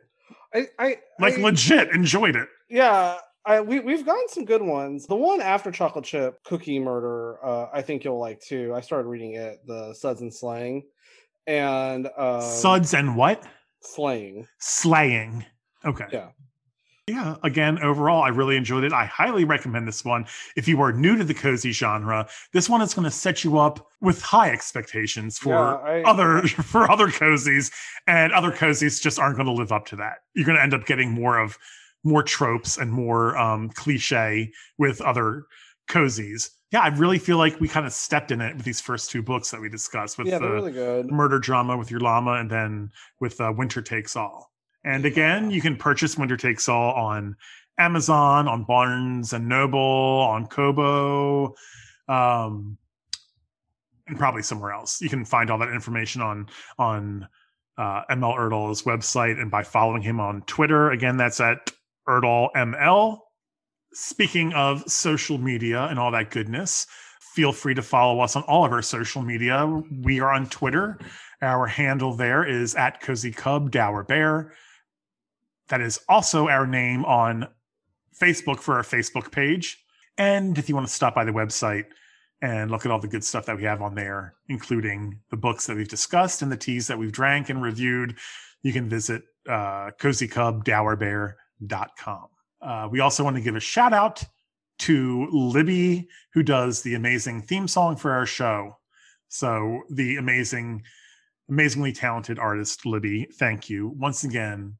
[0.53, 2.49] I, I Like I- legit enjoyed it.
[2.69, 5.07] Yeah, I, we we've gotten some good ones.
[5.07, 8.73] The one after chocolate chip cookie murder, uh, I think you'll like too.
[8.75, 10.83] I started reading it, the Suds and Slang,
[11.47, 13.43] and um, Suds and what?
[13.81, 14.47] Slaying.
[14.59, 15.43] Slaying.
[15.85, 16.05] Okay.
[16.11, 16.29] Yeah.
[17.07, 17.35] Yeah.
[17.43, 18.93] Again, overall, I really enjoyed it.
[18.93, 20.27] I highly recommend this one.
[20.55, 23.57] If you are new to the cozy genre, this one is going to set you
[23.57, 27.71] up with high expectations for Yeah, I- other for other cozies,
[28.05, 30.17] and other cozies just aren't going to live up to that.
[30.35, 31.57] You're going to end up getting more of
[32.03, 35.45] more tropes and more um, cliche with other
[35.89, 36.49] cozies.
[36.71, 39.21] Yeah, I really feel like we kind of stepped in it with these first two
[39.21, 42.91] books that we discussed with Yeah, the really murder drama with your llama and then
[43.19, 44.51] with uh, Winter Takes All.
[44.83, 47.35] And again, you can purchase Winter Takes All on
[47.77, 51.55] Amazon, on Barnes and Noble, on Kobo,
[52.07, 52.77] um,
[54.07, 55.01] and probably somewhere else.
[55.01, 56.47] You can find all that information on
[56.79, 57.27] on
[57.77, 60.91] uh, ML Erdal's website and by following him on Twitter.
[60.91, 61.71] Again, that's at
[62.07, 63.19] Erdal ML.
[63.93, 66.87] Speaking of social media and all that goodness,
[67.33, 69.65] feel free to follow us on all of our social media.
[70.01, 70.99] We are on Twitter.
[71.41, 74.53] Our handle there is at Cozy Cub Dour Bear.
[75.69, 77.47] That is also our name on
[78.21, 79.83] Facebook for our Facebook page.
[80.17, 81.85] And if you want to stop by the website
[82.41, 85.67] and look at all the good stuff that we have on there, including the books
[85.67, 88.17] that we've discussed and the teas that we've drank and reviewed,
[88.61, 89.91] you can visit uh,
[91.61, 92.27] cozycubdourbear.com.
[92.61, 94.23] Uh, we also want to give a shout out
[94.79, 98.77] to Libby, who does the amazing theme song for our show.
[99.29, 100.83] So, the amazing,
[101.49, 104.77] amazingly talented artist, Libby, thank you once again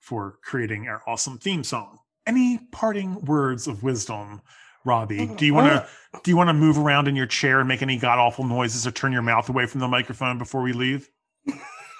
[0.00, 1.98] for creating our awesome theme song.
[2.26, 4.42] Any parting words of wisdom,
[4.84, 5.26] Robbie?
[5.26, 5.88] Do you want to
[6.22, 8.86] do you want to move around in your chair and make any god awful noises
[8.86, 11.08] or turn your mouth away from the microphone before we leave?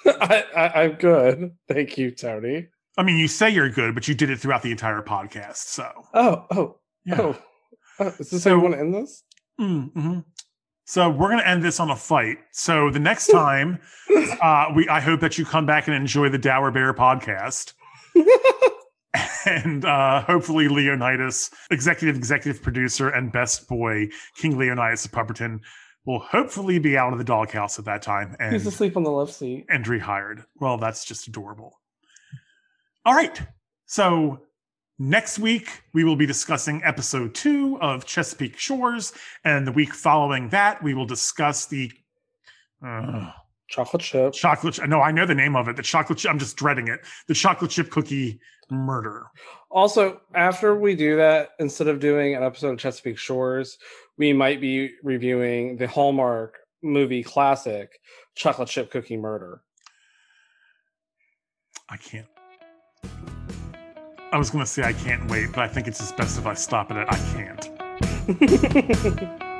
[0.06, 1.56] I, I, I'm good.
[1.68, 2.68] Thank you, Tony.
[2.97, 5.57] I mean, you say you're good, but you did it throughout the entire podcast.
[5.57, 7.21] So, Oh, oh, yeah.
[7.21, 7.39] oh.
[8.01, 8.07] oh.
[8.19, 9.23] Is this So- how you want to end this?
[9.61, 10.21] Mm-hmm.
[10.87, 12.37] So we're gonna end this on a fight.
[12.53, 13.79] So the next time,
[14.43, 17.73] uh, we I hope that you come back and enjoy the Dour Bear podcast,
[19.47, 25.61] and uh, hopefully Leonidas, executive executive producer and best boy King Leonidas of Pupperton,
[26.05, 29.11] will hopefully be out of the doghouse at that time and He's asleep on the
[29.11, 29.65] left seat.
[29.69, 30.45] and rehired.
[30.61, 31.81] Well, that's just adorable.
[33.05, 33.40] All right.
[33.86, 34.40] So
[34.98, 39.12] next week we will be discussing episode two of Chesapeake Shores,
[39.44, 41.93] and the week following that we will discuss the
[42.85, 43.31] uh,
[43.68, 44.32] Chocolate chip.
[44.32, 44.78] chocolate.
[44.89, 45.76] No, I know the name of it.
[45.76, 46.18] The chocolate.
[46.18, 47.01] Chip, I'm just dreading it.
[47.28, 48.40] The chocolate chip cookie
[48.70, 49.26] murder.
[49.70, 53.78] Also, after we do that, instead of doing an episode of Chesapeake Shores,
[54.16, 57.98] we might be reviewing the Hallmark movie classic,
[58.35, 59.62] Chocolate Chip Cookie Murder.
[61.89, 62.26] I can't.
[64.32, 66.47] I was going to say I can't wait, but I think it's just best if
[66.47, 67.70] I stop it at I can't.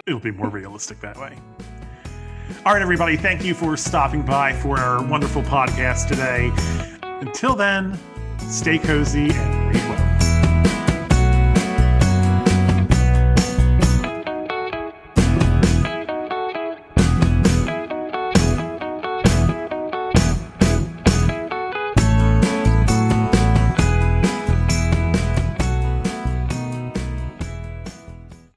[0.07, 1.39] It'll be more realistic that way.
[2.67, 6.51] All right, everybody, thank you for stopping by for our wonderful podcast today.
[7.21, 7.99] Until then,
[8.39, 10.14] stay cozy and read well.